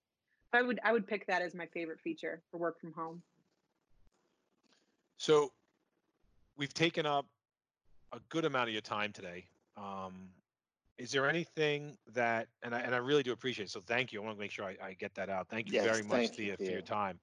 I 0.52 0.62
would 0.62 0.80
I 0.84 0.92
would 0.92 1.08
pick 1.08 1.28
that 1.28 1.42
as 1.42 1.54
my 1.54 1.68
favorite 1.68 2.02
feature 2.02 2.42
for 2.52 2.58
work 2.58 2.80
from 2.82 2.92
home. 2.94 3.22
So 5.20 5.52
we've 6.58 6.74
taken 6.74 7.06
up 7.06 7.26
a 8.14 8.20
good 8.30 8.46
amount 8.46 8.70
of 8.70 8.74
your 8.74 8.82
time 8.82 9.12
today. 9.12 9.46
Um, 9.76 10.30
is 10.98 11.12
there 11.12 11.30
anything 11.30 11.98
that, 12.14 12.48
and 12.64 12.74
I, 12.74 12.80
and 12.80 12.96
I 12.96 13.00
really 13.00 13.22
do 13.22 13.34
appreciate 13.34 13.66
it. 13.66 13.72
So 13.72 13.82
thank 13.82 14.14
you. 14.14 14.22
I 14.22 14.26
want 14.26 14.38
to 14.38 14.40
make 14.40 14.52
sure 14.52 14.66
I, 14.66 14.78
I 14.82 14.94
get 14.94 15.14
that 15.16 15.30
out. 15.30 15.48
Thank 15.50 15.68
you 15.68 15.74
Yes, 15.74 15.84
very 15.84 16.04
much, 16.04 16.30
Thea, 16.30 16.56
you, 16.58 16.66
for 16.66 16.72
your 16.72 16.82
time. 16.82 17.20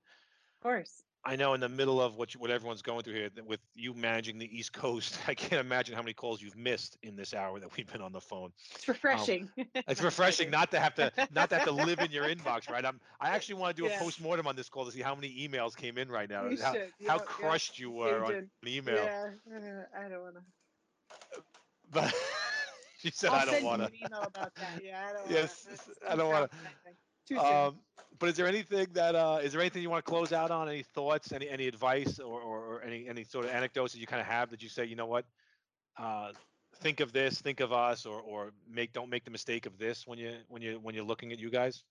Of 0.58 0.62
course. 0.62 1.02
I 1.26 1.36
know 1.36 1.54
in 1.54 1.60
the 1.60 1.68
middle 1.68 2.00
of 2.00 2.16
what 2.16 2.34
you, 2.34 2.40
what 2.40 2.50
everyone's 2.50 2.82
going 2.82 3.02
through 3.02 3.14
here, 3.14 3.30
with 3.46 3.60
you 3.74 3.94
managing 3.94 4.38
the 4.38 4.58
East 4.58 4.72
Coast, 4.72 5.18
I 5.28 5.34
can't 5.34 5.60
imagine 5.60 5.94
how 5.96 6.02
many 6.02 6.14
calls 6.14 6.40
you've 6.42 6.56
missed 6.56 6.98
in 7.02 7.16
this 7.16 7.34
hour 7.34 7.60
that 7.60 7.76
we've 7.76 7.90
been 7.90 8.02
on 8.02 8.12
the 8.12 8.20
phone. 8.20 8.52
It's 8.74 8.88
um, 9.12 9.28
refreshing. 9.28 9.50
It's 9.88 10.02
refreshing 10.02 10.50
not 10.50 10.70
to 10.72 10.80
have 10.80 10.94
to 10.96 11.12
not 11.30 11.50
to 11.50 11.56
have 11.56 11.64
to 11.64 11.72
live 11.72 12.02
in 12.02 12.10
your 12.12 12.26
inbox, 12.26 12.70
right? 12.70 12.84
I'm 12.84 13.00
I 13.20 13.30
actually 13.30 13.56
want 13.56 13.76
to 13.76 13.82
do 13.82 13.86
a 13.86 13.90
Yeah. 13.90 13.98
post 13.98 14.20
mortem 14.20 14.46
on 14.46 14.56
this 14.56 14.68
call 14.68 14.84
to 14.86 14.92
see 14.92 15.02
how 15.02 15.14
many 15.14 15.46
emails 15.48 15.76
came 15.76 15.98
in 15.98 16.08
right 16.08 16.28
now. 16.28 16.46
You 16.46 16.56
how 16.58 16.72
should. 16.72 16.92
how 17.04 17.18
crushed 17.18 17.78
you 17.78 17.90
were 17.90 18.24
on 18.24 18.34
Agent. 18.34 18.50
email. 18.66 19.08
Yeah, 19.08 19.34
I 19.94 20.08
don't 20.08 20.22
want 20.22 20.36
to. 20.36 20.42
But 21.90 22.14
she 22.98 23.10
said 23.10 23.32
I'll 23.32 23.40
I 23.40 23.44
don't 23.44 23.62
want 23.62 23.80
you 23.80 23.86
to. 23.86 23.90
an 23.90 23.94
email 23.94 24.24
about 24.24 24.52
that. 24.58 24.82
Yeah, 24.82 25.06
I 25.08 25.12
don't 25.12 25.28
Yes, 25.28 25.66
want 26.28 26.50
to. 26.50 26.56
I 27.30 27.34
don't 27.34 27.44
wanna- 27.44 27.70
Too 27.70 27.74
soon. 27.74 27.74
Um, 27.74 27.80
but 28.18 28.28
is 28.30 28.36
there 28.36 28.46
anything 28.46 28.86
that 28.92 29.14
uh, 29.14 29.40
is 29.42 29.52
there 29.52 29.60
anything 29.60 29.82
you 29.82 29.90
want 29.90 30.04
to 30.04 30.08
close 30.10 30.32
out 30.32 30.50
on? 30.50 30.68
Any 30.68 30.82
thoughts? 30.82 31.32
Any 31.32 31.48
any 31.48 31.66
advice 31.68 32.18
or, 32.18 32.40
or, 32.40 32.64
or 32.64 32.82
any 32.82 33.08
any 33.08 33.24
sort 33.24 33.44
of 33.44 33.50
anecdotes 33.50 33.92
that 33.92 33.98
you 34.00 34.06
kind 34.06 34.20
of 34.20 34.26
have 34.26 34.50
that 34.50 34.62
you 34.62 34.68
say, 34.68 34.86
you 34.86 34.96
know 34.96 35.06
what, 35.06 35.26
uh, 35.98 36.32
think 36.76 37.00
of 37.00 37.12
this, 37.12 37.40
think 37.40 37.60
of 37.60 37.72
us, 37.72 38.06
or 38.06 38.20
or 38.20 38.52
make 38.68 38.92
don't 38.92 39.10
make 39.10 39.24
the 39.24 39.30
mistake 39.30 39.66
of 39.66 39.76
this 39.78 40.06
when 40.06 40.18
you 40.18 40.36
when 40.48 40.62
you 40.62 40.78
when 40.82 40.94
you're 40.94 41.04
looking 41.04 41.32
at 41.32 41.38
you 41.38 41.50
guys. 41.50 41.82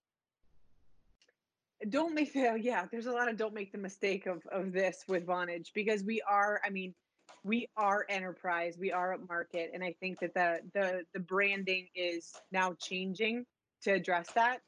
don't 1.90 2.16
make 2.16 2.34
the 2.34 2.58
yeah 2.60 2.86
there's 2.92 3.06
a 3.06 3.12
lot 3.12 3.30
of 3.30 3.38
don't 3.38 3.54
make 3.54 3.72
the 3.72 3.78
mistake 3.78 4.26
of 4.26 4.44
of 4.52 4.72
this 4.72 5.04
with 5.08 5.28
vonage 5.28 5.68
because 5.76 6.04
we 6.04 6.22
are 6.22 6.60
i 6.66 6.70
mean 6.70 6.96
we 7.44 7.68
are 7.78 8.06
enterprise, 8.10 8.76
we 8.80 8.92
are 8.92 9.14
up 9.14 9.20
market, 9.30 9.70
and 9.74 9.84
I 9.84 9.94
think 10.00 10.20
that 10.20 10.34
the 10.34 10.60
the 10.74 11.04
the 11.14 11.20
branding 11.20 11.88
is 11.96 12.34
now 12.52 12.74
changing 12.80 13.46
to 13.84 13.92
address 13.92 14.32
that. 14.34 14.62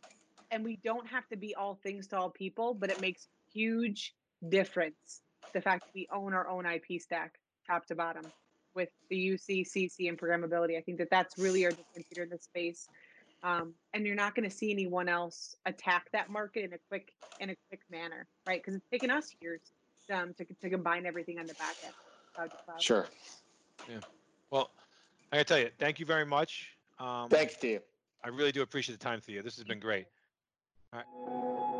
And 0.51 0.63
we 0.63 0.79
don't 0.83 1.07
have 1.07 1.27
to 1.29 1.37
be 1.37 1.55
all 1.55 1.79
things 1.83 2.07
to 2.07 2.17
all 2.17 2.29
people, 2.29 2.73
but 2.73 2.89
it 2.89 3.01
makes 3.01 3.27
huge 3.53 4.13
difference 4.49 5.21
the 5.53 5.61
fact 5.61 5.85
that 5.85 5.91
we 5.93 6.07
own 6.11 6.33
our 6.33 6.47
own 6.47 6.65
IP 6.65 7.01
stack, 7.01 7.39
top 7.65 7.85
to 7.87 7.95
bottom, 7.95 8.23
with 8.75 8.89
the 9.09 9.15
UC, 9.15 9.67
CC, 9.67 10.07
and 10.07 10.17
programmability. 10.17 10.77
I 10.77 10.81
think 10.81 10.97
that 10.99 11.09
that's 11.09 11.37
really 11.37 11.65
our 11.65 11.71
differentiator 11.71 12.23
in 12.23 12.29
this 12.29 12.43
space. 12.43 12.87
Um, 13.43 13.73
and 13.93 14.05
you're 14.05 14.15
not 14.15 14.35
going 14.35 14.49
to 14.49 14.55
see 14.55 14.71
anyone 14.71 15.07
else 15.09 15.55
attack 15.65 16.09
that 16.11 16.29
market 16.29 16.63
in 16.63 16.73
a 16.73 16.77
quick 16.89 17.13
in 17.39 17.51
a 17.51 17.55
quick 17.69 17.81
manner, 17.91 18.25
right? 18.47 18.61
Because 18.61 18.75
it's 18.75 18.89
taken 18.91 19.11
us 19.11 19.35
years 19.41 19.61
um, 20.11 20.33
to 20.37 20.45
to 20.45 20.69
combine 20.69 21.05
everything 21.05 21.37
on 21.39 21.45
the 21.45 21.53
back 21.53 21.75
end. 21.83 21.93
cloud 22.33 22.51
to 22.51 22.57
cloud. 22.65 22.81
Sure. 22.81 23.07
Yeah. 23.87 23.99
Well, 24.49 24.71
I 25.31 25.37
gotta 25.37 25.45
tell 25.45 25.59
you, 25.59 25.69
thank 25.77 25.99
you 25.99 26.05
very 26.05 26.25
much. 26.25 26.69
Um, 26.99 27.29
Thanks, 27.29 27.53
Steve. 27.53 27.81
I 28.23 28.29
really 28.29 28.51
do 28.51 28.63
appreciate 28.63 28.97
the 28.97 29.03
time, 29.03 29.21
Thea. 29.21 29.43
This 29.43 29.55
has 29.57 29.65
been 29.65 29.79
great. 29.79 30.07
All 30.93 30.99
right. 30.99 31.76